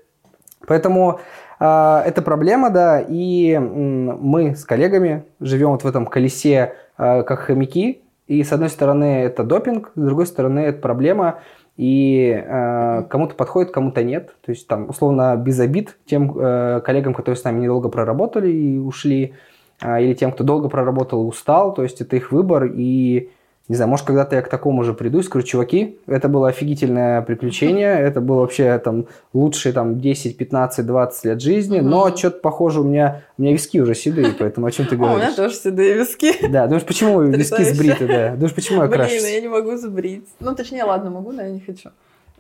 Поэтому 0.68 1.18
это 1.64 2.22
проблема, 2.22 2.70
да, 2.70 3.00
и 3.00 3.58
мы 3.58 4.56
с 4.56 4.64
коллегами 4.64 5.24
живем 5.40 5.70
вот 5.70 5.84
в 5.84 5.86
этом 5.86 6.06
колесе 6.06 6.74
Э, 6.98 7.22
как 7.22 7.40
хомяки. 7.40 8.02
И 8.28 8.44
с 8.44 8.52
одной 8.52 8.68
стороны 8.68 9.22
это 9.22 9.44
допинг, 9.44 9.90
с 9.94 10.00
другой 10.00 10.26
стороны 10.26 10.60
это 10.60 10.80
проблема. 10.80 11.40
И 11.76 12.30
э, 12.30 13.02
кому-то 13.08 13.34
подходит, 13.34 13.72
кому-то 13.72 14.04
нет. 14.04 14.36
То 14.44 14.52
есть 14.52 14.68
там 14.68 14.90
условно 14.90 15.36
без 15.36 15.58
обид 15.58 15.96
тем 16.06 16.38
э, 16.38 16.80
коллегам, 16.84 17.14
которые 17.14 17.38
с 17.38 17.44
нами 17.44 17.60
недолго 17.60 17.88
проработали 17.88 18.50
и 18.50 18.78
ушли, 18.78 19.34
э, 19.82 20.02
или 20.02 20.14
тем, 20.14 20.32
кто 20.32 20.44
долго 20.44 20.68
проработал 20.68 21.24
и 21.24 21.26
устал. 21.26 21.74
То 21.74 21.82
есть 21.82 22.00
это 22.00 22.16
их 22.16 22.30
выбор. 22.30 22.64
И 22.66 23.30
не 23.68 23.76
знаю, 23.76 23.88
может, 23.88 24.04
когда-то 24.04 24.36
я 24.36 24.42
к 24.42 24.48
такому 24.48 24.82
же 24.82 24.92
приду 24.92 25.20
и 25.20 25.22
скажу, 25.22 25.46
чуваки, 25.46 25.98
это 26.06 26.28
было 26.28 26.48
офигительное 26.48 27.22
приключение, 27.22 27.92
это 27.98 28.20
было 28.20 28.40
вообще 28.40 28.78
там 28.78 29.06
лучшие 29.32 29.72
там 29.72 30.00
10, 30.00 30.36
15, 30.36 30.84
20 30.84 31.24
лет 31.24 31.40
жизни, 31.40 31.78
mm-hmm. 31.78 31.82
но 31.82 32.16
что-то 32.16 32.40
похоже 32.40 32.80
у 32.80 32.84
меня, 32.84 33.22
у 33.38 33.42
меня 33.42 33.52
виски 33.52 33.78
уже 33.78 33.94
седые, 33.94 34.34
поэтому 34.38 34.66
о 34.66 34.70
чем 34.70 34.86
ты 34.86 34.96
говоришь? 34.96 35.16
У 35.16 35.22
меня 35.22 35.34
тоже 35.34 35.54
седые 35.54 35.94
виски. 35.94 36.32
Да, 36.50 36.66
думаешь, 36.66 36.84
почему 36.84 37.22
виски 37.22 37.62
сбриты, 37.62 38.06
да? 38.06 38.32
Думаешь, 38.34 38.54
почему 38.54 38.82
я 38.82 38.88
крашусь? 38.88 39.22
Блин, 39.22 39.34
я 39.34 39.40
не 39.40 39.48
могу 39.48 39.76
сбрить. 39.76 40.26
Ну, 40.40 40.54
точнее, 40.54 40.84
ладно, 40.84 41.10
могу, 41.10 41.32
но 41.32 41.42
я 41.42 41.50
не 41.50 41.60
хочу. 41.60 41.90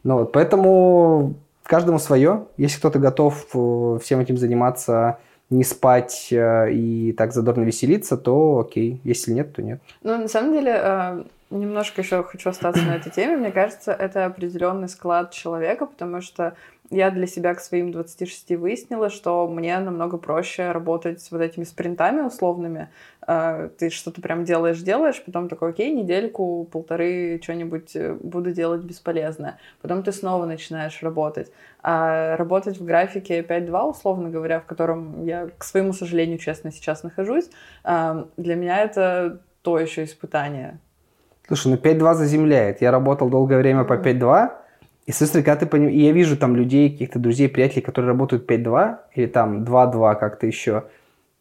Ну 0.04 0.18
вот, 0.18 0.32
поэтому 0.32 1.34
каждому 1.62 1.98
свое. 1.98 2.46
Если 2.56 2.78
кто-то 2.78 2.98
готов 2.98 3.46
э, 3.54 3.98
всем 4.02 4.20
этим 4.20 4.36
заниматься 4.36 5.18
не 5.52 5.64
спать 5.64 6.28
э, 6.30 6.72
и 6.72 7.12
так 7.12 7.32
задорно 7.32 7.62
веселиться, 7.62 8.16
то 8.16 8.58
окей. 8.58 9.00
Если 9.04 9.32
нет, 9.32 9.54
то 9.54 9.62
нет. 9.62 9.80
Ну, 10.02 10.18
на 10.18 10.28
самом 10.28 10.52
деле, 10.52 10.72
э, 10.74 11.24
немножко 11.58 12.02
еще 12.02 12.22
хочу 12.22 12.50
остаться 12.50 12.82
на 12.82 12.96
этой 12.96 13.10
теме. 13.10 13.36
Мне 13.36 13.52
кажется, 13.52 13.92
это 13.92 14.26
определенный 14.26 14.88
склад 14.88 15.32
человека, 15.32 15.86
потому 15.86 16.20
что 16.20 16.56
я 16.92 17.10
для 17.10 17.26
себя 17.26 17.54
к 17.54 17.60
своим 17.60 17.90
26 17.90 18.56
выяснила, 18.56 19.08
что 19.08 19.48
мне 19.48 19.78
намного 19.78 20.18
проще 20.18 20.72
работать 20.72 21.22
с 21.22 21.30
вот 21.30 21.40
этими 21.40 21.64
спринтами 21.64 22.20
условными. 22.20 22.90
А, 23.22 23.68
ты 23.68 23.88
что-то 23.88 24.20
прям 24.20 24.44
делаешь, 24.44 24.80
делаешь, 24.82 25.22
потом 25.24 25.48
такой, 25.48 25.70
окей, 25.70 25.90
недельку, 25.90 26.68
полторы, 26.70 27.40
что-нибудь 27.42 27.96
э, 27.96 28.12
буду 28.12 28.52
делать 28.52 28.82
бесполезное. 28.82 29.58
Потом 29.80 30.02
ты 30.02 30.12
снова 30.12 30.44
начинаешь 30.44 31.02
работать. 31.02 31.50
А 31.82 32.36
работать 32.36 32.78
в 32.78 32.84
графике 32.84 33.40
5.2, 33.40 33.90
условно 33.90 34.28
говоря, 34.28 34.60
в 34.60 34.66
котором 34.66 35.24
я, 35.24 35.48
к 35.56 35.64
своему 35.64 35.94
сожалению, 35.94 36.38
честно, 36.38 36.70
сейчас 36.70 37.04
нахожусь, 37.04 37.48
а, 37.84 38.28
для 38.36 38.54
меня 38.54 38.82
это 38.82 39.40
то 39.62 39.78
еще 39.78 40.04
испытание. 40.04 40.78
Слушай, 41.54 41.72
ну 41.72 41.76
5.2 41.76 42.14
заземляет. 42.14 42.80
Я 42.80 42.90
работал 42.90 43.28
долгое 43.28 43.58
время 43.58 43.84
по 43.84 43.92
5.2, 43.92 44.50
и, 45.04 45.10
соответственно, 45.12 45.44
когда 45.44 45.60
ты 45.60 45.66
поним... 45.66 45.90
и 45.90 45.98
я 45.98 46.12
вижу 46.12 46.38
там 46.38 46.56
людей, 46.56 46.88
каких-то 46.88 47.18
друзей, 47.18 47.50
приятелей, 47.50 47.82
которые 47.82 48.08
работают 48.08 48.50
5-2 48.50 48.96
или 49.16 49.26
там 49.26 49.62
2-2 49.62 50.18
как-то 50.18 50.46
еще, 50.46 50.84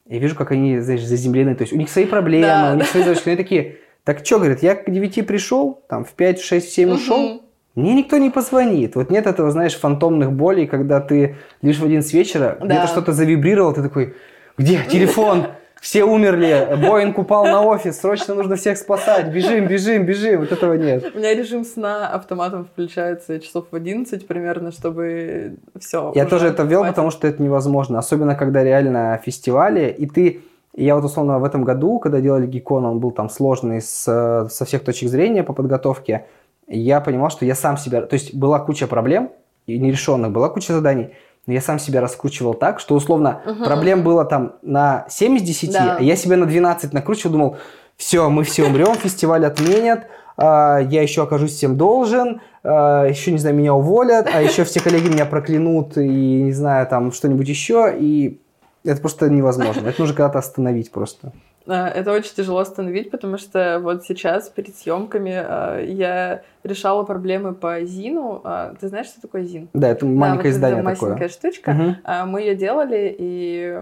я 0.09 0.19
вижу, 0.19 0.35
как 0.35 0.51
они, 0.51 0.79
знаешь, 0.79 1.05
заземлены, 1.05 1.55
то 1.55 1.61
есть 1.61 1.71
у 1.71 1.77
них 1.77 1.89
свои 1.89 2.03
проблемы, 2.03 2.45
да, 2.45 2.71
у 2.73 2.75
них 2.75 2.87
свои 2.87 3.03
задачи, 3.03 3.21
они 3.25 3.37
такие, 3.37 3.77
так 4.03 4.25
что, 4.25 4.39
говорят, 4.39 4.61
я 4.61 4.75
к 4.75 4.91
9 4.91 5.25
пришел, 5.25 5.81
там 5.87 6.03
в 6.03 6.11
5, 6.11 6.39
в 6.39 6.45
6, 6.45 6.67
в 6.67 6.73
7 6.73 6.89
угу. 6.89 6.95
ушел, 6.95 7.43
мне 7.75 7.93
никто 7.93 8.17
не 8.17 8.31
позвонит. 8.31 8.95
Вот 8.95 9.11
нет 9.11 9.27
этого, 9.27 9.49
знаешь, 9.49 9.79
фантомных 9.79 10.33
болей, 10.33 10.67
когда 10.67 10.99
ты 10.99 11.37
лишь 11.61 11.79
в 11.79 11.85
один 11.85 12.03
с 12.03 12.11
вечера, 12.11 12.57
да. 12.59 12.65
где-то 12.65 12.87
что-то 12.87 13.13
завибрировало, 13.13 13.73
ты 13.73 13.81
такой, 13.81 14.15
где 14.57 14.83
телефон? 14.89 15.45
Все 15.81 16.03
умерли, 16.03 16.77
Боинг 16.79 17.17
упал 17.17 17.43
на 17.45 17.63
офис, 17.63 17.99
срочно 17.99 18.35
нужно 18.35 18.55
всех 18.55 18.77
спасать, 18.77 19.33
бежим, 19.33 19.65
бежим, 19.67 20.05
бежим, 20.05 20.41
вот 20.41 20.51
этого 20.51 20.75
нет. 20.75 21.11
У 21.15 21.17
меня 21.17 21.33
режим 21.33 21.65
сна 21.65 22.07
автоматом 22.07 22.65
включается 22.65 23.39
часов 23.39 23.65
в 23.71 23.75
11 23.75 24.27
примерно, 24.27 24.71
чтобы 24.71 25.55
все. 25.79 26.11
Я 26.13 26.27
тоже 26.27 26.49
это 26.49 26.61
ввел, 26.61 26.85
потому 26.85 27.09
что 27.09 27.27
это 27.27 27.41
невозможно, 27.41 27.97
особенно 27.97 28.35
когда 28.35 28.63
реально 28.63 29.19
фестивали, 29.25 29.89
и 29.89 30.05
ты 30.05 30.41
я 30.75 30.95
вот 30.95 31.03
условно 31.03 31.39
в 31.39 31.43
этом 31.43 31.63
году, 31.63 31.97
когда 31.97 32.21
делали 32.21 32.45
Гикон, 32.45 32.85
он 32.85 32.99
был 32.99 33.09
там 33.09 33.27
сложный 33.27 33.81
с, 33.81 34.47
со 34.51 34.65
всех 34.65 34.83
точек 34.83 35.09
зрения 35.09 35.43
по 35.43 35.53
подготовке, 35.53 36.27
я 36.67 37.01
понимал, 37.01 37.31
что 37.31 37.43
я 37.43 37.55
сам 37.55 37.77
себя... 37.77 38.03
То 38.03 38.13
есть 38.13 38.35
была 38.35 38.59
куча 38.59 38.85
проблем 38.85 39.31
и 39.65 39.79
нерешенных, 39.79 40.31
была 40.31 40.49
куча 40.49 40.73
заданий, 40.73 41.09
я 41.47 41.61
сам 41.61 41.79
себя 41.79 42.01
раскручивал 42.01 42.53
так, 42.53 42.79
что 42.79 42.95
условно 42.95 43.41
угу. 43.45 43.63
проблем 43.63 44.03
было 44.03 44.25
там 44.25 44.55
на 44.61 45.05
7 45.09 45.37
из 45.37 45.41
10, 45.41 45.71
да. 45.71 45.97
а 45.99 46.01
я 46.01 46.15
себя 46.15 46.37
на 46.37 46.45
12 46.45 46.93
накручивал, 46.93 47.31
думал, 47.31 47.57
все, 47.97 48.29
мы 48.29 48.43
все 48.43 48.65
умрем, 48.65 48.95
фестиваль 48.95 49.45
отменят, 49.45 50.07
а, 50.37 50.79
я 50.79 51.01
еще 51.01 51.23
окажусь 51.23 51.53
всем 51.53 51.77
должен, 51.77 52.41
а, 52.63 53.05
еще, 53.05 53.31
не 53.31 53.37
знаю, 53.37 53.55
меня 53.55 53.73
уволят, 53.73 54.27
а 54.33 54.41
еще 54.41 54.63
все 54.63 54.79
коллеги 54.79 55.07
меня 55.07 55.25
проклянут 55.25 55.97
и, 55.97 56.43
не 56.43 56.51
знаю, 56.51 56.87
там 56.87 57.11
что-нибудь 57.11 57.47
еще, 57.47 57.93
и 57.97 58.39
это 58.83 59.01
просто 59.01 59.29
невозможно. 59.29 59.87
Это 59.87 60.01
нужно 60.01 60.15
когда-то 60.15 60.39
остановить 60.39 60.91
просто. 60.91 61.31
А, 61.67 61.87
это 61.87 62.11
очень 62.11 62.33
тяжело 62.33 62.59
остановить, 62.59 63.11
потому 63.11 63.37
что 63.37 63.79
вот 63.81 64.03
сейчас 64.03 64.49
перед 64.49 64.75
съемками 64.75 65.33
а, 65.33 65.79
я 65.79 66.41
решала 66.63 67.03
проблемы 67.03 67.53
по 67.53 67.81
Зину. 67.83 68.41
А, 68.43 68.73
ты 68.79 68.87
знаешь, 68.87 69.07
что 69.07 69.21
такое 69.21 69.43
Зин? 69.43 69.69
Да, 69.73 69.89
это 69.89 70.05
маленькое 70.05 70.53
да, 70.53 70.67
вот 70.67 70.79
издание 70.79 70.95
такое. 70.95 71.29
штучка. 71.29 71.69
Угу. 71.69 72.27
Мы 72.27 72.41
ее 72.41 72.55
делали, 72.55 73.15
и 73.17 73.81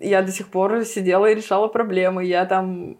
я 0.00 0.22
до 0.22 0.32
сих 0.32 0.48
пор 0.48 0.84
сидела 0.84 1.26
и 1.26 1.34
решала 1.34 1.68
проблемы. 1.68 2.24
Я 2.24 2.44
там 2.46 2.96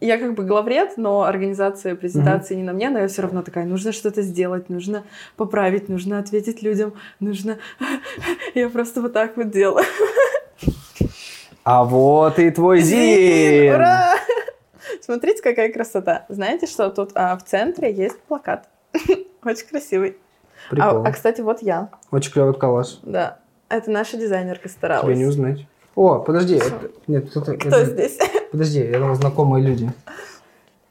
я 0.00 0.18
как 0.18 0.34
бы 0.34 0.44
главред, 0.44 0.96
но 0.96 1.22
организация 1.22 1.96
презентации 1.96 2.54
mm-hmm. 2.54 2.58
не 2.58 2.64
на 2.64 2.72
мне, 2.72 2.90
но 2.90 3.00
я 3.00 3.08
все 3.08 3.22
равно 3.22 3.42
такая, 3.42 3.64
нужно 3.64 3.92
что-то 3.92 4.22
сделать, 4.22 4.68
нужно 4.68 5.02
поправить, 5.36 5.88
нужно 5.88 6.18
ответить 6.18 6.62
людям, 6.62 6.94
нужно... 7.20 7.58
я 8.54 8.68
просто 8.68 9.02
вот 9.02 9.12
так 9.12 9.36
вот 9.36 9.50
делаю. 9.50 9.84
А 11.70 11.84
вот 11.84 12.38
и 12.38 12.50
твой 12.50 12.80
Зин! 12.80 13.74
Ура! 13.74 14.14
Смотрите, 15.02 15.42
какая 15.42 15.70
красота. 15.70 16.24
Знаете, 16.30 16.66
что 16.66 16.88
тут 16.88 17.10
а, 17.14 17.36
в 17.36 17.44
центре 17.44 17.92
есть 17.92 18.18
плакат. 18.20 18.70
Очень 19.44 19.66
красивый. 19.66 20.16
А, 20.70 21.02
а, 21.04 21.12
кстати, 21.12 21.42
вот 21.42 21.60
я. 21.60 21.90
Очень 22.10 22.32
клевый 22.32 22.54
калаш. 22.54 23.00
Да. 23.02 23.40
Это 23.68 23.90
наша 23.90 24.16
дизайнерка 24.16 24.70
старалась. 24.70 25.04
Тебе 25.04 25.16
не 25.16 25.26
узнать. 25.26 25.66
О, 25.94 26.20
подожди. 26.20 26.54
Это... 26.54 26.90
Нет, 27.06 27.28
кто-то... 27.28 27.54
Кто 27.58 27.68
это... 27.68 27.84
здесь? 27.84 28.18
Подожди, 28.50 28.80
я 28.80 28.98
думал, 28.98 29.16
знакомые 29.16 29.62
люди. 29.62 29.92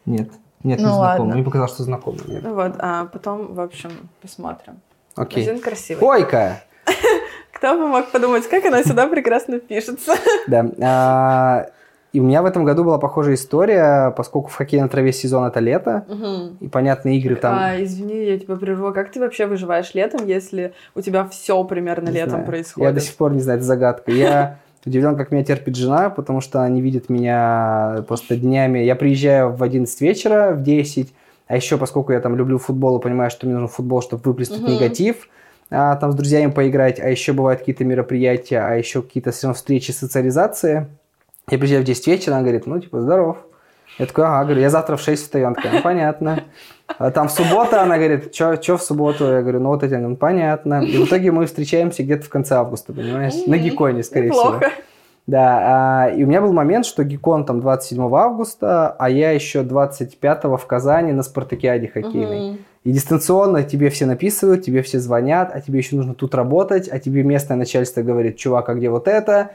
Нет. 0.06 0.30
Нет, 0.64 0.80
ну, 0.80 0.90
не 0.90 0.94
знакомые. 0.94 1.34
Мне 1.38 1.44
показалось, 1.44 1.74
что 1.74 1.82
знакомые. 1.82 2.24
Нет. 2.28 2.44
Вот, 2.44 2.76
а 2.78 3.06
потом, 3.06 3.56
в 3.56 3.62
общем, 3.62 3.90
посмотрим. 4.22 4.80
Окей. 5.16 5.42
Один 5.42 5.60
красивый. 5.60 6.00
Койка! 6.00 6.62
Кто 7.58 7.76
бы 7.76 7.88
мог 7.88 8.12
подумать, 8.12 8.48
как 8.48 8.66
она 8.66 8.84
сюда 8.84 9.08
прекрасно 9.08 9.60
пишется. 9.60 10.14
Да. 10.48 10.66
А, 10.80 11.66
и 12.14 12.20
у 12.20 12.24
меня 12.24 12.44
в 12.44 12.46
этом 12.46 12.64
году 12.66 12.84
была 12.84 13.00
похожая 13.00 13.34
история, 13.34 14.12
поскольку 14.12 14.50
в 14.50 14.54
хоккее 14.54 14.84
на 14.84 14.90
траве 14.90 15.12
сезон 15.12 15.44
это 15.46 15.60
лето, 15.60 16.06
угу. 16.08 16.56
и 16.60 16.68
понятные 16.68 17.18
игры 17.18 17.36
там. 17.36 17.58
А, 17.60 17.84
извини, 17.84 18.26
я 18.26 18.38
тебя 18.38 18.56
прерву. 18.58 18.94
Как 18.94 19.12
ты 19.12 19.20
вообще 19.20 19.48
выживаешь 19.48 19.96
летом, 19.96 20.28
если 20.28 20.74
у 20.94 21.02
тебя 21.02 21.28
все 21.28 21.64
примерно 21.64 22.10
не 22.10 22.14
летом 22.14 22.30
знаю. 22.30 22.46
происходит? 22.46 22.88
Я 22.88 22.94
до 22.94 23.02
сих 23.02 23.16
пор 23.16 23.34
не 23.34 23.40
знаю, 23.40 23.58
это 23.58 23.66
загадка. 23.66 24.12
Я 24.12 24.60
удивлен, 24.86 25.18
как 25.18 25.32
меня 25.32 25.44
терпит 25.44 25.76
жена, 25.76 26.12
потому 26.12 26.42
что 26.42 26.60
она 26.60 26.70
не 26.70 26.82
видит 26.82 27.10
меня 27.10 28.06
просто 28.08 28.36
днями. 28.36 28.80
Я 28.80 28.96
приезжаю 28.96 29.52
в 29.52 29.64
11 29.64 30.00
вечера, 30.02 30.54
в 30.54 30.62
10, 30.62 31.12
а 31.48 31.56
еще, 31.56 31.78
поскольку 31.78 32.12
я 32.12 32.20
там 32.20 32.36
люблю 32.36 32.60
футбол 32.60 33.00
и 33.00 33.02
понимаю, 33.02 33.32
что 33.32 33.48
мне 33.48 33.56
нужен 33.56 33.70
футбол, 33.70 34.04
чтобы 34.04 34.22
выплеснуть 34.24 34.62
угу. 34.62 34.72
негатив, 34.72 35.28
а, 35.70 35.96
там 35.96 36.12
с 36.12 36.16
друзьями 36.16 36.52
поиграть, 36.52 37.00
а 37.00 37.10
еще 37.10 37.34
бывают 37.34 37.60
какие-то 37.60 37.84
мероприятия, 37.84 38.60
а 38.60 38.76
еще 38.76 39.02
какие-то 39.02 39.32
все 39.32 39.48
равно 39.48 39.56
встречи, 39.56 39.92
социализации. 39.92 40.88
Я 41.50 41.58
приезжаю 41.58 41.82
в 41.82 41.86
10 41.86 42.08
вечера, 42.08 42.34
она 42.34 42.44
говорит, 42.44 42.66
ну, 42.66 42.80
типа, 42.80 43.02
здоров. 43.02 43.38
Я 44.00 44.06
такой, 44.06 44.26
ага, 44.26 44.44
говорю, 44.44 44.62
я 44.62 44.70
завтра 44.70 44.96
в 44.96 45.02
6 45.02 45.24
встаю. 45.24 45.48
Она 45.48 45.56
такая, 45.56 45.74
ну, 45.74 45.82
понятно. 45.82 46.44
А 46.98 47.12
там 47.12 47.28
в 47.28 47.32
субботу, 47.32 47.78
она 47.78 47.98
говорит, 47.98 48.34
что 48.34 48.78
в 48.78 48.82
субботу? 48.82 49.26
Я 49.26 49.42
говорю, 49.42 49.60
ну, 49.60 49.70
вот 49.70 49.84
эти, 49.84 49.96
ну, 49.96 50.16
понятно. 50.16 50.84
И 50.84 50.98
в 50.98 51.06
итоге 51.06 51.32
мы 51.32 51.46
встречаемся 51.46 52.04
где-то 52.04 52.26
в 52.26 52.30
конце 52.30 52.56
августа, 52.56 52.94
понимаешь? 52.94 53.34
На 53.48 53.58
Гиконе, 53.58 54.04
скорее 54.04 54.28
Неплохо. 54.28 54.60
всего. 54.60 54.72
Да, 55.26 56.06
а, 56.06 56.10
и 56.10 56.24
у 56.24 56.28
меня 56.28 56.40
был 56.40 56.54
момент, 56.54 56.86
что 56.86 57.04
Гикон 57.04 57.44
там 57.44 57.60
27 57.60 58.02
августа, 58.16 58.96
а 58.98 59.10
я 59.10 59.32
еще 59.32 59.62
25 59.62 60.44
в 60.46 60.66
Казани 60.66 61.12
на 61.12 61.22
спартакиаде 61.22 61.90
хоккейной. 61.90 62.52
Угу. 62.52 62.58
И 62.84 62.92
дистанционно 62.92 63.64
тебе 63.64 63.90
все 63.90 64.06
написывают, 64.06 64.64
тебе 64.64 64.82
все 64.82 65.00
звонят, 65.00 65.52
а 65.54 65.62
тебе 65.62 65.80
еще 65.80 65.96
нужно 65.96 66.14
тут 66.14 66.36
работать, 66.36 66.88
а 66.90 67.00
тебе 67.00 67.24
местное 67.24 67.58
начальство 67.58 68.02
говорит, 68.02 68.38
чувак, 68.38 68.70
а 68.70 68.76
где 68.76 68.90
вот 68.90 69.08
это? 69.08 69.52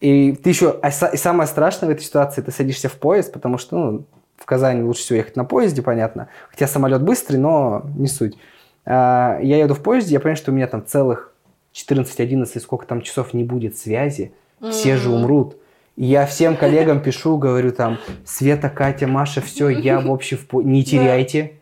И 0.00 0.32
ты 0.32 0.50
еще, 0.50 0.78
а 0.82 0.88
и 0.88 1.16
самое 1.16 1.46
страшное 1.46 1.88
в 1.88 1.92
этой 1.92 2.02
ситуации, 2.02 2.42
ты 2.42 2.50
садишься 2.50 2.88
в 2.88 2.94
поезд, 2.94 3.32
потому 3.32 3.58
что, 3.58 3.76
ну, 3.76 4.04
в 4.36 4.44
Казани 4.44 4.82
лучше 4.82 5.02
всего 5.02 5.18
ехать 5.18 5.36
на 5.36 5.44
поезде, 5.44 5.82
понятно. 5.82 6.28
Хотя 6.50 6.66
самолет 6.66 7.02
быстрый, 7.02 7.36
но 7.36 7.82
не 7.96 8.08
суть. 8.08 8.36
А, 8.84 9.38
я 9.40 9.58
еду 9.58 9.74
в 9.74 9.82
поезде, 9.82 10.14
я 10.14 10.20
понимаю, 10.20 10.36
что 10.36 10.50
у 10.50 10.54
меня 10.54 10.66
там 10.66 10.84
целых 10.84 11.32
14-11, 11.72 12.60
сколько 12.60 12.86
там 12.86 13.00
часов 13.00 13.34
не 13.34 13.44
будет 13.44 13.78
связи 13.78 14.32
все 14.70 14.96
же 14.96 15.10
умрут. 15.10 15.56
И 15.96 16.04
я 16.06 16.26
всем 16.26 16.56
коллегам 16.56 17.00
пишу, 17.00 17.38
говорю 17.38 17.70
там, 17.72 17.98
Света, 18.24 18.68
Катя, 18.68 19.06
Маша, 19.06 19.40
все, 19.40 19.68
я 19.68 20.00
в 20.00 20.10
общем, 20.10 20.38
не 20.64 20.84
теряйте. 20.84 21.52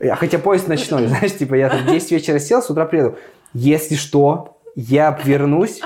Да. 0.00 0.14
Хотя 0.16 0.38
поезд 0.38 0.68
ночной, 0.68 1.06
знаешь, 1.08 1.36
типа 1.36 1.54
я 1.54 1.68
там 1.68 1.84
в 1.84 1.90
10 1.90 2.12
вечера 2.12 2.38
сел, 2.38 2.62
с 2.62 2.70
утра 2.70 2.84
приеду. 2.86 3.16
Если 3.54 3.94
что, 3.94 4.58
я 4.74 5.18
вернусь, 5.24 5.80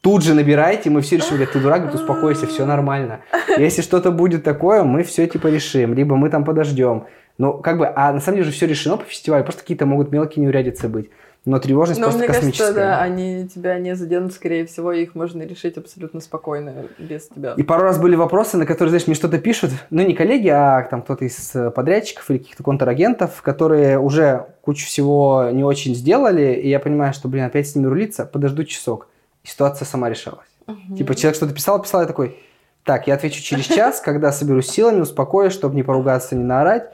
тут 0.00 0.24
же 0.24 0.34
набирайте, 0.34 0.90
мы 0.90 1.00
все 1.00 1.16
решим, 1.16 1.32
говорят, 1.36 1.52
ты 1.52 1.60
дурак, 1.60 1.80
говорит, 1.82 2.00
успокойся, 2.00 2.46
все 2.46 2.64
нормально. 2.64 3.20
Если 3.58 3.82
что-то 3.82 4.10
будет 4.10 4.44
такое, 4.44 4.82
мы 4.84 5.02
все 5.02 5.26
типа 5.26 5.48
решим, 5.48 5.94
либо 5.94 6.16
мы 6.16 6.30
там 6.30 6.44
подождем. 6.44 7.06
Ну, 7.38 7.54
как 7.54 7.78
бы, 7.78 7.86
а 7.86 8.12
на 8.12 8.20
самом 8.20 8.36
деле 8.38 8.50
же 8.50 8.54
все 8.54 8.66
решено 8.66 8.96
по 8.96 9.04
фестивалю, 9.04 9.44
просто 9.44 9.62
какие-то 9.62 9.86
могут 9.86 10.12
мелкие 10.12 10.44
неурядицы 10.44 10.88
быть 10.88 11.10
но 11.46 11.58
тревожность 11.58 11.98
но 11.98 12.06
просто 12.06 12.18
мне 12.18 12.28
космическая. 12.28 12.64
Кажется, 12.64 12.80
да, 12.80 13.00
они 13.00 13.48
тебя 13.48 13.78
не 13.78 13.94
заденут, 13.94 14.32
скорее 14.32 14.66
всего, 14.66 14.92
их 14.92 15.14
можно 15.14 15.42
решить 15.42 15.78
абсолютно 15.78 16.20
спокойно 16.20 16.86
без 16.98 17.28
тебя. 17.28 17.54
И 17.56 17.62
пару 17.62 17.84
раз 17.84 17.98
были 17.98 18.14
вопросы, 18.14 18.58
на 18.58 18.66
которые, 18.66 18.90
знаешь, 18.90 19.06
мне 19.06 19.16
что-то 19.16 19.38
пишут, 19.38 19.70
ну 19.88 20.02
не 20.02 20.14
коллеги, 20.14 20.48
а 20.48 20.82
там 20.82 21.00
кто-то 21.00 21.24
из 21.24 21.54
э, 21.54 21.70
подрядчиков 21.70 22.30
или 22.30 22.38
каких-то 22.38 22.62
контрагентов, 22.62 23.40
которые 23.40 23.98
уже 23.98 24.48
кучу 24.60 24.86
всего 24.86 25.48
не 25.50 25.64
очень 25.64 25.94
сделали, 25.94 26.52
и 26.52 26.68
я 26.68 26.78
понимаю, 26.78 27.14
что, 27.14 27.28
блин, 27.28 27.44
опять 27.44 27.68
с 27.68 27.74
ними 27.74 27.86
рулиться, 27.86 28.26
подожду 28.26 28.64
часок. 28.64 29.08
И 29.42 29.48
ситуация 29.48 29.86
сама 29.86 30.10
решалась. 30.10 30.46
Угу. 30.66 30.96
Типа 30.96 31.14
человек 31.14 31.36
что-то 31.36 31.54
писал, 31.54 31.80
писал, 31.80 32.02
я 32.02 32.06
такой, 32.06 32.36
так, 32.84 33.06
я 33.06 33.14
отвечу 33.14 33.42
через 33.42 33.64
час, 33.64 34.00
когда 34.00 34.30
соберусь 34.30 34.68
силами, 34.68 35.00
успокоюсь, 35.00 35.54
чтобы 35.54 35.74
не 35.74 35.82
поругаться, 35.82 36.36
не 36.36 36.44
наорать 36.44 36.90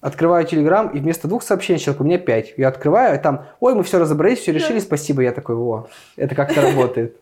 Открываю 0.00 0.46
Телеграм, 0.46 0.88
и 0.88 0.98
вместо 0.98 1.28
двух 1.28 1.42
сообщений 1.42 1.78
человек 1.78 2.00
у 2.00 2.04
меня 2.04 2.18
пять. 2.18 2.54
Я 2.56 2.68
открываю, 2.68 3.18
и 3.18 3.22
там, 3.22 3.44
ой, 3.60 3.74
мы 3.74 3.82
все 3.82 3.98
разобрались, 3.98 4.38
все 4.38 4.52
решили, 4.52 4.78
спасибо. 4.78 5.22
Я 5.22 5.32
такой, 5.32 5.56
о, 5.56 5.88
это 6.16 6.34
как-то 6.34 6.62
работает. 6.62 7.16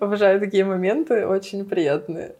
Обожаю 0.00 0.40
такие 0.40 0.64
моменты, 0.64 1.26
очень 1.26 1.64
приятные. 1.66 2.32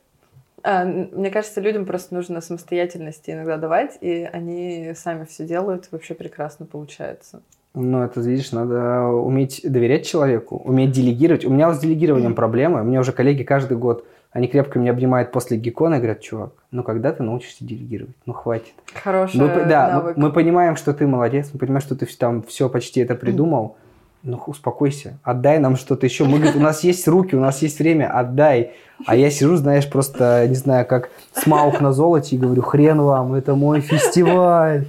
А, 0.62 0.84
мне 0.84 1.30
кажется, 1.30 1.60
людям 1.60 1.84
просто 1.84 2.14
нужно 2.14 2.40
самостоятельности 2.40 3.32
иногда 3.32 3.58
давать, 3.58 3.98
и 4.00 4.28
они 4.32 4.92
сами 4.94 5.24
все 5.24 5.44
делают, 5.44 5.88
вообще 5.90 6.14
прекрасно 6.14 6.64
получается. 6.64 7.42
Ну, 7.74 8.02
это, 8.02 8.20
видишь, 8.20 8.52
надо 8.52 9.06
уметь 9.06 9.60
доверять 9.64 10.06
человеку, 10.06 10.56
уметь 10.56 10.92
делегировать. 10.92 11.44
У 11.44 11.50
меня 11.50 11.72
с 11.72 11.80
делегированием 11.80 12.34
проблемы. 12.34 12.82
У 12.82 12.84
меня 12.84 13.00
уже 13.00 13.12
коллеги 13.12 13.44
каждый 13.44 13.78
год 13.78 14.06
они 14.32 14.48
крепко 14.48 14.78
меня 14.78 14.92
обнимают 14.92 15.30
после 15.30 15.58
гекона 15.58 15.96
и 15.96 15.98
говорят, 15.98 16.20
чувак, 16.20 16.52
ну 16.70 16.82
когда 16.82 17.12
ты 17.12 17.22
научишься 17.22 17.64
делегировать? 17.64 18.16
Ну 18.24 18.32
хватит. 18.32 18.72
Хороший 19.02 19.40
мы, 19.40 19.64
Да, 19.66 19.88
навык. 19.88 20.16
Мы, 20.16 20.28
мы 20.28 20.32
понимаем, 20.32 20.76
что 20.76 20.94
ты 20.94 21.06
молодец, 21.06 21.50
мы 21.52 21.58
понимаем, 21.58 21.82
что 21.82 21.94
ты 21.94 22.06
там 22.06 22.42
все 22.42 22.68
почти 22.70 23.00
это 23.00 23.14
придумал. 23.14 23.76
Ну 24.22 24.40
успокойся, 24.46 25.18
отдай 25.24 25.58
нам 25.58 25.76
что-то 25.76 26.06
еще. 26.06 26.24
Мы 26.24 26.38
говорим, 26.38 26.60
у 26.60 26.64
нас 26.64 26.84
есть 26.84 27.06
руки, 27.08 27.34
у 27.34 27.40
нас 27.40 27.60
есть 27.60 27.78
время, 27.78 28.10
отдай. 28.10 28.72
А 29.04 29.16
я 29.16 29.30
сижу, 29.30 29.56
знаешь, 29.56 29.90
просто, 29.90 30.46
не 30.48 30.54
знаю, 30.54 30.86
как 30.86 31.10
смаук 31.32 31.80
на 31.80 31.92
золоте 31.92 32.36
и 32.36 32.38
говорю, 32.38 32.62
хрен 32.62 33.02
вам, 33.02 33.34
это 33.34 33.54
мой 33.54 33.80
фестиваль. 33.80 34.86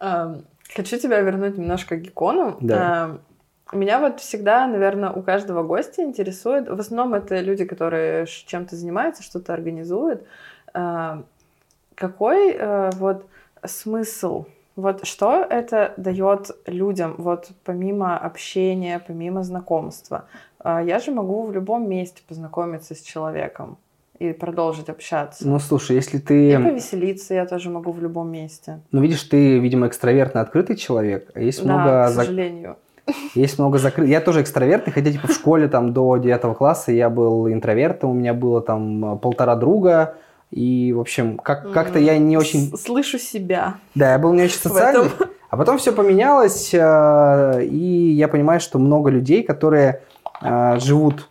Хочу 0.00 0.98
тебя 0.98 1.20
вернуть 1.20 1.58
немножко 1.58 1.96
к 1.96 2.00
гекону. 2.00 2.56
Да. 2.60 3.18
Меня 3.74 3.98
вот 3.98 4.20
всегда, 4.20 4.66
наверное, 4.66 5.10
у 5.10 5.22
каждого 5.22 5.62
гостя 5.62 6.02
интересует, 6.02 6.68
в 6.68 6.78
основном 6.78 7.14
это 7.14 7.40
люди, 7.40 7.64
которые 7.64 8.26
чем-то 8.26 8.76
занимаются, 8.76 9.22
что-то 9.22 9.52
организуют, 9.52 10.22
а, 10.72 11.22
какой 11.94 12.52
э, 12.52 12.90
вот 12.94 13.26
смысл, 13.64 14.46
вот 14.76 15.06
что 15.06 15.44
это 15.48 15.94
дает 15.96 16.50
людям, 16.66 17.14
вот 17.18 17.50
помимо 17.64 18.18
общения, 18.18 19.00
помимо 19.04 19.42
знакомства. 19.42 20.26
А, 20.58 20.82
я 20.82 20.98
же 20.98 21.12
могу 21.12 21.42
в 21.42 21.52
любом 21.52 21.88
месте 21.88 22.22
познакомиться 22.26 22.94
с 22.94 23.00
человеком 23.00 23.76
и 24.18 24.32
продолжить 24.32 24.88
общаться. 24.88 25.46
Ну, 25.46 25.58
слушай, 25.58 25.96
если 25.96 26.18
ты... 26.18 26.52
И 26.52 26.56
повеселиться 26.56 27.34
я 27.34 27.46
тоже 27.46 27.70
могу 27.70 27.92
в 27.92 28.00
любом 28.00 28.30
месте. 28.30 28.80
Ну, 28.92 29.00
видишь, 29.00 29.22
ты, 29.24 29.58
видимо, 29.58 29.88
экстравертно 29.88 30.40
открытый 30.40 30.76
человек, 30.76 31.30
а 31.34 31.40
есть 31.40 31.64
да, 31.64 31.74
много... 31.74 32.06
к 32.06 32.14
сожалению. 32.14 32.76
Есть 33.34 33.58
много 33.58 33.78
закрытых. 33.78 34.10
Я 34.10 34.20
тоже 34.20 34.42
экстравертный, 34.42 34.92
хотя 34.92 35.12
типа 35.12 35.28
в 35.28 35.32
школе 35.32 35.68
там 35.68 35.92
до 35.92 36.16
9 36.16 36.56
класса 36.56 36.92
я 36.92 37.10
был 37.10 37.48
интровертом, 37.48 38.10
у 38.10 38.14
меня 38.14 38.32
было 38.34 38.60
там 38.60 39.18
полтора 39.18 39.56
друга, 39.56 40.14
и, 40.50 40.92
в 40.92 41.00
общем, 41.00 41.36
как- 41.36 41.72
как-то 41.72 41.98
я 41.98 42.16
не 42.18 42.36
очень... 42.36 42.76
Слышу 42.76 43.18
себя. 43.18 43.74
Да, 43.94 44.12
я 44.12 44.18
был 44.18 44.32
не 44.32 44.44
очень 44.44 44.58
социальный. 44.62 45.10
А 45.50 45.56
потом 45.56 45.78
все 45.78 45.92
поменялось, 45.92 46.70
э, 46.72 47.64
и 47.64 48.12
я 48.12 48.28
понимаю, 48.28 48.60
что 48.60 48.78
много 48.78 49.10
людей, 49.10 49.42
которые 49.42 50.02
э, 50.42 50.78
живут 50.80 51.28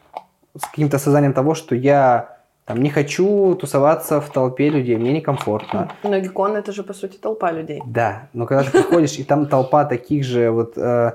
с 0.58 0.66
каким-то 0.66 1.00
сознанием 1.00 1.34
того, 1.34 1.56
что 1.56 1.76
я 1.76 2.38
там 2.66 2.82
не 2.82 2.90
хочу 2.90 3.56
тусоваться 3.56 4.22
в 4.22 4.30
толпе 4.30 4.70
людей, 4.70 4.96
мне 4.96 5.12
некомфортно. 5.12 5.92
Но 6.04 6.20
Гекон 6.20 6.56
это 6.56 6.72
же 6.72 6.84
по 6.84 6.94
сути 6.94 7.18
толпа 7.18 7.52
людей. 7.52 7.82
Да, 7.86 8.30
но 8.32 8.46
когда 8.46 8.64
ты 8.64 8.72
приходишь, 8.72 9.18
и 9.18 9.24
там 9.24 9.48
толпа 9.48 9.84
таких 9.84 10.24
же 10.24 10.52
вот 10.52 10.74
Э, 10.78 11.14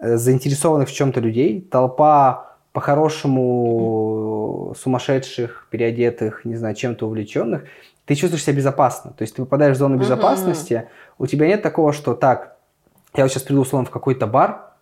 заинтересованных 0.00 0.88
в 0.88 0.92
чем-то 0.92 1.20
людей, 1.20 1.60
толпа 1.60 2.56
по-хорошему 2.72 4.74
сумасшедших, 4.78 5.66
переодетых, 5.70 6.44
не 6.44 6.56
знаю, 6.56 6.74
чем-то 6.74 7.06
увлеченных, 7.06 7.64
ты 8.04 8.14
чувствуешь 8.14 8.44
себя 8.44 8.56
безопасно. 8.56 9.12
То 9.12 9.22
есть 9.22 9.34
ты 9.34 9.42
попадаешь 9.42 9.76
в 9.76 9.78
зону 9.78 9.96
безопасности, 9.96 10.74
uh-huh. 10.74 11.14
у 11.18 11.26
тебя 11.26 11.46
нет 11.46 11.62
такого, 11.62 11.92
что 11.92 12.14
так, 12.14 12.56
я 13.14 13.24
вот 13.24 13.32
сейчас 13.32 13.44
приду 13.44 13.62
условно 13.62 13.86
в 13.86 13.90
какой-то 13.90 14.26
бар, 14.26 14.72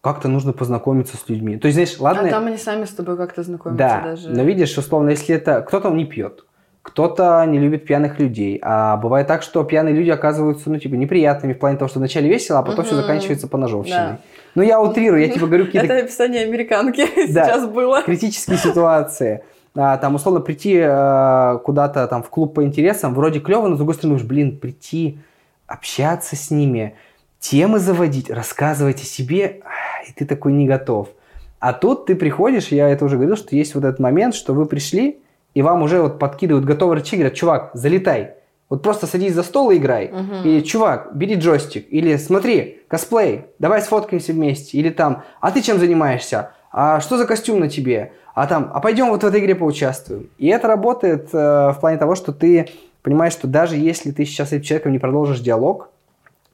как-то 0.00 0.28
нужно 0.28 0.52
познакомиться 0.52 1.16
с 1.16 1.28
людьми. 1.28 1.58
То 1.58 1.68
есть, 1.68 1.76
знаешь, 1.76 2.00
ладно... 2.00 2.26
А 2.26 2.30
там 2.30 2.46
они 2.46 2.56
сами 2.56 2.86
с 2.86 2.90
тобой 2.90 3.16
как-то 3.16 3.42
знакомятся 3.42 3.78
да, 3.78 4.00
даже. 4.02 4.30
но 4.30 4.42
видишь, 4.42 4.76
условно, 4.76 5.10
если 5.10 5.36
это... 5.36 5.62
Кто-то 5.62 5.90
не 5.90 6.04
пьет, 6.04 6.44
кто-то 6.82 7.44
не 7.46 7.60
любит 7.60 7.86
пьяных 7.86 8.18
людей. 8.18 8.58
А 8.62 8.96
бывает 8.96 9.28
так, 9.28 9.42
что 9.42 9.62
пьяные 9.62 9.94
люди 9.94 10.10
оказываются, 10.10 10.70
ну, 10.70 10.78
типа, 10.78 10.94
неприятными 10.94 11.52
в 11.52 11.58
плане 11.58 11.78
того, 11.78 11.88
что 11.88 12.00
вначале 12.00 12.28
весело, 12.28 12.58
а 12.58 12.62
потом 12.62 12.80
угу. 12.80 12.86
все 12.86 12.96
заканчивается 12.96 13.46
по 13.46 13.56
ножовщине. 13.56 13.96
Да. 13.96 14.18
Ну, 14.54 14.62
я 14.62 14.80
утрирую, 14.80 15.22
я 15.22 15.28
типа 15.28 15.46
говорю 15.46 15.66
какие-то... 15.66 15.86
Это 15.86 16.04
описание 16.04 16.44
американки 16.44 17.06
сейчас 17.26 17.66
было. 17.66 18.02
критические 18.02 18.58
ситуации. 18.58 19.44
А, 19.74 19.96
там, 19.96 20.14
условно, 20.14 20.40
прийти 20.40 20.78
а, 20.82 21.58
куда-то 21.58 22.06
там 22.06 22.22
в 22.22 22.28
клуб 22.28 22.54
по 22.54 22.64
интересам, 22.64 23.14
вроде 23.14 23.40
клево, 23.40 23.68
но 23.68 23.74
с 23.74 23.78
другой 23.78 23.94
стороны, 23.94 24.16
уж, 24.16 24.22
блин, 24.22 24.58
прийти, 24.58 25.18
общаться 25.66 26.36
с 26.36 26.50
ними, 26.50 26.94
темы 27.38 27.78
заводить, 27.78 28.30
рассказывать 28.30 29.00
о 29.00 29.04
себе, 29.04 29.62
и 30.06 30.12
ты 30.12 30.26
такой 30.26 30.52
не 30.52 30.66
готов. 30.66 31.08
А 31.58 31.72
тут 31.72 32.06
ты 32.06 32.14
приходишь, 32.14 32.68
я 32.68 32.88
это 32.88 33.04
уже 33.04 33.16
говорил, 33.16 33.36
что 33.36 33.56
есть 33.56 33.74
вот 33.74 33.84
этот 33.84 34.00
момент, 34.00 34.34
что 34.34 34.52
вы 34.52 34.66
пришли, 34.66 35.18
и 35.54 35.62
вам 35.62 35.82
уже 35.82 36.02
вот 36.02 36.18
подкидывают 36.18 36.66
готовый 36.66 36.96
рычаг, 36.96 37.20
говорят, 37.20 37.34
чувак, 37.34 37.70
залетай. 37.72 38.34
Вот 38.72 38.82
просто 38.82 39.06
садись 39.06 39.34
за 39.34 39.42
стол 39.42 39.70
и 39.70 39.76
играй. 39.76 40.06
Угу. 40.06 40.48
Или, 40.48 40.60
чувак, 40.62 41.14
бери 41.14 41.34
джойстик. 41.34 41.86
Или, 41.90 42.16
смотри, 42.16 42.80
косплей, 42.88 43.44
давай 43.58 43.82
сфоткаемся 43.82 44.32
вместе. 44.32 44.78
Или 44.78 44.88
там, 44.88 45.24
а 45.42 45.50
ты 45.50 45.60
чем 45.60 45.78
занимаешься? 45.78 46.52
А 46.70 46.98
что 47.00 47.18
за 47.18 47.26
костюм 47.26 47.60
на 47.60 47.68
тебе? 47.68 48.12
А 48.34 48.46
там, 48.46 48.70
а 48.72 48.80
пойдем 48.80 49.10
вот 49.10 49.24
в 49.24 49.26
этой 49.26 49.40
игре 49.40 49.54
поучаствуем. 49.54 50.30
И 50.38 50.46
это 50.46 50.68
работает 50.68 51.28
э, 51.34 51.36
в 51.36 51.76
плане 51.82 51.98
того, 51.98 52.14
что 52.14 52.32
ты 52.32 52.70
понимаешь, 53.02 53.34
что 53.34 53.46
даже 53.46 53.76
если 53.76 54.10
ты 54.10 54.24
сейчас 54.24 54.48
с 54.48 54.52
этим 54.52 54.64
человеком 54.64 54.92
не 54.92 54.98
продолжишь 54.98 55.40
диалог, 55.40 55.90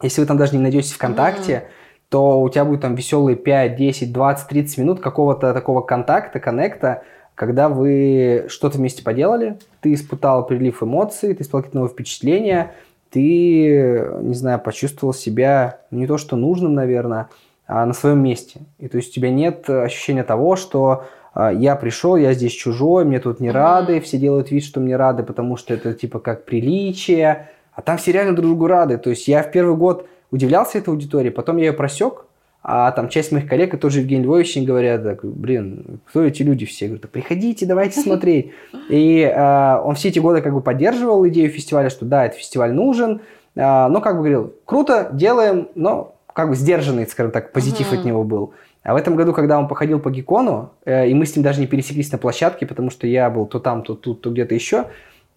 если 0.02 0.20
вы 0.20 0.26
там 0.26 0.38
даже 0.38 0.56
не 0.56 0.60
найдете 0.60 0.92
ВКонтакте, 0.94 1.52
mm 1.52 1.62
то 2.08 2.40
у 2.40 2.48
тебя 2.48 2.64
будет 2.64 2.80
там 2.80 2.94
веселые 2.94 3.36
5, 3.36 3.76
10, 3.76 4.12
20, 4.14 4.48
30 4.48 4.78
минут 4.78 5.00
какого-то 5.00 5.52
такого 5.52 5.82
контакта, 5.82 6.40
коннекта, 6.40 7.02
когда 7.38 7.68
вы 7.68 8.46
что-то 8.48 8.78
вместе 8.78 9.04
поделали, 9.04 9.58
ты 9.80 9.94
испытал 9.94 10.44
прилив 10.44 10.82
эмоций, 10.82 11.34
ты 11.34 11.44
испытал 11.44 11.60
какие-то 11.60 11.76
новые 11.76 11.92
впечатления, 11.92 12.72
ты, 13.10 14.10
не 14.22 14.34
знаю, 14.34 14.58
почувствовал 14.58 15.14
себя 15.14 15.78
не 15.92 16.08
то 16.08 16.18
что 16.18 16.34
нужным, 16.34 16.74
наверное, 16.74 17.28
а 17.68 17.86
на 17.86 17.92
своем 17.92 18.18
месте. 18.24 18.62
И 18.80 18.88
то 18.88 18.96
есть 18.96 19.10
у 19.10 19.12
тебя 19.12 19.30
нет 19.30 19.70
ощущения 19.70 20.24
того, 20.24 20.56
что 20.56 21.04
а, 21.32 21.52
я 21.52 21.76
пришел, 21.76 22.16
я 22.16 22.32
здесь 22.32 22.50
чужой, 22.50 23.04
мне 23.04 23.20
тут 23.20 23.38
не 23.38 23.52
рады, 23.52 24.00
все 24.00 24.18
делают 24.18 24.50
вид, 24.50 24.64
что 24.64 24.80
мне 24.80 24.96
рады, 24.96 25.22
потому 25.22 25.56
что 25.56 25.72
это 25.72 25.94
типа 25.94 26.18
как 26.18 26.44
приличие, 26.44 27.50
а 27.72 27.82
там 27.82 27.98
все 27.98 28.10
реально 28.10 28.34
друг 28.34 28.48
другу 28.48 28.66
рады. 28.66 28.98
То 28.98 29.10
есть 29.10 29.28
я 29.28 29.44
в 29.44 29.52
первый 29.52 29.76
год 29.76 30.08
удивлялся 30.32 30.78
этой 30.78 30.88
аудитории, 30.88 31.30
потом 31.30 31.58
я 31.58 31.66
ее 31.66 31.72
просек, 31.72 32.24
а 32.70 32.92
там 32.92 33.08
часть 33.08 33.32
моих 33.32 33.48
коллег, 33.48 33.72
и 33.72 33.78
тоже 33.78 34.00
Евгений 34.00 34.24
Львович, 34.24 34.58
говорят, 34.58 35.02
так, 35.02 35.24
блин, 35.24 36.00
кто 36.04 36.22
эти 36.22 36.42
люди 36.42 36.66
все? 36.66 36.84
Я 36.84 36.90
говорю, 36.90 37.08
приходите, 37.08 37.64
давайте 37.64 37.98
смотреть. 37.98 38.52
И 38.90 39.22
э, 39.22 39.80
он 39.82 39.94
все 39.94 40.10
эти 40.10 40.18
годы 40.18 40.42
как 40.42 40.52
бы 40.52 40.60
поддерживал 40.60 41.26
идею 41.28 41.48
фестиваля, 41.48 41.88
что 41.88 42.04
да, 42.04 42.26
этот 42.26 42.38
фестиваль 42.38 42.74
нужен, 42.74 43.22
э, 43.54 43.86
но 43.88 44.02
как 44.02 44.16
бы 44.16 44.18
говорил, 44.18 44.54
круто, 44.66 45.08
делаем, 45.14 45.68
но 45.76 46.14
как 46.34 46.50
бы 46.50 46.56
сдержанный, 46.56 47.06
скажем 47.06 47.32
так, 47.32 47.52
позитив 47.52 47.90
от 47.90 48.04
него 48.04 48.22
был. 48.22 48.52
А 48.82 48.92
в 48.92 48.96
этом 48.96 49.16
году, 49.16 49.32
когда 49.32 49.58
он 49.58 49.66
походил 49.66 49.98
по 49.98 50.10
Гекону, 50.10 50.72
э, 50.84 51.08
и 51.08 51.14
мы 51.14 51.24
с 51.24 51.34
ним 51.34 51.42
даже 51.42 51.60
не 51.60 51.66
пересеклись 51.66 52.12
на 52.12 52.18
площадке, 52.18 52.66
потому 52.66 52.90
что 52.90 53.06
я 53.06 53.30
был 53.30 53.46
то 53.46 53.60
там, 53.60 53.82
то 53.82 53.94
тут, 53.94 54.20
то 54.20 54.30
где-то 54.30 54.54
еще, 54.54 54.84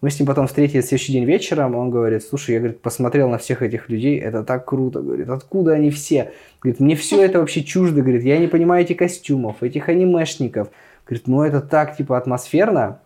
мы 0.02 0.10
с 0.10 0.20
ним 0.20 0.28
потом 0.28 0.48
встретились 0.48 0.86
в 0.86 0.88
следующий 0.88 1.14
день 1.14 1.26
вечером, 1.26 1.76
он 1.76 1.92
говорит, 1.92 2.24
слушай, 2.24 2.54
я 2.54 2.60
говорит, 2.60 2.82
посмотрел 2.82 3.30
на 3.30 3.38
всех 3.38 3.62
этих 3.62 3.88
людей, 3.88 4.20
это 4.20 4.44
так 4.44 4.66
круто, 4.66 5.00
говорит, 5.00 5.30
откуда 5.30 5.74
они 5.74 5.92
все? 5.92 6.32
Говорит, 6.60 6.80
мне 6.80 6.96
все 6.96 7.24
это 7.24 7.40
вообще 7.40 7.64
чуждо, 7.64 8.02
говорит, 8.02 8.24
я 8.24 8.40
не 8.40 8.48
понимаю 8.48 8.84
этих 8.84 8.98
костюмов, 8.98 9.62
этих 9.62 9.90
анимешников. 9.90 10.70
Говорит, 11.06 11.28
ну 11.28 11.44
это 11.44 11.62
так, 11.62 11.96
типа, 11.98 12.18
атмосферно. 12.18 13.00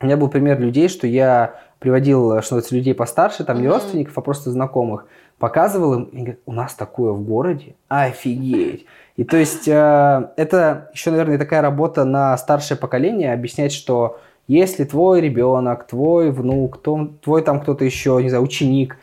У 0.00 0.06
меня 0.06 0.16
был 0.16 0.28
пример 0.28 0.60
людей, 0.60 0.88
что 0.88 1.06
я 1.06 1.60
приводил, 1.80 2.28
что 2.42 2.54
называется, 2.54 2.74
людей 2.76 2.94
постарше, 2.94 3.44
там 3.44 3.60
не 3.60 3.68
родственников, 3.68 4.16
а 4.16 4.20
просто 4.20 4.50
знакомых, 4.50 5.06
показывал 5.38 5.94
им, 5.94 6.04
и 6.04 6.16
говорит, 6.18 6.40
у 6.46 6.52
нас 6.52 6.74
такое 6.74 7.12
в 7.12 7.22
городе, 7.22 7.74
офигеть. 7.88 8.86
И 9.16 9.24
то 9.24 9.36
есть 9.36 9.66
э, 9.66 10.28
это 10.36 10.90
еще, 10.92 11.10
наверное, 11.10 11.38
такая 11.38 11.62
работа 11.62 12.04
на 12.04 12.36
старшее 12.36 12.76
поколение, 12.78 13.32
объяснять, 13.32 13.72
что 13.72 14.20
если 14.48 14.84
твой 14.84 15.20
ребенок, 15.20 15.86
твой 15.86 16.30
внук, 16.30 16.80
твой 17.22 17.42
там 17.42 17.60
кто-то 17.60 17.84
еще, 17.84 18.18
не 18.22 18.28
знаю, 18.28 18.44
ученик, 18.44 18.96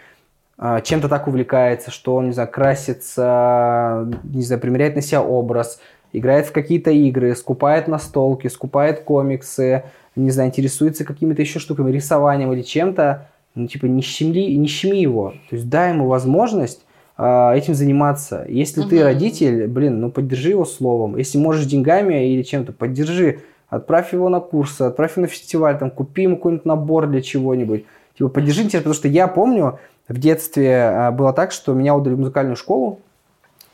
а, 0.58 0.82
чем-то 0.82 1.10
так 1.10 1.28
увлекается, 1.28 1.92
что 1.92 2.16
он, 2.16 2.28
не 2.28 2.32
знаю, 2.32 2.50
красится, 2.50 4.08
не 4.24 4.44
знаю, 4.44 4.62
примеряет 4.62 4.96
на 4.96 5.02
себя 5.02 5.22
образ, 5.22 5.80
играет 6.14 6.46
в 6.46 6.52
какие-то 6.52 6.92
игры, 6.92 7.36
скупает 7.36 7.88
настолки, 7.88 8.48
скупает 8.48 9.02
комиксы, 9.02 9.84
не 10.16 10.30
знаю, 10.30 10.50
интересуется 10.50 11.04
какими-то 11.04 11.42
еще 11.42 11.60
штуками, 11.60 11.92
рисованием 11.92 12.54
или 12.54 12.62
чем-то, 12.62 13.28
ну, 13.56 13.68
типа, 13.68 13.88
не 13.88 14.02
щеми, 14.02 14.56
не 14.56 14.68
щеми 14.68 14.98
его. 14.98 15.32
То 15.50 15.56
есть 15.56 15.70
дай 15.70 15.92
ему 15.92 16.08
возможность 16.08 16.86
э, 17.18 17.54
этим 17.56 17.74
заниматься. 17.74 18.46
Если 18.48 18.82
угу. 18.82 18.90
ты 18.90 19.04
родитель, 19.04 19.68
блин, 19.68 20.00
ну 20.00 20.12
поддержи 20.12 20.50
его 20.50 20.66
словом. 20.66 21.18
Если 21.18 21.38
можешь 21.38 21.66
деньгами 21.66 22.32
или 22.32 22.44
чем-то, 22.44 22.74
поддержи 22.74 23.40
отправь 23.76 24.14
его 24.14 24.30
на 24.30 24.40
курсы, 24.40 24.84
отправь 24.84 25.18
его 25.18 25.24
на 25.24 25.28
фестиваль, 25.28 25.78
там, 25.78 25.92
купи 25.92 26.24
ему 26.24 26.38
какой-нибудь 26.38 26.66
набор 26.66 27.08
для 27.08 27.22
чего-нибудь. 27.22 27.86
Типа, 28.18 28.30
поддержи 28.30 28.62
интерес, 28.62 28.82
потому 28.82 28.94
что 28.94 29.08
я 29.08 29.28
помню, 29.28 29.80
в 30.08 30.18
детстве 30.18 30.84
а, 30.84 31.12
было 31.12 31.34
так, 31.34 31.52
что 31.52 31.74
меня 31.74 31.96
удали 31.96 32.16
в 32.16 32.20
музыкальную 32.20 32.56
школу, 32.56 33.00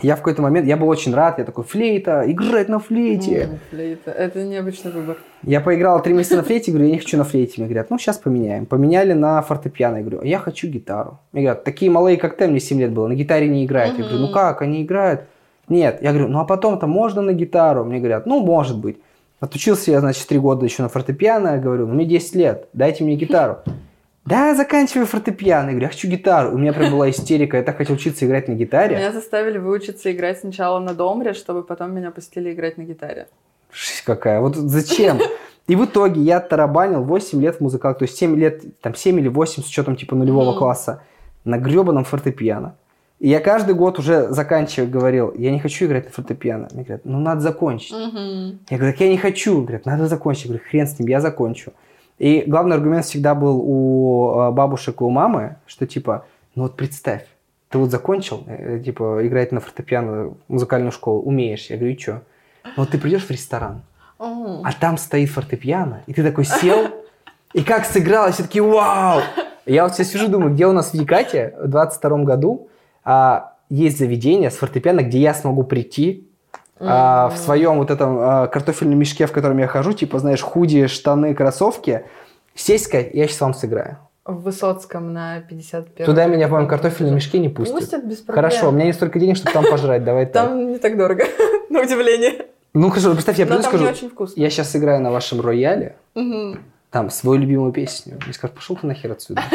я 0.01 0.15
в 0.15 0.19
какой-то 0.19 0.41
момент, 0.41 0.65
я 0.65 0.77
был 0.77 0.87
очень 0.87 1.13
рад, 1.13 1.39
я 1.39 1.43
такой, 1.43 1.65
флейта, 1.65 2.23
играть 2.25 2.69
на 2.69 2.79
флейте. 2.79 3.49
Mm, 3.51 3.59
флейта, 3.69 4.11
это 4.11 4.43
необычный 4.45 4.91
выбор. 4.91 5.17
Я 5.43 5.59
поиграл 5.59 6.01
три 6.01 6.13
месяца 6.13 6.37
на 6.37 6.43
флейте, 6.43 6.71
говорю, 6.71 6.87
я 6.87 6.93
не 6.93 6.99
хочу 6.99 7.17
на 7.17 7.25
флейте. 7.25 7.55
Мне 7.57 7.67
говорят, 7.67 7.89
ну, 7.89 7.97
сейчас 7.97 8.17
поменяем. 8.17 8.65
Поменяли 8.65 9.11
на 9.11 9.41
фортепиано. 9.41 9.97
Я 9.97 10.03
говорю, 10.03 10.23
я 10.23 10.39
хочу 10.39 10.67
гитару. 10.67 11.19
Мне 11.33 11.43
говорят, 11.43 11.65
такие 11.65 11.91
малые, 11.91 12.15
как 12.15 12.37
ты, 12.37 12.47
мне 12.47 12.61
7 12.61 12.79
лет 12.79 12.91
было, 12.93 13.07
на 13.07 13.15
гитаре 13.15 13.49
не 13.49 13.65
играют. 13.65 13.95
Mm-hmm. 13.95 14.01
Я 14.01 14.03
говорю, 14.05 14.19
ну 14.19 14.31
как, 14.31 14.61
они 14.61 14.83
играют? 14.83 15.23
Нет. 15.67 15.99
Я 16.01 16.11
говорю, 16.11 16.29
ну, 16.29 16.39
а 16.39 16.45
потом-то 16.45 16.87
можно 16.87 17.21
на 17.21 17.33
гитару? 17.33 17.83
Мне 17.83 17.99
говорят, 17.99 18.25
ну, 18.25 18.39
может 18.39 18.77
быть. 18.77 18.99
Отучился 19.39 19.91
я, 19.91 19.99
значит, 20.01 20.27
три 20.27 20.37
года 20.37 20.65
еще 20.65 20.83
на 20.83 20.89
фортепиано. 20.89 21.57
Говорю, 21.57 21.87
ну, 21.87 21.93
мне 21.93 22.05
10 22.05 22.35
лет, 22.35 22.67
дайте 22.73 23.03
мне 23.03 23.15
гитару. 23.15 23.59
Да, 24.25 24.53
заканчиваю 24.53 25.07
фортепиано. 25.07 25.67
Я 25.67 25.71
говорю, 25.71 25.85
я 25.85 25.89
хочу 25.89 26.07
гитару. 26.07 26.53
У 26.53 26.57
меня 26.57 26.73
прям 26.73 26.91
была 26.91 27.09
истерика. 27.09 27.57
Я 27.57 27.63
так 27.63 27.77
хотел 27.77 27.95
учиться 27.95 28.25
играть 28.25 28.47
на 28.47 28.53
гитаре. 28.53 28.97
Меня 28.97 29.11
заставили 29.11 29.57
выучиться 29.57 30.11
играть 30.11 30.39
сначала 30.39 30.79
на 30.79 30.93
домре, 30.93 31.33
чтобы 31.33 31.63
потом 31.63 31.95
меня 31.95 32.11
пустили 32.11 32.53
играть 32.53 32.77
на 32.77 32.83
гитаре. 32.83 33.27
Жесть 33.71 34.03
какая. 34.03 34.41
Вот 34.41 34.55
зачем? 34.55 35.19
И 35.67 35.75
в 35.75 35.85
итоге 35.85 36.21
я 36.21 36.39
тарабанил 36.39 37.03
8 37.03 37.41
лет 37.41 37.57
в 37.57 37.61
музыкалке, 37.61 37.99
то 37.99 38.05
есть 38.05 38.17
7 38.17 38.35
лет, 38.35 38.81
там 38.81 38.95
7 38.95 39.19
или 39.19 39.27
8 39.27 39.63
с 39.63 39.67
учетом 39.67 39.95
типа 39.95 40.15
нулевого 40.15 40.55
mm. 40.55 40.57
класса 40.57 41.03
на 41.45 41.57
гребаном 41.57 42.05
фортепиано. 42.05 42.75
И 43.20 43.28
я 43.28 43.41
каждый 43.41 43.76
год 43.76 43.99
уже 43.99 44.30
заканчивая 44.30 44.88
говорил, 44.88 45.34
я 45.38 45.51
не 45.51 45.59
хочу 45.59 45.86
играть 45.86 46.05
на 46.05 46.11
фортепиано. 46.11 46.70
Мне 46.72 46.84
говорят, 46.84 47.01
ну 47.03 47.20
надо 47.20 47.41
закончить. 47.41 47.91
Угу. 47.91 48.59
Я 48.70 48.78
говорю, 48.78 48.93
так 48.93 49.01
я 49.01 49.09
не 49.09 49.17
хочу. 49.17 49.61
Говорят, 49.61 49.86
надо 49.86 50.07
закончить. 50.07 50.45
Я 50.45 50.49
говорю, 50.49 50.63
хрен 50.70 50.88
с 50.88 50.97
ним, 50.99 51.09
я 51.09 51.20
закончу. 51.20 51.74
И 52.17 52.43
главный 52.47 52.76
аргумент 52.76 53.05
всегда 53.05 53.36
был 53.36 53.61
у 53.61 54.39
э, 54.39 54.51
бабушек 54.51 55.01
и 55.01 55.03
у 55.03 55.09
мамы, 55.09 55.57
что 55.65 55.86
типа, 55.86 56.26
ну 56.55 56.63
вот 56.63 56.76
представь, 56.76 57.26
ты 57.70 57.78
вот 57.78 57.91
закончил, 57.91 58.43
э, 58.47 58.82
типа, 58.84 59.20
играть 59.26 59.51
на 59.51 59.59
фортепиано, 59.59 60.34
музыкальную 60.47 60.91
школу, 60.91 61.22
умеешь. 61.22 61.67
Я 61.70 61.78
говорю, 61.78 61.93
и 61.93 61.97
что? 61.97 62.22
Ну 62.63 62.72
вот 62.78 62.89
ты 62.89 62.97
придешь 62.97 63.26
в 63.26 63.32
ресторан, 63.32 63.82
а 64.17 64.74
там 64.80 64.97
стоит 64.97 65.30
фортепиано, 65.30 66.03
и 66.07 66.13
ты 66.13 66.24
такой 66.24 66.43
сел, 66.43 66.89
и 67.53 67.63
как 67.63 67.86
сыграл, 67.86 68.32
все 68.32 68.43
таки 68.43 68.59
вау! 68.59 69.22
Я 69.65 69.84
вот 69.84 69.93
сейчас 69.93 70.09
сижу, 70.09 70.28
думаю, 70.28 70.53
где 70.53 70.67
у 70.67 70.74
нас 70.74 70.91
в 70.91 70.93
Якате 70.93 71.53
в 71.61 71.67
22 71.67 72.24
году 72.24 72.70
а, 73.10 73.53
есть 73.72 73.97
заведение 73.97 74.51
с 74.51 74.57
фортепиано, 74.57 75.01
где 75.01 75.18
я 75.18 75.34
смогу 75.34 75.64
прийти 75.64 76.30
mm-hmm. 76.80 76.86
а, 76.88 77.30
в 77.30 77.38
своем 77.38 77.80
вот 77.80 77.89
этом 77.89 78.20
а, 78.20 78.47
картофельном 78.47 78.99
мешке, 78.99 79.26
в 79.26 79.32
котором 79.32 79.57
я 79.57 79.66
хожу, 79.66 79.93
типа, 79.93 80.20
знаешь, 80.20 80.43
худи, 80.43 80.86
штаны, 80.86 81.34
кроссовки, 81.34 82.03
сесть 82.53 82.86
сказать, 82.86 83.10
я 83.14 83.28
сейчас 83.28 83.41
вам 83.41 83.55
сыграю. 83.55 83.97
В 84.26 84.43
Высоцком 84.43 85.12
на 85.12 85.39
51 85.39 86.05
Туда 86.05 86.28
меня, 86.28 86.47
по-моему, 86.47 86.70
картофельном 86.70 87.16
мешке 87.16 87.39
не 87.39 87.49
пустят. 87.49 87.80
Пустят 87.80 88.05
без 88.05 88.18
проблем. 88.18 88.36
Хорошо, 88.36 88.70
у 88.70 88.72
меня 88.72 88.86
не 88.86 88.93
столько 88.93 89.18
денег, 89.18 89.38
чтобы 89.38 89.53
там 89.53 89.66
пожрать, 89.66 90.03
давай 90.03 90.26
так. 90.28 90.49
Там 90.49 90.72
не 90.72 90.78
так 90.78 90.95
дорого, 90.95 91.24
на 91.72 91.82
удивление. 91.82 92.45
Ну, 92.76 92.91
хорошо, 92.91 93.14
представь, 93.14 93.39
я 93.39 93.47
приду 93.47 93.64
скажу, 93.64 93.88
я 94.36 94.49
сейчас 94.51 94.70
сыграю 94.70 95.01
на 95.01 95.10
вашем 95.10 95.41
рояле, 95.41 95.95
там, 96.91 97.10
свою 97.10 97.39
любимую 97.39 97.72
песню. 97.72 98.20
Мне 98.24 98.34
скажут, 98.34 98.55
пошел 98.55 98.76
ты 98.76 98.86
нахер 98.86 99.12
отсюда. 99.12 99.41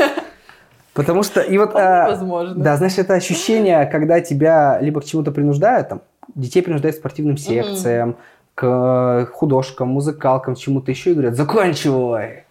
Потому 0.95 1.25
что, 1.25 1.41
и 1.41 1.59
вот... 1.59 1.75
А, 1.75 2.09
возможно. 2.09 2.55
Да, 2.55 2.77
знаешь, 2.77 2.97
это 2.99 3.15
ощущение, 3.15 3.85
когда 3.87 4.21
тебя 4.21 4.79
либо 4.81 5.01
к 5.01 5.05
чему-то 5.05 5.33
принуждают, 5.33 5.89
там, 5.89 6.03
детей 6.35 6.63
принуждают 6.63 6.97
к 6.97 7.01
спортивным 7.01 7.37
секциям, 7.37 8.11
mm-hmm. 8.11 9.27
к 9.27 9.31
художкам, 9.33 9.89
музыкалкам, 9.89 10.55
чему-то 10.55 10.93
еще, 10.93 11.11
и 11.11 11.15
говорят, 11.15 11.35
заканчивай. 11.35 12.45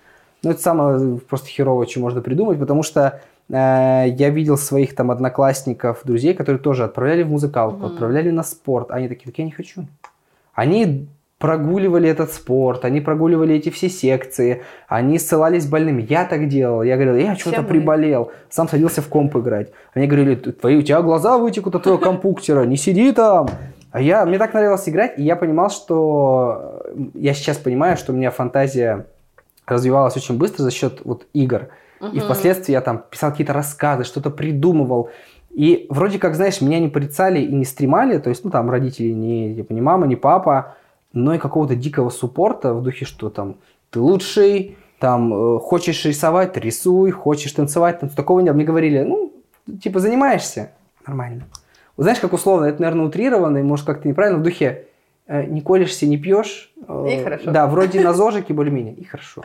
Ну, 0.44 0.52
это 0.52 0.62
самое 0.62 1.20
просто 1.20 1.48
херовое, 1.48 1.88
что 1.88 2.02
можно 2.02 2.22
придумать, 2.22 2.60
потому 2.60 2.84
что 2.84 3.22
э, 3.50 4.06
я 4.10 4.30
видел 4.30 4.58
своих 4.58 4.94
там 4.94 5.10
одноклассников, 5.10 6.02
друзей, 6.04 6.34
которые 6.34 6.60
тоже 6.60 6.84
отправляли 6.84 7.24
в 7.24 7.30
музыкалку, 7.30 7.86
mm-hmm. 7.86 7.94
отправляли 7.94 8.30
на 8.30 8.44
спорт. 8.44 8.92
Они 8.92 9.08
такие, 9.08 9.26
так 9.26 9.38
я 9.38 9.46
не 9.46 9.52
хочу. 9.52 9.86
Они 10.54 11.08
прогуливали 11.44 12.08
этот 12.08 12.32
спорт, 12.32 12.86
они 12.86 13.02
прогуливали 13.02 13.56
эти 13.56 13.70
все 13.70 13.90
секции, 13.90 14.62
они 14.88 15.20
ссылались 15.20 15.68
больными. 15.68 16.08
Я 16.10 16.24
так 16.24 16.48
делал. 16.48 16.84
Я 16.84 16.96
говорил, 16.96 17.18
я 17.18 17.36
что-то 17.36 17.64
приболел. 17.64 18.32
Сам 18.50 18.70
садился 18.70 19.02
в 19.02 19.10
комп 19.10 19.36
играть. 19.36 19.74
Они 19.94 20.08
говорили, 20.08 20.36
твои, 20.36 20.78
у 20.78 20.82
тебя 20.82 21.02
глаза 21.02 21.38
вытекут 21.38 21.76
от 21.76 21.84
твоего 21.84 22.00
компуктера, 22.00 22.64
не 22.64 22.78
сиди 22.78 23.12
там. 23.12 23.50
А 23.92 24.00
я, 24.00 24.26
мне 24.26 24.38
так 24.38 24.54
нравилось 24.54 24.88
играть, 24.88 25.20
и 25.20 25.24
я 25.24 25.36
понимал, 25.36 25.70
что... 25.70 26.82
Я 27.14 27.34
сейчас 27.34 27.58
понимаю, 27.58 27.98
что 27.98 28.14
у 28.14 28.16
меня 28.16 28.32
фантазия 28.32 29.08
развивалась 29.68 30.16
очень 30.16 30.38
быстро 30.38 30.64
за 30.64 30.72
счет 30.72 31.02
вот 31.04 31.28
игр. 31.34 31.68
И 32.14 32.20
впоследствии 32.20 32.72
я 32.72 32.80
там 32.80 33.04
писал 33.10 33.32
какие-то 33.32 33.52
рассказы, 33.52 34.06
что-то 34.06 34.30
придумывал. 34.30 35.10
И 35.52 35.88
вроде 35.90 36.20
как, 36.20 36.36
знаешь, 36.36 36.62
меня 36.62 36.80
не 36.80 36.88
порицали 36.88 37.42
и 37.42 37.54
не 37.54 37.66
стремали, 37.66 38.18
то 38.18 38.30
есть, 38.30 38.46
ну, 38.46 38.50
там, 38.50 38.72
родители, 38.72 39.12
не, 39.12 39.54
типа, 39.56 39.74
ни 39.74 39.82
мама, 39.82 40.08
ни 40.08 40.16
папа, 40.16 40.76
но 41.14 41.36
и 41.36 41.38
какого-то 41.38 41.76
дикого 41.76 42.10
суппорта 42.10 42.74
в 42.74 42.82
духе, 42.82 43.06
что 43.06 43.30
там 43.30 43.58
ты 43.92 44.00
лучший, 44.00 44.78
там 45.00 45.34
э, 45.34 45.60
хочешь 45.60 46.04
рисовать, 46.06 46.58
рисуй, 46.58 47.12
хочешь 47.12 47.52
танцевать, 47.52 48.00
там 48.00 48.10
такого 48.10 48.40
нет. 48.40 48.56
Мне 48.56 48.66
говорили, 48.66 49.04
ну, 49.04 49.32
типа 49.82 50.00
занимаешься, 50.00 50.72
нормально. 51.06 51.44
Вот 51.96 52.04
знаешь, 52.04 52.20
как 52.20 52.34
условно, 52.34 52.66
это, 52.66 52.82
наверное, 52.82 53.06
утрированно, 53.06 53.58
и 53.58 53.64
может 53.64 53.86
как-то 53.86 54.08
неправильно, 54.08 54.40
в 54.40 54.44
духе 54.44 54.88
э, 55.28 55.44
не 55.46 55.62
колешься, 55.62 56.08
не 56.08 56.18
пьешь. 56.18 56.74
Э, 56.88 57.06
и 57.08 57.24
хорошо. 57.24 57.52
Да, 57.52 57.68
вроде 57.68 58.02
на 58.02 58.14
зожике 58.14 58.54
более-менее, 58.54 58.96
и 58.96 59.04
хорошо. 59.04 59.44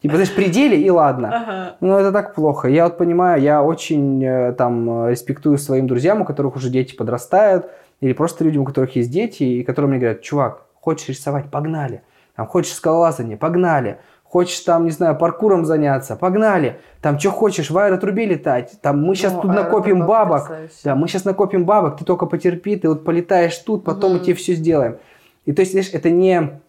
Типа, 0.00 0.14
знаешь, 0.14 0.34
пределе 0.34 0.80
и 0.80 0.90
ладно. 0.90 1.30
Ага. 1.32 1.76
Но 1.80 2.00
это 2.00 2.10
так 2.10 2.34
плохо. 2.34 2.68
Я 2.68 2.84
вот 2.84 2.96
понимаю, 2.96 3.40
я 3.42 3.62
очень 3.62 4.24
э, 4.24 4.52
там 4.52 5.08
респектую 5.08 5.58
своим 5.58 5.86
друзьям, 5.86 6.22
у 6.22 6.24
которых 6.24 6.56
уже 6.56 6.70
дети 6.70 6.94
подрастают, 6.94 7.68
или 8.00 8.14
просто 8.14 8.44
людям, 8.44 8.62
у 8.62 8.64
которых 8.64 8.96
есть 8.96 9.10
дети, 9.10 9.42
и 9.42 9.62
которые 9.62 9.90
мне 9.90 9.98
говорят, 9.98 10.22
чувак, 10.22 10.64
Хочешь 10.82 11.10
рисовать? 11.10 11.48
Погнали. 11.48 12.02
Там, 12.34 12.48
хочешь 12.48 12.74
скалолазание? 12.74 13.36
Погнали. 13.36 14.00
Хочешь 14.24 14.58
там, 14.60 14.84
не 14.84 14.90
знаю, 14.90 15.16
паркуром 15.16 15.64
заняться? 15.64 16.16
Погнали. 16.16 16.80
Там, 17.00 17.20
что 17.20 17.30
хочешь, 17.30 17.70
в 17.70 17.78
аэротрубе 17.78 18.26
летать? 18.26 18.80
Там, 18.82 19.00
мы 19.00 19.14
сейчас 19.14 19.32
ну, 19.32 19.42
тут 19.42 19.54
накопим 19.54 20.04
бабок. 20.06 20.50
Да, 20.82 20.96
мы 20.96 21.06
сейчас 21.06 21.24
накопим 21.24 21.64
бабок, 21.66 21.98
ты 21.98 22.04
только 22.04 22.26
потерпи, 22.26 22.74
ты 22.74 22.88
вот 22.88 23.04
полетаешь 23.04 23.56
тут, 23.58 23.84
потом 23.84 24.10
угу. 24.10 24.18
мы 24.18 24.24
тебе 24.24 24.34
все 24.34 24.54
сделаем. 24.54 24.98
И 25.44 25.52
то 25.52 25.60
есть, 25.62 25.72
видишь, 25.72 25.90
это 25.92 26.10
не 26.10 26.60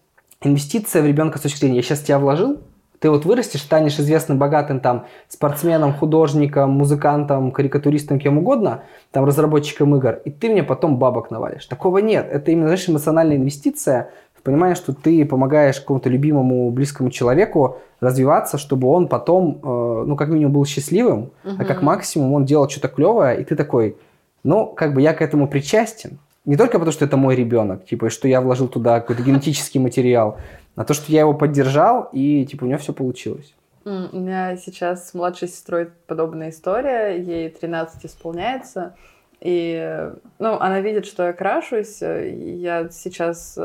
инвестиция 0.41 1.01
в 1.01 1.07
ребенка 1.07 1.39
с 1.39 1.41
точки 1.41 1.57
зрения, 1.57 1.78
я 1.78 1.82
сейчас 1.82 2.01
тебя 2.01 2.20
вложил, 2.20 2.59
ты 3.04 3.10
вот 3.10 3.26
вырастешь, 3.26 3.62
станешь 3.62 3.99
известным, 3.99 4.38
богатым 4.38 4.80
там 4.80 5.08
спортсменом, 5.28 5.91
художником, 5.91 6.70
музыкантом, 6.72 7.51
карикатуристом, 7.51 8.18
кем 8.18 8.38
угодно, 8.38 8.84
там 9.12 9.26
разработчиком 9.26 9.93
игр, 9.97 10.22
и 10.24 10.32
ты 10.32 10.49
мне 10.49 10.64
потом 10.64 10.97
бабок 10.97 11.30
навалишь. 11.30 11.66
Такого 11.66 11.97
нет. 11.97 12.26
Это 12.32 12.51
именно, 12.51 12.68
знаешь, 12.68 12.88
эмоциональная 12.88 13.36
инвестиция 13.36 14.10
в 14.34 14.41
понимание, 14.41 14.78
что 14.78 14.93
ты 14.93 15.26
помогаешь 15.26 15.82
какому-то 15.82 16.08
любимому, 16.08 16.72
близкому 16.72 17.10
человеку 17.10 17.80
развиваться, 17.99 18.58
чтобы 18.58 18.88
он 18.88 19.10
потом, 19.10 19.60
э, 19.62 20.04
ну, 20.08 20.16
как 20.16 20.30
минимум, 20.30 20.54
был 20.54 20.66
счастливым, 20.66 21.32
угу. 21.43 21.56
а 21.60 21.66
как 21.66 21.82
максимум 21.82 22.32
он 22.32 22.45
делал 22.45 22.70
что-то 22.70 22.88
клевое, 22.88 23.38
и 23.41 23.43
ты 23.43 23.58
такой, 23.58 23.97
ну, 24.45 24.68
как 24.68 24.93
бы 24.93 25.01
я 25.01 25.14
к 25.14 25.22
этому 25.22 25.49
причастен. 25.49 26.20
Не 26.45 26.56
только 26.56 26.80
потому, 26.80 26.93
что 26.93 27.04
это 27.04 27.18
мой 27.18 27.36
ребенок, 27.36 27.86
типа, 27.86 28.10
что 28.10 28.30
я 28.30 28.39
вложил 28.39 28.70
туда 28.70 29.01
какой-то 29.01 29.24
генетический 29.24 29.80
материал, 29.82 30.38
на 30.76 30.86
то, 30.86 30.93
что 30.93 31.11
я 31.11 31.21
его 31.21 31.34
поддержал, 31.34 32.09
и 32.11 32.45
типа 32.45 32.63
у 32.63 32.67
него 32.67 32.80
все 32.80 32.93
получилось. 32.93 33.53
У 33.86 33.89
меня 33.89 34.55
сейчас 34.55 35.09
с 35.09 35.13
младшей 35.13 35.47
сестрой 35.49 35.89
подобная 36.07 36.51
история, 36.51 37.17
ей 37.17 37.49
13 37.49 38.05
исполняется, 38.05 38.95
и 39.41 40.09
ну, 40.39 40.53
она 40.53 40.80
видит, 40.80 41.05
что 41.05 41.24
я 41.24 41.34
крашусь, 41.34 42.01
я 42.01 42.89
сейчас 42.89 43.59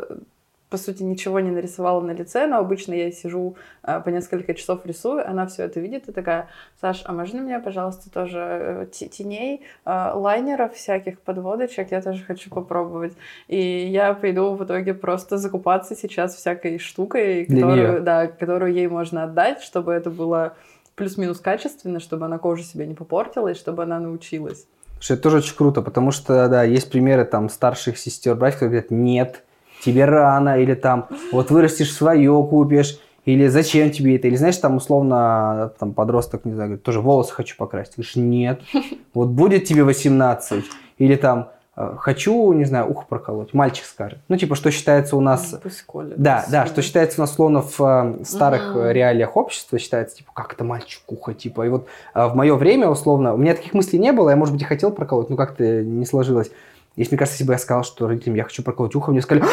по 0.70 0.76
сути, 0.76 1.02
ничего 1.02 1.40
не 1.40 1.50
нарисовала 1.50 2.00
на 2.00 2.10
лице, 2.10 2.46
но 2.46 2.58
обычно 2.58 2.92
я 2.92 3.10
сижу 3.10 3.56
э, 3.82 4.00
по 4.00 4.10
несколько 4.10 4.54
часов 4.54 4.84
рисую, 4.84 5.28
она 5.28 5.46
все 5.46 5.64
это 5.64 5.80
видит 5.80 6.08
и 6.08 6.12
такая, 6.12 6.48
Саш, 6.80 7.02
а 7.04 7.12
можно 7.12 7.40
мне, 7.40 7.58
пожалуйста, 7.58 8.10
тоже 8.10 8.38
э, 8.38 8.86
теней, 8.90 9.62
э, 9.84 10.10
лайнеров 10.14 10.74
всяких, 10.74 11.20
подводочек, 11.20 11.90
я 11.90 12.02
тоже 12.02 12.22
хочу 12.22 12.50
попробовать. 12.50 13.14
И 13.48 13.58
я 13.58 14.12
пойду 14.12 14.54
в 14.54 14.64
итоге 14.64 14.92
просто 14.92 15.38
закупаться 15.38 15.94
сейчас 15.94 16.34
всякой 16.34 16.78
штукой, 16.78 17.46
которую, 17.46 18.02
да, 18.02 18.26
которую 18.26 18.74
ей 18.74 18.88
можно 18.88 19.24
отдать, 19.24 19.62
чтобы 19.62 19.92
это 19.92 20.10
было 20.10 20.54
плюс-минус 20.96 21.40
качественно, 21.40 22.00
чтобы 22.00 22.26
она 22.26 22.38
кожу 22.38 22.62
себе 22.62 22.86
не 22.86 22.94
попортила 22.94 23.48
и 23.48 23.54
чтобы 23.54 23.84
она 23.84 23.98
научилась. 24.00 24.66
Что 25.00 25.14
это 25.14 25.22
тоже 25.22 25.36
очень 25.38 25.56
круто, 25.56 25.80
потому 25.80 26.10
что, 26.10 26.48
да, 26.48 26.64
есть 26.64 26.90
примеры 26.90 27.24
там 27.24 27.48
старших 27.48 27.96
сестер, 27.96 28.34
братьев, 28.34 28.58
которые 28.58 28.82
говорят, 28.82 28.90
нет, 28.90 29.44
тебе 29.84 30.04
рано, 30.04 30.60
или 30.60 30.74
там, 30.74 31.08
вот 31.32 31.50
вырастешь 31.50 31.92
свое, 31.92 32.46
купишь, 32.48 32.98
или 33.24 33.46
зачем 33.46 33.90
тебе 33.90 34.16
это, 34.16 34.28
или 34.28 34.36
знаешь, 34.36 34.56
там 34.56 34.76
условно, 34.76 35.72
там 35.78 35.92
подросток, 35.92 36.44
не 36.44 36.54
знаю, 36.54 36.70
говорит, 36.70 36.82
тоже 36.82 37.00
волосы 37.00 37.34
хочу 37.34 37.56
покрасить. 37.56 37.96
Ты 37.96 38.02
говоришь, 38.02 38.16
нет, 38.16 38.60
вот 39.14 39.28
будет 39.28 39.64
тебе 39.64 39.84
18, 39.84 40.64
или 40.98 41.14
там, 41.16 41.50
«Э, 41.80 41.94
хочу, 41.96 42.52
не 42.54 42.64
знаю, 42.64 42.90
ухо 42.90 43.04
проколоть, 43.08 43.54
мальчик 43.54 43.84
скажет. 43.84 44.18
Ну, 44.26 44.36
типа, 44.36 44.56
что 44.56 44.72
считается 44.72 45.16
у 45.16 45.20
нас... 45.20 45.52
Ну, 45.52 45.58
пусть 45.62 45.82
колет, 45.82 46.20
да, 46.20 46.38
пусть 46.40 46.50
да, 46.50 46.66
что 46.66 46.82
считается 46.82 47.20
у 47.20 47.22
нас 47.22 47.32
словно 47.32 47.62
в 47.62 47.80
э, 47.80 48.24
старых 48.24 48.74
mm-hmm. 48.74 48.92
реалиях 48.92 49.36
общества, 49.36 49.78
считается, 49.78 50.16
типа, 50.16 50.32
как 50.34 50.54
это 50.54 50.64
мальчик 50.64 51.02
ухо, 51.06 51.34
типа. 51.34 51.66
И 51.66 51.68
вот 51.68 51.86
в 52.14 52.34
мое 52.34 52.56
время, 52.56 52.88
условно, 52.88 53.32
у 53.32 53.36
меня 53.36 53.54
таких 53.54 53.74
мыслей 53.74 54.00
не 54.00 54.10
было, 54.10 54.30
я, 54.30 54.36
может 54.36 54.54
быть, 54.54 54.62
и 54.62 54.66
хотел 54.66 54.90
проколоть, 54.90 55.30
но 55.30 55.36
как-то 55.36 55.84
не 55.84 56.04
сложилось. 56.04 56.50
Если, 56.98 57.12
мне 57.14 57.18
кажется, 57.18 57.36
если 57.36 57.46
бы 57.46 57.52
я 57.52 57.58
сказал, 57.58 57.84
что 57.84 58.08
родителям 58.08 58.34
я 58.34 58.42
хочу 58.42 58.64
проколоть 58.64 58.96
ухо, 58.96 59.12
мне 59.12 59.22
сказали, 59.22 59.46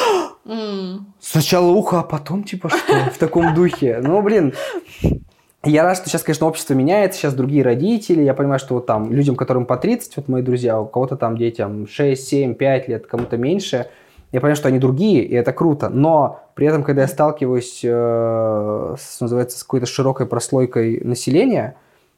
mm. 0.45 0.97
сначала 1.19 1.67
ухо, 1.67 1.99
а 1.99 2.03
потом 2.03 2.43
типа 2.43 2.69
что? 2.69 2.95
В 3.13 3.19
таком 3.19 3.53
духе. 3.53 3.99
Ну, 4.01 4.19
блин, 4.23 4.55
я 5.63 5.83
рад, 5.83 5.95
что 5.95 6.09
сейчас, 6.09 6.23
конечно, 6.23 6.47
общество 6.47 6.73
меняется, 6.73 7.19
сейчас 7.19 7.35
другие 7.35 7.61
родители. 7.61 8.23
Я 8.23 8.33
понимаю, 8.33 8.57
что 8.57 8.73
вот 8.73 8.87
там 8.87 9.13
людям, 9.13 9.35
которым 9.35 9.67
по 9.67 9.77
30, 9.77 10.17
вот 10.17 10.27
мои 10.27 10.41
друзья, 10.41 10.79
у 10.79 10.87
кого-то 10.87 11.17
там 11.17 11.37
детям 11.37 11.87
6, 11.87 12.27
7, 12.27 12.55
5 12.55 12.87
лет, 12.87 13.05
кому-то 13.05 13.37
меньше, 13.37 13.91
я 14.31 14.41
понимаю, 14.41 14.55
что 14.55 14.69
они 14.69 14.79
другие, 14.79 15.23
и 15.23 15.35
это 15.35 15.53
круто. 15.53 15.89
Но 15.89 16.49
при 16.55 16.65
этом, 16.65 16.81
когда 16.81 17.03
я 17.03 17.07
сталкиваюсь 17.07 17.81
э, 17.83 18.95
с, 18.99 19.21
называется, 19.21 19.59
с 19.59 19.63
какой-то 19.63 19.85
широкой 19.85 20.25
прослойкой 20.25 20.99
населения, 21.03 21.75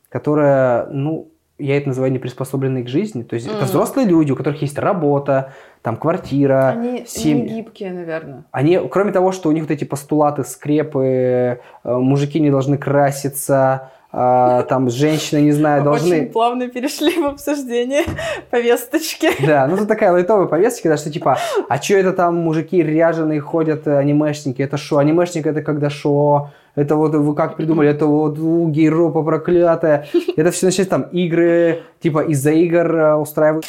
которая, 0.08 0.88
ну, 0.88 1.28
я 1.60 1.78
это 1.78 1.88
называю 1.88 2.12
неприспособленные 2.12 2.84
к 2.84 2.88
жизни. 2.88 3.24
То 3.24 3.36
есть 3.36 3.48
mm. 3.48 3.56
это 3.56 3.66
взрослые 3.66 4.08
люди, 4.08 4.32
у 4.32 4.36
которых 4.36 4.62
есть 4.62 4.78
работа, 4.78 5.54
там 5.82 5.98
квартира, 5.98 6.70
Они 6.70 7.06
семьи. 7.08 7.50
не 7.50 7.62
гибкие, 7.62 7.94
наверное. 7.94 8.44
Они, 8.52 8.78
кроме 8.92 9.12
того, 9.12 9.32
что 9.32 9.50
у 9.50 9.52
них 9.52 9.64
вот 9.64 9.72
эти 9.72 9.84
постулаты, 9.84 10.44
скрепы, 10.44 11.04
э, 11.04 11.58
мужики 11.84 12.40
не 12.40 12.52
должны 12.52 12.78
краситься, 12.78 13.92
а, 14.12 14.64
там 14.64 14.90
женщины, 14.90 15.40
не 15.40 15.52
знаю, 15.52 15.84
должны... 15.84 16.16
Очень 16.16 16.32
плавно 16.32 16.68
перешли 16.70 17.22
в 17.22 17.26
обсуждение 17.26 18.04
повесточки. 18.50 19.30
Да, 19.46 19.68
ну 19.68 19.76
это 19.76 19.86
такая 19.86 20.12
лайтовая 20.12 20.48
повесточка, 20.48 20.90
да, 20.90 20.98
что 20.98 21.12
типа, 21.12 21.38
а 21.68 21.82
что 21.82 21.96
это 21.96 22.14
там 22.14 22.36
мужики 22.36 22.82
ряженые 22.82 23.42
ходят, 23.42 23.86
э, 23.88 23.98
анимешники, 23.98 24.62
это 24.62 24.78
шо? 24.78 24.98
Анимешник 24.98 25.46
это 25.46 25.62
когда 25.62 25.90
шо? 25.90 26.52
Это 26.76 26.96
вот 26.96 27.16
вы 27.16 27.36
как 27.36 27.56
придумали, 27.56 27.90
это 27.90 28.06
вот 28.06 28.38
у 28.38 28.68
гейропа 28.70 29.24
проклятая. 29.24 30.08
Это 30.38 30.52
все 30.52 30.68
начинается 30.68 30.92
там 30.92 31.02
игры, 31.12 31.82
типа 32.00 32.20
из-за 32.20 32.52
игр 32.52 32.96
э, 32.96 33.16
устраивают 33.16 33.66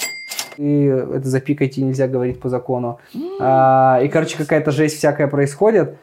и 0.59 0.85
это 0.87 1.29
запикайте 1.29 1.83
нельзя 1.83 2.09
говорить 2.09 2.41
по 2.41 2.49
закону. 2.49 2.99
А, 3.41 4.01
и, 4.03 4.09
короче, 4.09 4.37
какая-то 4.37 4.73
жесть 4.73 4.99
всякая 4.99 5.29
происходит. 5.29 5.99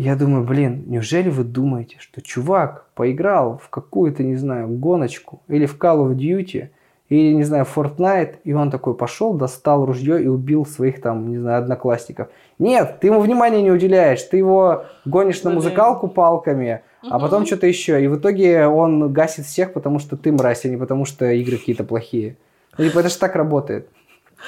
Я 0.00 0.14
думаю, 0.14 0.44
блин, 0.44 0.84
неужели 0.86 1.28
вы 1.28 1.42
думаете, 1.42 1.96
что 1.98 2.22
чувак 2.22 2.86
поиграл 2.94 3.58
в 3.58 3.68
какую-то, 3.68 4.22
не 4.22 4.36
знаю, 4.36 4.68
гоночку 4.68 5.42
или 5.48 5.66
в 5.66 5.76
Call 5.76 6.06
of 6.06 6.14
Duty, 6.14 6.68
или, 7.08 7.34
не 7.34 7.42
знаю, 7.42 7.66
Fortnite, 7.66 8.36
и 8.44 8.52
он 8.52 8.70
такой 8.70 8.94
пошел, 8.94 9.34
достал 9.34 9.84
ружье 9.84 10.22
и 10.22 10.28
убил 10.28 10.64
своих 10.66 11.02
там, 11.02 11.28
не 11.28 11.38
знаю, 11.38 11.64
одноклассников. 11.64 12.28
Нет, 12.60 13.00
ты 13.00 13.08
ему 13.08 13.18
внимания 13.18 13.60
не 13.60 13.72
уделяешь, 13.72 14.22
ты 14.22 14.36
его 14.36 14.84
гонишь 15.04 15.42
на 15.42 15.50
музыкалку 15.50 16.06
палками, 16.06 16.82
а 17.02 17.18
потом 17.18 17.44
что-то 17.44 17.66
еще. 17.66 18.00
И 18.00 18.06
в 18.06 18.18
итоге 18.18 18.68
он 18.68 19.12
гасит 19.12 19.46
всех, 19.46 19.72
потому 19.72 19.98
что 19.98 20.16
ты 20.16 20.30
мразь, 20.30 20.64
а 20.64 20.68
не 20.68 20.76
потому 20.76 21.06
что 21.06 21.28
игры 21.28 21.56
какие-то 21.56 21.82
плохие. 21.82 22.36
Типа, 22.76 23.00
это 23.00 23.08
же 23.08 23.18
так 23.18 23.34
работает. 23.34 23.88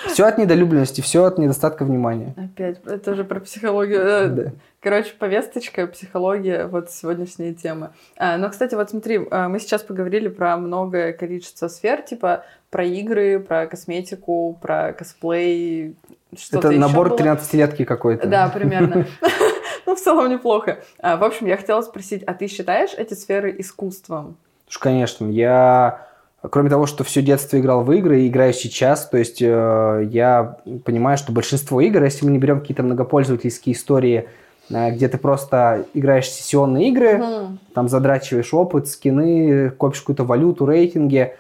Все 0.07 0.25
от 0.25 0.39
недолюбленности, 0.39 1.01
все 1.01 1.25
от 1.25 1.39
недостатка 1.39 1.85
внимания. 1.85 2.35
Опять, 2.37 2.81
это 2.85 3.13
уже 3.13 3.25
про 3.25 3.41
психологию. 3.41 4.01
Э, 4.01 4.29
да. 4.29 4.53
Короче, 4.81 5.13
повесточка, 5.19 5.87
психология, 5.87 6.67
вот 6.67 6.91
сегодняшняя 6.91 7.53
тема. 7.53 7.93
А, 8.17 8.39
но, 8.39 8.49
кстати, 8.49 8.75
вот 8.75 8.89
смотри, 8.91 9.21
а, 9.31 9.49
мы 9.49 9.59
сейчас 9.59 9.83
поговорили 9.83 10.29
про 10.29 10.57
многое 10.57 11.13
количество 11.13 11.69
сфер, 11.69 12.03
типа 12.03 12.45
про 12.71 12.85
игры, 12.85 13.41
про 13.41 13.67
косметику, 13.67 14.59
про 14.63 14.93
косплей, 14.93 15.97
что-то 16.37 16.69
Это 16.69 16.79
набор 16.79 17.09
13-летки 17.15 17.85
какой-то. 17.85 18.27
Да, 18.27 18.49
примерно. 18.49 19.07
Ну, 19.87 19.97
в 19.97 20.01
целом 20.01 20.31
неплохо. 20.31 20.79
А, 21.01 21.17
в 21.17 21.25
общем, 21.25 21.47
я 21.47 21.57
хотела 21.57 21.83
спросить, 21.83 22.23
а 22.23 22.35
ты 22.35 22.47
считаешь 22.47 22.91
эти 22.97 23.15
сферы 23.15 23.55
искусством? 23.59 24.37
Конечно, 24.79 25.27
я 25.27 26.07
Кроме 26.43 26.71
того, 26.71 26.87
что 26.87 27.05
все 27.05 27.21
детство 27.21 27.61
играл 27.61 27.85
в 27.85 27.93
игры 27.93 28.23
и 28.23 28.29
играю 28.29 28.55
сейчас, 28.55 29.07
то 29.07 29.19
есть 29.19 29.43
э, 29.43 30.09
я 30.11 30.57
понимаю, 30.85 31.19
что 31.19 31.33
большинство 31.33 31.83
игр, 31.83 32.03
если 32.03 32.25
мы 32.25 32.31
не 32.31 32.39
берем 32.39 32.61
какие-то 32.61 32.83
многопользовательские 32.83 33.75
истории, 33.75 34.27
э, 34.71 34.91
где 34.93 35.09
ты 35.09 35.19
просто 35.19 35.85
играешь 35.93 36.31
сессионные 36.31 36.89
игры, 36.89 37.19
mm. 37.19 37.59
там 37.75 37.91
задрачиваешь 37.91 38.55
опыт, 38.55 38.89
скины, 38.89 39.69
копишь 39.71 40.01
какую-то 40.01 40.25
валюту, 40.25 40.65
рейтинги, 40.65 41.35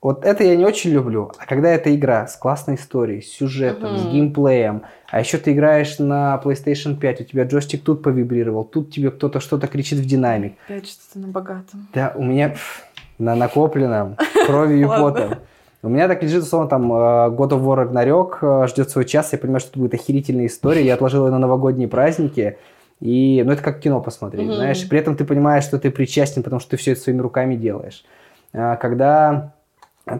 вот 0.00 0.24
это 0.24 0.44
я 0.44 0.56
не 0.56 0.64
очень 0.64 0.90
люблю. 0.90 1.32
А 1.36 1.46
когда 1.46 1.68
это 1.68 1.94
игра 1.94 2.26
с 2.26 2.36
классной 2.36 2.76
историей, 2.76 3.22
с 3.22 3.32
сюжетом, 3.32 3.94
mm-hmm. 3.94 3.98
с 3.98 4.12
геймплеем, 4.12 4.82
а 5.08 5.20
еще 5.20 5.36
ты 5.36 5.52
играешь 5.52 5.98
на 5.98 6.40
PlayStation 6.44 6.96
5, 6.96 7.22
у 7.22 7.24
тебя 7.24 7.44
джойстик 7.44 7.82
тут 7.82 8.02
повибрировал, 8.02 8.64
тут 8.64 8.90
тебе 8.90 9.10
кто-то 9.10 9.40
что-то 9.40 9.66
кричит 9.66 9.98
в 9.98 10.06
динамик. 10.06 10.54
Опять 10.66 10.88
что-то 10.88 11.18
на 11.18 11.28
богатом. 11.28 11.88
Да, 11.92 12.12
у 12.14 12.22
меня 12.22 12.54
на 13.18 13.34
накопленном 13.34 14.16
кровью 14.46 14.80
и 14.80 14.86
потом. 14.86 15.34
У 15.82 15.88
меня 15.88 16.08
так 16.08 16.22
лежит, 16.22 16.42
условно, 16.42 16.68
там, 16.68 16.92
э, 16.92 16.96
God 16.96 17.50
of 17.50 17.62
War 17.62 17.86
Ragnarok 17.86 18.64
э, 18.64 18.66
ждет 18.66 18.90
свой 18.90 19.04
час, 19.04 19.32
я 19.32 19.38
понимаю, 19.38 19.60
что 19.60 19.70
это 19.70 19.78
будет 19.78 19.94
охерительная 19.94 20.46
история, 20.46 20.84
я 20.84 20.94
отложил 20.94 21.26
ее 21.26 21.30
на 21.30 21.38
новогодние 21.38 21.86
праздники, 21.86 22.58
и, 23.00 23.42
ну, 23.44 23.52
это 23.52 23.62
как 23.62 23.80
кино 23.80 24.00
посмотреть, 24.00 24.48
mm-hmm. 24.48 24.56
знаешь, 24.56 24.88
при 24.88 24.98
этом 24.98 25.16
ты 25.16 25.24
понимаешь, 25.24 25.64
что 25.64 25.78
ты 25.78 25.90
причастен, 25.90 26.42
потому 26.42 26.60
что 26.60 26.70
ты 26.70 26.76
все 26.76 26.92
это 26.92 27.02
своими 27.02 27.20
руками 27.20 27.54
делаешь. 27.54 28.04
А, 28.52 28.76
когда, 28.76 29.52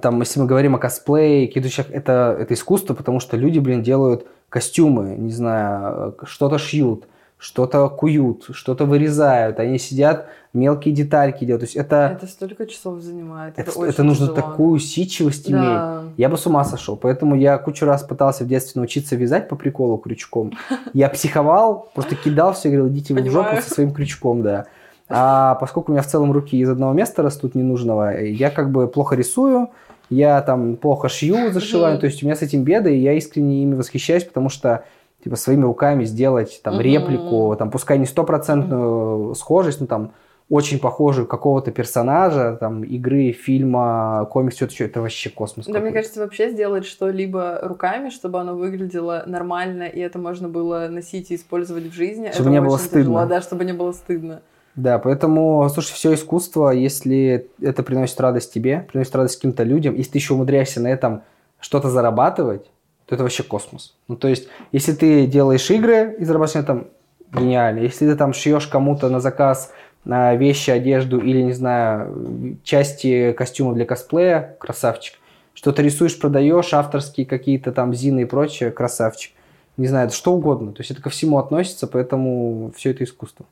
там, 0.03 0.21
если 0.21 0.41
мы 0.41 0.47
говорим 0.47 0.77
о 0.77 0.79
косплее, 0.79 1.47
кидущих, 1.47 1.91
это, 1.91 2.37
это 2.39 2.55
искусство, 2.55 2.95
потому 2.95 3.19
что 3.19 3.37
люди, 3.37 3.59
блин, 3.59 3.83
делают 3.83 4.27
костюмы, 4.49 5.17
не 5.17 5.33
знаю, 5.33 6.15
э, 6.21 6.27
что-то 6.27 6.59
шьют, 6.59 7.07
что-то 7.39 7.89
куют, 7.89 8.49
что-то 8.53 8.87
вырезают, 8.87 9.61
они 9.61 9.79
сидят, 9.79 10.27
мелкие 10.55 10.95
детальки 10.95 11.45
делают. 11.45 11.63
То 11.63 11.67
есть 11.67 11.77
это... 11.77 12.17
Это 12.17 12.27
столько 12.27 12.67
часов 12.67 13.01
занимает. 13.01 13.59
Это, 13.59 13.71
это, 13.71 13.85
это 13.85 14.03
нужно 14.03 14.29
тяжело. 14.29 14.41
такую 14.41 14.71
усидчивость 14.71 15.51
да. 15.51 16.03
иметь. 16.03 16.15
Я 16.17 16.29
бы 16.29 16.39
с 16.39 16.47
ума 16.47 16.65
сошел. 16.65 16.97
Поэтому 16.97 17.37
я 17.37 17.59
кучу 17.59 17.85
раз 17.85 18.03
пытался 18.03 18.45
в 18.45 18.49
детстве 18.49 18.81
научиться 18.81 19.17
вязать 19.17 19.49
по 19.49 19.57
приколу 19.57 19.99
крючком. 19.99 20.53
Я 20.95 21.09
психовал, 21.11 21.91
просто 21.95 22.17
кидал 22.17 22.55
все, 22.55 22.69
говорил, 22.69 22.89
идите 22.89 23.13
вы 23.13 23.23
в 23.23 23.31
жопу 23.31 23.57
со 23.57 23.71
своим 23.71 23.93
крючком, 23.93 24.43
да. 24.43 24.67
А 25.09 25.55
поскольку 25.61 25.93
у 25.93 25.95
меня 25.95 26.03
в 26.03 26.07
целом 26.07 26.33
руки 26.33 26.57
из 26.57 26.71
одного 26.71 26.95
места 26.95 27.23
растут 27.23 27.55
ненужного, 27.55 28.19
я 28.19 28.51
как 28.51 28.71
бы 28.71 28.89
плохо 28.89 29.15
рисую, 29.15 29.69
я 30.09 30.41
там 30.41 30.77
плохо 30.77 31.09
шью, 31.09 31.53
зашиваю, 31.53 31.99
то 31.99 32.07
есть 32.07 32.23
у 32.23 32.27
меня 32.27 32.37
с 32.37 32.43
этим 32.43 32.63
беды, 32.63 32.97
и 32.97 33.01
я 33.01 33.13
искренне 33.13 33.63
ими 33.63 33.75
восхищаюсь, 33.75 34.25
потому 34.25 34.49
что 34.49 34.85
типа 35.27 35.35
своими 35.35 35.65
руками 35.65 36.05
сделать 36.05 36.61
там 36.63 36.81
реплику, 36.81 37.57
там 37.59 37.69
пускай 37.73 37.99
не 37.99 38.07
стопроцентную 38.07 39.35
схожесть, 39.35 39.81
но 39.81 39.89
там 39.89 40.13
очень 40.49 40.79
похожую 40.79 41.27
какого-то 41.27 41.73
персонажа, 41.73 42.57
там, 42.61 42.85
игры, 42.85 43.33
фильма, 43.33 44.29
комикса, 44.31 44.69
все 44.69 44.85
это 44.85 45.01
вообще 45.01 45.29
космос. 45.29 45.67
Да, 45.67 45.81
мне 45.81 45.91
кажется, 45.91 46.21
вообще 46.21 46.51
сделать 46.51 46.87
что-либо 46.87 47.59
руками, 47.65 48.11
чтобы 48.11 48.39
оно 48.39 48.55
выглядело 48.55 49.25
нормально, 49.27 49.83
и 49.83 49.99
это 49.99 50.21
можно 50.21 50.49
было 50.49 50.87
носить 50.89 51.33
и 51.33 51.35
использовать 51.35 51.87
в 51.87 51.93
жизни. 51.93 52.31
Чтобы 52.33 52.51
это 52.51 52.51
не 52.51 52.61
было 52.61 52.77
стыдно. 52.77 53.03
Тяжело, 53.03 53.27
да, 53.27 53.43
чтобы 53.43 53.65
не 53.65 53.73
было 53.73 53.91
стыдно. 53.91 54.43
Да, 54.77 55.01
поэтому, 55.01 55.69
слушай, 55.75 55.93
все 55.93 56.15
искусство, 56.15 56.71
если 56.71 57.49
это 57.61 57.83
приносит 57.83 58.21
радость 58.21 58.55
тебе, 58.55 58.87
приносит 58.93 59.17
радость 59.17 59.35
каким-то 59.35 59.65
людям, 59.65 59.97
если 59.97 60.13
ты 60.13 60.19
еще 60.19 60.35
умудряешься 60.35 60.81
на 60.81 60.87
этом 60.87 61.23
что-то 61.59 61.91
зарабатывать, 61.91 62.71
то 63.07 63.15
это 63.15 63.23
вообще 63.23 63.43
космос. 63.43 63.95
Ну, 64.09 64.17
то 64.17 64.29
есть, 64.29 64.49
если 64.73 64.93
ты 64.93 65.27
делаешь 65.27 65.71
игры 65.71 66.17
и 66.19 66.25
зарабатываешь 66.25 66.67
там, 66.67 66.89
гениально. 67.33 67.81
Если 67.81 68.07
ты 68.07 68.17
там 68.17 68.33
шьешь 68.33 68.67
кому-то 68.67 69.09
на 69.09 69.21
заказ 69.21 69.73
на 70.05 70.37
вещи, 70.37 70.71
одежду 70.71 71.19
или, 71.21 71.43
не 71.43 71.53
знаю, 71.53 72.59
части 72.63 73.33
костюма 73.33 73.75
для 73.75 73.85
косплея, 73.85 74.57
красавчик. 74.61 75.19
Что-то 75.55 75.83
рисуешь, 75.83 76.19
продаешь, 76.19 76.73
авторские 76.75 77.27
какие-то 77.27 77.73
там 77.73 77.95
зины 77.95 78.23
и 78.23 78.25
прочее, 78.25 78.71
красавчик. 78.71 79.33
Не 79.77 79.89
знаю, 79.89 80.11
что 80.11 80.33
угодно. 80.33 80.73
То 80.73 80.81
есть 80.81 80.91
это 80.91 81.03
ко 81.03 81.11
всему 81.11 81.39
относится, 81.39 81.87
поэтому 81.87 82.73
все 82.77 82.91
это 82.91 83.05
искусство. 83.05 83.47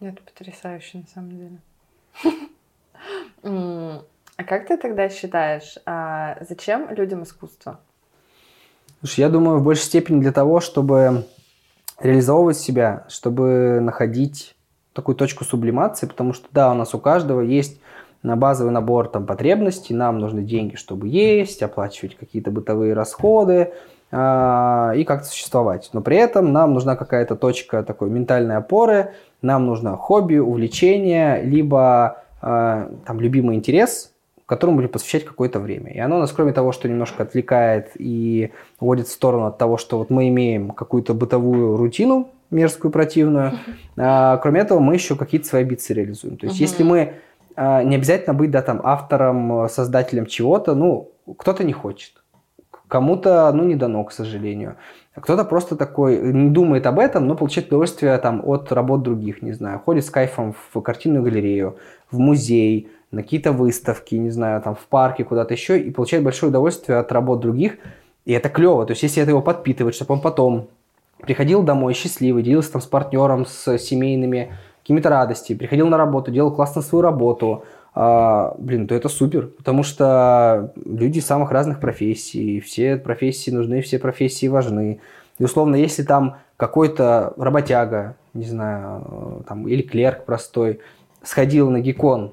Это 0.00 0.20
потрясающе, 0.22 0.98
на 0.98 1.06
самом 1.14 1.38
деле. 1.38 1.58
А 4.38 4.44
как 4.44 4.66
ты 4.66 4.76
тогда 4.76 5.08
считаешь, 5.08 5.76
а 5.86 6.36
зачем 6.46 6.90
людям 6.90 7.22
искусство? 7.22 7.80
Слушай, 9.00 9.20
я 9.20 9.28
думаю, 9.28 9.58
в 9.58 9.62
большей 9.62 9.84
степени 9.84 10.20
для 10.20 10.32
того, 10.32 10.60
чтобы 10.60 11.26
реализовывать 12.00 12.58
себя, 12.58 13.04
чтобы 13.08 13.78
находить 13.80 14.54
такую 14.92 15.14
точку 15.14 15.44
сублимации, 15.44 16.06
потому 16.06 16.32
что, 16.32 16.48
да, 16.52 16.70
у 16.72 16.74
нас 16.74 16.94
у 16.94 16.98
каждого 16.98 17.42
есть 17.42 17.78
на 18.22 18.36
базовый 18.36 18.72
набор 18.72 19.08
там, 19.08 19.26
потребностей, 19.26 19.94
нам 19.94 20.18
нужны 20.18 20.42
деньги, 20.42 20.76
чтобы 20.76 21.08
есть, 21.08 21.62
оплачивать 21.62 22.16
какие-то 22.16 22.50
бытовые 22.50 22.94
расходы 22.94 23.72
э, 24.10 24.92
и 24.96 25.04
как-то 25.04 25.26
существовать. 25.28 25.90
Но 25.92 26.00
при 26.00 26.16
этом 26.16 26.52
нам 26.52 26.72
нужна 26.72 26.96
какая-то 26.96 27.36
точка 27.36 27.82
такой 27.82 28.08
ментальной 28.08 28.56
опоры, 28.56 29.12
нам 29.42 29.66
нужно 29.66 29.96
хобби, 29.96 30.38
увлечение, 30.38 31.42
либо 31.42 32.22
э, 32.40 32.88
там 33.06 33.20
любимый 33.20 33.56
интерес, 33.56 34.12
которому 34.46 34.76
будем 34.76 34.90
посвящать 34.90 35.24
какое-то 35.24 35.58
время. 35.58 35.92
И 35.92 35.98
оно 35.98 36.18
нас, 36.18 36.32
кроме 36.32 36.52
того, 36.52 36.72
что 36.72 36.88
немножко 36.88 37.24
отвлекает 37.24 37.90
и 37.96 38.52
уводит 38.78 39.08
в 39.08 39.12
сторону 39.12 39.46
от 39.46 39.58
того, 39.58 39.76
что 39.76 39.98
вот 39.98 40.08
мы 40.10 40.28
имеем 40.28 40.70
какую-то 40.70 41.14
бытовую 41.14 41.76
рутину 41.76 42.28
мерзкую, 42.50 42.92
противную, 42.92 43.58
а, 43.96 44.36
кроме 44.36 44.60
этого 44.60 44.78
мы 44.78 44.94
еще 44.94 45.16
какие-то 45.16 45.48
свои 45.48 45.62
амбиции 45.62 45.94
реализуем. 45.94 46.36
То 46.36 46.46
есть, 46.46 46.60
если 46.60 46.84
мы 46.84 47.14
а, 47.56 47.82
не 47.82 47.96
обязательно 47.96 48.34
быть 48.34 48.50
да, 48.50 48.62
там, 48.62 48.80
автором, 48.84 49.68
создателем 49.68 50.26
чего-то, 50.26 50.74
ну, 50.74 51.10
кто-то 51.36 51.64
не 51.64 51.72
хочет. 51.72 52.12
Кому-то, 52.88 53.50
ну, 53.52 53.64
не 53.64 53.74
дано, 53.74 54.04
к 54.04 54.12
сожалению. 54.12 54.76
Кто-то 55.14 55.44
просто 55.44 55.76
такой, 55.76 56.32
не 56.32 56.50
думает 56.50 56.86
об 56.86 56.98
этом, 56.98 57.26
но 57.26 57.34
получает 57.34 57.68
удовольствие 57.68 58.16
там, 58.18 58.42
от 58.44 58.70
работ 58.70 59.02
других, 59.02 59.42
не 59.42 59.52
знаю. 59.52 59.80
Ходит 59.80 60.04
с 60.04 60.10
кайфом 60.10 60.54
в 60.72 60.80
картинную 60.82 61.24
галерею, 61.24 61.78
в 62.10 62.18
музей, 62.18 62.90
на 63.10 63.22
какие-то 63.22 63.52
выставки, 63.52 64.14
не 64.14 64.30
знаю, 64.30 64.60
там 64.62 64.74
в 64.74 64.86
парке, 64.86 65.24
куда-то 65.24 65.54
еще, 65.54 65.78
и 65.80 65.90
получает 65.90 66.24
большое 66.24 66.50
удовольствие 66.50 66.98
от 66.98 67.10
работ 67.12 67.40
других. 67.40 67.78
И 68.24 68.32
это 68.32 68.48
клево. 68.48 68.84
То 68.86 68.92
есть, 68.92 69.02
если 69.02 69.22
это 69.22 69.30
его 69.30 69.42
подпитывает, 69.42 69.94
чтобы 69.94 70.14
он 70.14 70.20
потом 70.20 70.68
приходил 71.22 71.62
домой 71.62 71.94
счастливый, 71.94 72.42
делился 72.42 72.72
там 72.72 72.82
с 72.82 72.86
партнером, 72.86 73.46
с 73.46 73.78
семейными 73.78 74.52
какими-то 74.82 75.08
радостями, 75.08 75.58
приходил 75.58 75.88
на 75.88 75.96
работу, 75.96 76.30
делал 76.30 76.52
классно 76.52 76.82
свою 76.82 77.02
работу, 77.02 77.64
а, 77.98 78.54
блин, 78.58 78.86
то 78.86 78.94
это 78.94 79.08
супер, 79.08 79.46
потому 79.46 79.82
что 79.82 80.72
люди 80.84 81.20
самых 81.20 81.50
разных 81.50 81.80
профессий, 81.80 82.60
все 82.60 82.96
профессии 82.96 83.50
нужны, 83.50 83.80
все 83.80 83.98
профессии 83.98 84.48
важны. 84.48 85.00
И 85.38 85.44
условно, 85.44 85.76
если 85.76 86.02
там 86.02 86.36
какой-то 86.56 87.32
работяга, 87.36 88.16
не 88.34 88.44
знаю, 88.44 89.44
там, 89.48 89.66
или 89.66 89.82
клерк 89.82 90.24
простой, 90.24 90.80
сходил 91.22 91.70
на 91.70 91.80
гикон, 91.80 92.32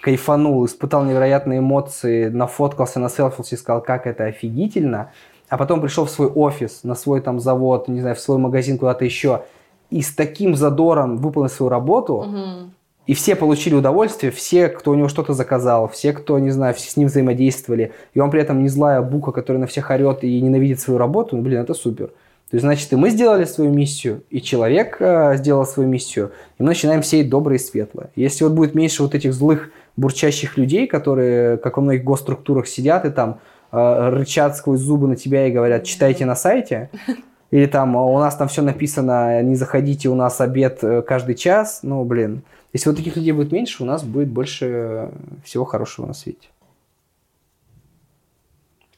кайфанул, 0.00 0.64
испытал 0.64 1.04
невероятные 1.04 1.60
эмоции, 1.60 2.28
нафоткался, 2.28 3.00
населфился 3.00 3.54
и 3.54 3.58
сказал, 3.58 3.82
как 3.82 4.06
это 4.06 4.24
офигительно, 4.24 5.10
а 5.48 5.56
потом 5.56 5.80
пришел 5.80 6.04
в 6.04 6.10
свой 6.10 6.28
офис, 6.28 6.80
на 6.82 6.94
свой 6.94 7.20
там 7.20 7.40
завод, 7.40 7.88
не 7.88 8.00
знаю, 8.00 8.16
в 8.16 8.20
свой 8.20 8.38
магазин, 8.38 8.78
куда-то 8.78 9.04
еще, 9.04 9.42
и 9.90 10.02
с 10.02 10.14
таким 10.14 10.56
задором 10.56 11.18
выполнил 11.18 11.50
свою 11.50 11.70
работу, 11.70 12.14
угу. 12.14 12.70
и 13.06 13.14
все 13.14 13.36
получили 13.36 13.74
удовольствие, 13.74 14.32
все, 14.32 14.68
кто 14.68 14.90
у 14.90 14.94
него 14.94 15.08
что-то 15.08 15.32
заказал, 15.32 15.88
все, 15.88 16.12
кто, 16.12 16.38
не 16.38 16.50
знаю, 16.50 16.74
все 16.74 16.90
с 16.90 16.96
ним 16.96 17.08
взаимодействовали, 17.08 17.92
и 18.14 18.20
он 18.20 18.30
при 18.30 18.40
этом 18.40 18.62
не 18.62 18.68
злая 18.68 19.02
бука, 19.02 19.32
которая 19.32 19.60
на 19.60 19.66
всех 19.66 19.90
орет 19.90 20.24
и 20.24 20.40
ненавидит 20.40 20.80
свою 20.80 20.98
работу, 20.98 21.36
ну, 21.36 21.42
блин, 21.42 21.60
это 21.60 21.74
супер. 21.74 22.10
То 22.50 22.54
есть, 22.54 22.62
значит, 22.62 22.92
и 22.92 22.96
мы 22.96 23.10
сделали 23.10 23.44
свою 23.44 23.72
миссию, 23.72 24.22
и 24.30 24.40
человек 24.40 24.98
э, 25.00 25.36
сделал 25.36 25.66
свою 25.66 25.88
миссию, 25.88 26.30
и 26.58 26.62
мы 26.62 26.68
начинаем 26.68 27.02
сеять 27.02 27.28
доброе 27.28 27.56
и 27.56 27.58
светлое. 27.58 28.10
Если 28.14 28.44
вот 28.44 28.52
будет 28.52 28.74
меньше 28.76 29.02
вот 29.02 29.16
этих 29.16 29.34
злых 29.34 29.70
бурчащих 29.96 30.56
людей, 30.56 30.86
которые, 30.86 31.56
как 31.58 31.76
во 31.76 31.82
многих 31.82 32.04
госструктурах, 32.04 32.66
сидят 32.68 33.04
и 33.04 33.10
там 33.10 33.40
э, 33.72 34.08
рычат 34.10 34.56
сквозь 34.56 34.80
зубы 34.80 35.08
на 35.08 35.16
тебя 35.16 35.46
и 35.46 35.52
говорят, 35.52 35.84
читайте 35.84 36.26
на 36.26 36.36
сайте. 36.36 36.90
Или 37.50 37.66
там 37.66 37.94
у 37.94 38.18
нас 38.18 38.36
там 38.36 38.48
все 38.48 38.62
написано, 38.62 39.40
не 39.42 39.54
заходите, 39.54 40.08
у 40.08 40.14
нас 40.14 40.40
обед 40.40 40.82
э, 40.82 41.02
каждый 41.02 41.34
час. 41.34 41.80
Ну, 41.82 42.04
блин. 42.04 42.42
Если 42.72 42.90
вот 42.90 42.98
таких 42.98 43.16
людей 43.16 43.32
будет 43.32 43.52
меньше, 43.52 43.82
у 43.82 43.86
нас 43.86 44.02
будет 44.02 44.28
больше 44.28 45.10
всего 45.44 45.64
хорошего 45.64 46.06
на 46.06 46.12
свете. 46.12 46.48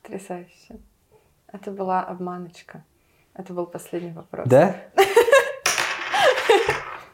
Потрясающе. 0.03 0.81
Это 1.53 1.71
была 1.71 2.03
обманочка. 2.03 2.83
Это 3.35 3.53
был 3.53 3.67
последний 3.67 4.13
вопрос. 4.13 4.49
Да? 4.49 4.75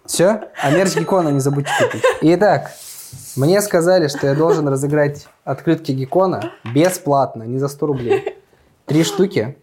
Все? 0.06 0.48
А 0.62 0.70
мерч 0.70 0.96
Гекона 0.96 1.28
не 1.28 1.40
забудьте 1.40 1.70
купить. 1.82 2.02
Итак, 2.22 2.70
мне 3.36 3.60
сказали, 3.60 4.08
что 4.08 4.26
я 4.26 4.34
должен 4.34 4.68
разыграть 4.68 5.26
открытки 5.44 5.92
Гекона 5.92 6.52
бесплатно, 6.74 7.44
не 7.44 7.58
за 7.58 7.68
100 7.68 7.86
рублей. 7.86 8.36
Три 8.86 9.02
штуки. 9.02 9.56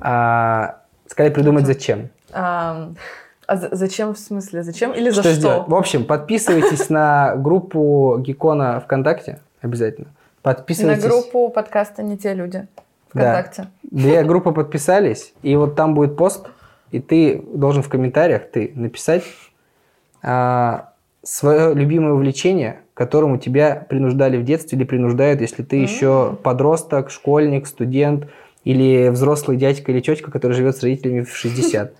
А, 0.00 0.80
сказали 1.06 1.32
придумать 1.32 1.66
зачем. 1.66 2.08
А, 2.32 2.90
А 3.46 3.56
зачем 3.56 4.14
в 4.14 4.18
смысле? 4.18 4.62
Зачем 4.62 4.92
или 4.92 5.10
за 5.10 5.22
что? 5.22 5.34
что? 5.34 5.64
В 5.68 5.74
общем, 5.74 6.04
подписывайтесь 6.04 6.90
на 6.90 7.36
группу 7.36 8.16
Гикона 8.18 8.80
ВКонтакте 8.80 9.40
обязательно. 9.60 10.08
Подписывайтесь. 10.42 11.02
На 11.02 11.08
группу 11.08 11.48
подкаста 11.48 12.02
«Не 12.02 12.16
те 12.16 12.34
люди» 12.34 12.66
ВКонтакте. 13.10 13.62
Да. 13.62 13.68
Две 13.90 14.22
группы 14.24 14.52
подписались, 14.52 15.32
и 15.42 15.56
вот 15.56 15.76
там 15.76 15.94
будет 15.94 16.16
пост, 16.16 16.46
и 16.90 17.00
ты 17.00 17.42
должен 17.52 17.82
в 17.82 17.88
комментариях 17.88 18.50
ты 18.50 18.72
написать 18.74 19.24
а, 20.22 20.90
свое 21.26 21.74
любимое 21.74 22.12
увлечение, 22.12 22.80
которому 22.94 23.36
тебя 23.36 23.84
принуждали 23.88 24.36
в 24.36 24.44
детстве 24.44 24.78
или 24.78 24.84
принуждают, 24.84 25.40
если 25.40 25.62
ты 25.62 25.78
mm-hmm. 25.78 25.82
еще 25.82 26.38
подросток, 26.42 27.10
школьник, 27.10 27.66
студент 27.66 28.28
или 28.62 29.08
взрослый 29.08 29.56
дядька 29.56 29.90
или 29.90 30.00
тетка, 30.00 30.30
который 30.30 30.52
живет 30.52 30.76
с 30.76 30.82
родителями 30.82 31.22
в 31.22 31.36
60. 31.36 31.94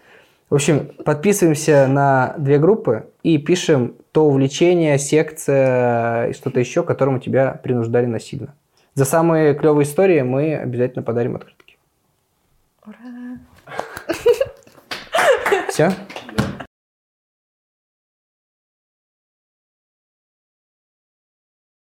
В 0.48 0.54
общем, 0.54 0.90
подписываемся 1.04 1.88
на 1.88 2.36
две 2.38 2.58
группы 2.58 3.06
и 3.24 3.36
пишем 3.38 3.94
то 4.12 4.26
увлечение, 4.26 4.96
секция 4.96 6.28
и 6.28 6.32
что-то 6.32 6.60
еще, 6.60 6.84
которому 6.84 7.18
тебя 7.18 7.60
принуждали 7.60 8.06
насильно. 8.06 8.54
За 8.94 9.04
самые 9.04 9.54
клевые 9.54 9.84
истории 9.84 10.22
мы 10.22 10.54
обязательно 10.54 11.02
подарим 11.02 11.34
открытки. 11.34 11.76
Ура! 12.86 13.38
Все? 15.68 15.92